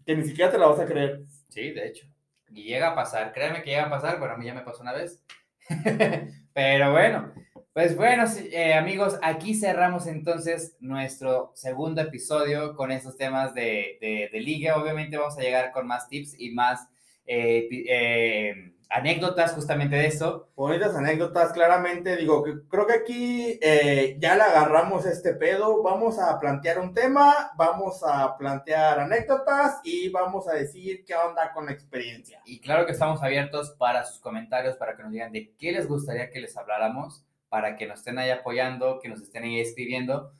Que 0.07 0.15
ni 0.15 0.23
siquiera 0.23 0.53
te 0.53 0.59
la 0.59 0.69
vas 0.69 0.79
a 0.79 0.87
creer. 0.87 1.25
Sí, 1.49 1.73
de 1.73 1.89
hecho. 1.89 2.07
Y 2.51 2.63
llega 2.63 2.93
a 2.93 2.95
pasar, 2.95 3.33
créeme 3.33 3.61
que 3.65 3.71
llega 3.71 3.87
a 3.87 3.91
pasar, 3.91 4.21
bueno, 4.21 4.35
a 4.35 4.37
mí 4.37 4.47
ya 4.47 4.55
me 4.55 4.63
pasó 4.63 4.83
una 4.83 4.93
vez. 4.93 5.21
Pero 6.55 6.93
bueno, 6.93 7.33
pues 7.73 7.97
bueno, 7.97 8.23
eh, 8.53 8.75
amigos, 8.75 9.19
aquí 9.21 9.57
cerramos 9.57 10.07
entonces 10.07 10.77
nuestro 10.79 11.51
segundo 11.57 12.03
episodio 12.03 12.77
con 12.77 12.93
estos 12.93 13.17
temas 13.17 13.53
de, 13.53 13.99
de, 14.01 14.31
de 14.33 14.41
liga. 14.41 14.81
Obviamente 14.81 15.17
vamos 15.17 15.37
a 15.37 15.43
llegar 15.43 15.73
con 15.73 15.89
más 15.89 16.09
tips 16.09 16.39
y 16.39 16.51
más 16.51 16.89
eh, 17.33 17.69
eh, 17.89 18.73
anécdotas 18.89 19.53
justamente 19.53 19.95
de 19.95 20.09
eso. 20.09 20.51
Bonitas 20.57 20.97
anécdotas, 20.97 21.53
claramente, 21.53 22.17
digo, 22.17 22.43
que 22.43 22.55
creo 22.69 22.89
que 22.89 22.93
aquí 22.93 23.59
eh, 23.63 24.17
ya 24.19 24.35
le 24.35 24.43
agarramos 24.43 25.07
este 25.07 25.35
pedo, 25.35 25.81
vamos 25.81 26.19
a 26.19 26.41
plantear 26.41 26.81
un 26.81 26.93
tema, 26.93 27.53
vamos 27.57 28.03
a 28.05 28.37
plantear 28.37 28.99
anécdotas 28.99 29.79
y 29.85 30.09
vamos 30.09 30.49
a 30.49 30.55
decir 30.55 31.05
qué 31.05 31.15
onda 31.15 31.53
con 31.53 31.67
la 31.67 31.73
experiencia. 31.73 32.43
Y 32.45 32.61
claro 32.61 32.85
que 32.85 32.93
estamos 32.93 33.23
abiertos 33.23 33.77
para 33.79 34.05
sus 34.05 34.19
comentarios, 34.19 34.77
para 34.77 34.97
que 34.97 35.05
nos 35.05 35.13
digan 35.13 35.31
de 35.31 35.55
qué 35.57 35.71
les 35.71 35.87
gustaría 35.87 36.31
que 36.31 36.41
les 36.41 36.57
habláramos, 36.57 37.25
para 37.49 37.77
que 37.77 37.87
nos 37.87 38.01
estén 38.01 38.19
ahí 38.19 38.31
apoyando, 38.31 38.99
que 38.99 39.09
nos 39.09 39.23
estén 39.23 39.45
ahí 39.45 39.61
escribiendo. 39.61 40.33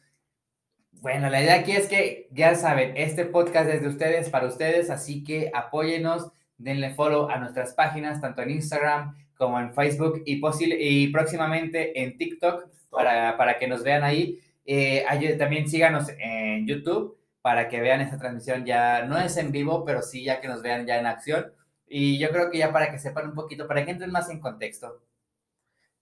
Bueno, 0.91 1.31
la 1.31 1.41
idea 1.41 1.55
aquí 1.55 1.71
es 1.71 1.87
que, 1.87 2.27
ya 2.33 2.57
saben, 2.57 2.97
este 2.97 3.27
podcast 3.27 3.71
es 3.71 3.81
de 3.81 3.89
ustedes, 3.89 4.29
para 4.29 4.49
ustedes, 4.49 4.91
así 4.91 5.23
que 5.23 5.53
apóyenos, 5.55 6.33
denle 6.61 6.95
follow 6.95 7.29
a 7.29 7.39
nuestras 7.39 7.75
páginas, 7.75 8.21
tanto 8.21 8.43
en 8.43 8.51
Instagram 8.51 9.17
como 9.37 9.59
en 9.59 9.73
Facebook 9.73 10.23
y, 10.27 10.37
posible, 10.37 10.77
y 10.79 11.09
próximamente 11.09 12.03
en 12.03 12.19
TikTok, 12.19 12.69
para, 12.91 13.37
para 13.37 13.59
que 13.59 13.67
nos 13.67 13.83
vean 13.83 14.05
ahí. 14.05 14.39
Eh, 14.67 15.05
también 15.39 15.69
síganos 15.69 16.09
en 16.19 16.67
YouTube 16.67 17.19
para 17.41 17.69
que 17.69 17.81
vean 17.81 18.03
esta 18.03 18.19
transmisión 18.19 18.67
ya, 18.67 19.05
no 19.07 19.19
es 19.19 19.37
en 19.37 19.51
vivo, 19.51 19.85
pero 19.85 20.03
sí 20.03 20.25
ya 20.25 20.41
que 20.41 20.49
nos 20.49 20.63
vean 20.63 20.87
ya 20.87 20.99
en 20.99 21.07
acción. 21.07 21.53
Y 21.87 22.19
yo 22.19 22.31
creo 22.31 22.51
que 22.51 22.59
ya 22.59 22.73
para 22.73 22.91
que 22.91 22.99
sepan 22.99 23.29
un 23.29 23.35
poquito, 23.35 23.67
para 23.67 23.85
que 23.85 23.93
entren 23.93 24.11
más 24.11 24.29
en 24.31 24.41
contexto. 24.41 25.03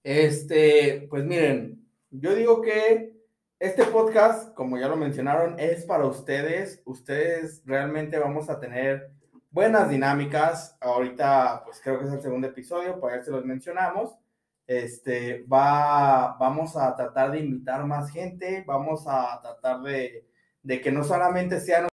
Este, 0.03 1.07
pues 1.09 1.25
miren, 1.25 1.87
yo 2.11 2.35
digo 2.35 2.61
que 2.61 3.13
este 3.59 3.85
podcast, 3.85 4.55
como 4.55 4.79
ya 4.79 4.89
lo 4.89 4.97
mencionaron, 4.97 5.59
es 5.59 5.85
para 5.85 6.07
ustedes. 6.07 6.83
Ustedes 6.85 7.63
realmente 7.65 8.19
vamos 8.19 8.51
a 8.51 8.61
tener 8.61 9.11
buenas 9.59 9.91
dinámicas. 9.91 10.79
Ahorita, 10.81 11.63
pues 11.65 11.81
creo 11.83 11.99
que 11.99 12.05
es 12.05 12.13
el 12.13 12.23
segundo 12.23 12.47
episodio, 12.47 13.01
para 13.01 13.17
ver 13.17 13.25
si 13.25 13.33
los 13.33 13.45
mencionamos. 13.45 14.17
Este, 14.65 15.43
va, 15.53 16.37
vamos 16.39 16.77
a 16.77 16.95
tratar 16.95 17.33
de 17.33 17.41
invitar 17.41 17.85
más 17.85 18.09
gente, 18.09 18.63
vamos 18.65 19.03
a 19.09 19.41
tratar 19.43 19.83
de, 19.83 20.29
de 20.63 20.81
que 20.81 20.93
no 20.93 21.03
solamente 21.03 21.59
sean, 21.59 21.89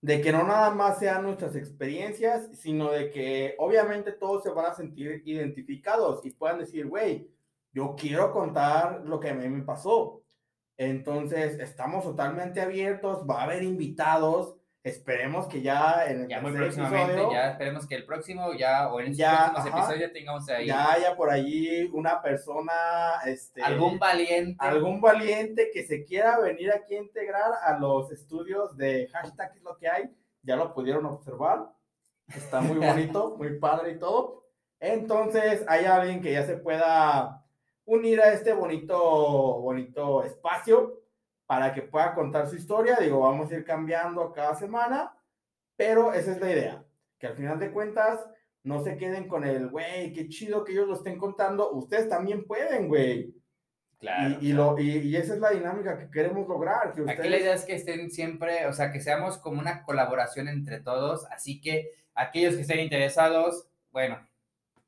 de 0.00 0.20
que 0.20 0.30
no 0.30 0.44
nada 0.44 0.70
más 0.70 1.00
sean 1.00 1.24
nuestras 1.24 1.56
experiencias, 1.56 2.48
sino 2.52 2.92
de 2.92 3.10
que 3.10 3.56
obviamente 3.58 4.12
todos 4.12 4.44
se 4.44 4.50
van 4.50 4.66
a 4.66 4.74
sentir 4.74 5.20
identificados 5.24 6.24
y 6.24 6.30
puedan 6.30 6.60
decir, 6.60 6.86
güey, 6.86 7.28
yo 7.72 7.96
quiero 7.98 8.30
contar 8.30 9.02
lo 9.04 9.18
que 9.18 9.30
a 9.30 9.34
mí 9.34 9.48
me 9.48 9.64
pasó. 9.64 10.22
Entonces, 10.76 11.58
estamos 11.58 12.04
totalmente 12.04 12.60
abiertos, 12.60 13.26
va 13.28 13.40
a 13.40 13.44
haber 13.46 13.64
invitados, 13.64 14.61
esperemos 14.84 15.46
que 15.46 15.62
ya 15.62 16.04
en 16.08 16.22
el 16.22 16.28
Ya 16.28 16.40
muy 16.40 16.52
próximamente, 16.52 17.12
episodio 17.12 17.32
ya 17.32 17.50
esperemos 17.50 17.86
que 17.86 17.94
el 17.94 18.04
próximo, 18.04 18.52
ya, 18.54 18.92
o 18.92 19.00
en 19.00 19.06
próximos 19.16 19.30
ajá. 19.30 19.68
episodios 19.68 20.00
ya 20.00 20.12
tengamos 20.12 20.48
ahí 20.48 20.66
ya 20.66 20.92
haya 20.92 21.16
por 21.16 21.30
allí 21.30 21.84
una 21.92 22.20
persona, 22.20 22.72
este, 23.24 23.62
algún 23.62 23.98
valiente. 23.98 24.56
algún 24.58 25.00
valiente 25.00 25.70
que 25.72 25.84
se 25.84 26.04
quiera 26.04 26.38
venir 26.40 26.72
aquí 26.72 26.96
a 26.96 27.02
integrar 27.02 27.52
a 27.62 27.78
los 27.78 28.10
estudios 28.10 28.76
de 28.76 29.08
hashtag 29.12 29.56
es 29.56 29.62
lo 29.62 29.76
que 29.76 29.88
hay, 29.88 30.10
ya 30.42 30.56
lo 30.56 30.74
pudieron 30.74 31.06
observar, 31.06 31.68
está 32.34 32.60
muy 32.60 32.78
bonito, 32.86 33.36
muy 33.38 33.58
padre 33.58 33.92
y 33.92 33.98
todo. 33.98 34.42
Entonces, 34.80 35.64
hay 35.68 35.84
alguien 35.84 36.20
que 36.20 36.32
ya 36.32 36.44
se 36.44 36.56
pueda 36.56 37.44
unir 37.84 38.20
a 38.20 38.32
este 38.32 38.52
bonito, 38.52 38.98
bonito 39.60 40.24
espacio 40.24 41.01
para 41.52 41.74
que 41.74 41.82
pueda 41.82 42.14
contar 42.14 42.48
su 42.48 42.56
historia. 42.56 42.96
Digo, 42.98 43.20
vamos 43.20 43.52
a 43.52 43.54
ir 43.56 43.62
cambiando 43.62 44.32
cada 44.32 44.54
semana, 44.54 45.12
pero 45.76 46.14
esa 46.14 46.32
es 46.32 46.40
la 46.40 46.50
idea, 46.50 46.84
que 47.18 47.26
al 47.26 47.36
final 47.36 47.58
de 47.58 47.70
cuentas 47.70 48.20
no 48.62 48.82
se 48.82 48.96
queden 48.96 49.28
con 49.28 49.44
el, 49.44 49.68
güey, 49.68 50.14
qué 50.14 50.30
chido 50.30 50.64
que 50.64 50.72
ellos 50.72 50.88
lo 50.88 50.94
estén 50.94 51.18
contando, 51.18 51.70
ustedes 51.72 52.08
también 52.08 52.46
pueden, 52.46 52.88
güey. 52.88 53.34
Claro, 53.98 54.38
Y, 54.40 54.48
y 54.48 54.52
claro. 54.54 54.76
lo, 54.76 54.78
y, 54.80 54.92
y 55.00 55.14
esa 55.14 55.34
es 55.34 55.40
la 55.40 55.50
dinámica 55.50 55.98
que 55.98 56.10
queremos 56.10 56.48
lograr. 56.48 56.94
Que 56.94 57.02
Aquí 57.02 57.28
la 57.28 57.36
ustedes, 57.36 57.40
idea 57.42 57.54
es 57.54 57.64
que 57.66 57.74
estén 57.74 58.10
siempre, 58.10 58.66
o 58.66 58.72
sea, 58.72 58.90
que 58.90 59.00
seamos 59.02 59.36
como 59.36 59.60
una 59.60 59.82
colaboración 59.82 60.48
entre 60.48 60.80
todos, 60.80 61.26
así 61.30 61.60
que 61.60 61.90
aquellos 62.14 62.54
que 62.54 62.62
estén 62.62 62.80
interesados, 62.80 63.68
bueno, 63.90 64.26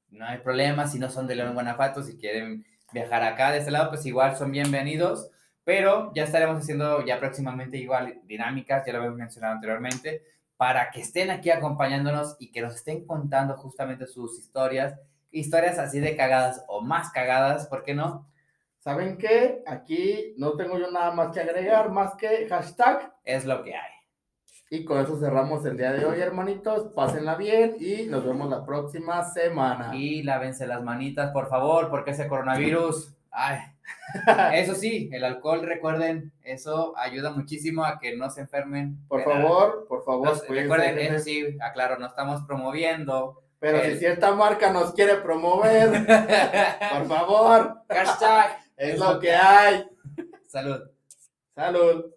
no 0.09 0.25
hay 0.25 0.39
problema, 0.39 0.87
si 0.87 0.99
no 0.99 1.11
son 1.11 1.27
de 1.27 1.35
León, 1.35 1.53
Guanajuato, 1.53 2.03
si 2.03 2.17
quieren 2.17 2.65
viajar 2.91 3.23
acá 3.23 3.53
de 3.53 3.59
este 3.59 3.71
lado, 3.71 3.91
pues 3.91 4.07
igual 4.07 4.35
son 4.35 4.51
bienvenidos, 4.51 5.31
pero 5.65 6.13
ya 6.15 6.25
estaremos 6.25 6.59
haciendo 6.59 7.05
ya 7.05 7.19
próximamente 7.19 7.77
igual 7.79 8.21
dinámicas, 8.25 8.85
ya 8.87 8.93
lo 8.93 8.99
habíamos 8.99 9.19
mencionado 9.19 9.55
anteriormente, 9.55 10.23
para 10.57 10.91
que 10.91 11.01
estén 11.01 11.31
aquí 11.31 11.51
acompañándonos 11.51 12.37
y 12.39 12.53
que 12.53 12.63
nos 12.63 12.77
estén 12.77 13.07
contando 13.07 13.57
justamente 13.57 14.07
sus 14.07 14.39
historias, 14.39 14.99
historias 15.31 15.79
así 15.79 16.01
de 16.01 16.17
cagadas 16.17 16.65
o 16.69 16.81
más 16.81 17.11
cagadas, 17.11 17.67
¿por 17.67 17.83
qué 17.83 17.95
no? 17.95 18.27
¿saben 18.85 19.17
qué? 19.17 19.63
Aquí 19.67 20.35
no 20.37 20.57
tengo 20.57 20.79
yo 20.79 20.91
nada 20.91 21.11
más 21.11 21.33
que 21.33 21.41
agregar, 21.41 21.91
más 21.91 22.15
que 22.17 22.47
hashtag. 22.49 23.15
Es 23.25 23.47
lo 23.47 23.65
que 23.65 23.75
hay. 23.75 23.93
Y 24.69 24.85
con 24.85 25.01
eso 25.01 25.19
cerramos 25.19 25.65
el 25.65 25.79
día 25.79 25.93
de 25.93 26.05
hoy, 26.05 26.21
hermanitos. 26.21 26.93
Pásenla 26.95 27.35
bien 27.37 27.77
y 27.81 28.05
nos 28.07 28.27
vemos 28.27 28.51
la 28.51 28.65
próxima 28.67 29.25
semana. 29.25 29.97
Y 29.97 30.23
lávense 30.23 30.67
las 30.67 30.83
manitas, 30.83 31.33
por 31.33 31.49
favor, 31.49 31.89
porque 31.89 32.11
ese 32.11 32.29
coronavirus, 32.29 33.15
ay, 33.31 33.59
eso 34.55 34.75
sí, 34.75 35.09
el 35.13 35.25
alcohol, 35.25 35.63
recuerden, 35.63 36.33
eso 36.43 36.95
ayuda 36.97 37.31
muchísimo 37.31 37.85
a 37.85 37.99
que 37.99 38.17
no 38.17 38.31
se 38.31 38.43
enfermen. 38.43 38.99
Por 39.09 39.25
¿verdad? 39.25 39.43
favor, 39.43 39.87
por 39.89 40.05
favor, 40.05 40.29
Nos- 40.29 40.49
recuerden, 40.49 40.99
eso 40.99 41.19
sí, 41.25 41.57
aclaro, 41.61 41.99
no 41.99 42.07
estamos 42.07 42.43
promoviendo. 42.47 43.43
Pero 43.59 43.79
el- 43.79 43.93
si 43.95 43.99
cierta 43.99 44.33
marca 44.35 44.71
nos 44.73 44.93
quiere 44.95 45.17
promover, 45.17 45.91
por 46.93 47.09
favor, 47.09 47.83
Hashtag 47.89 48.59
es 48.77 48.99
lo 48.99 49.19
que 49.21 49.33
hay. 49.33 49.85
salud. 50.49 50.81
Salud. 51.55 52.14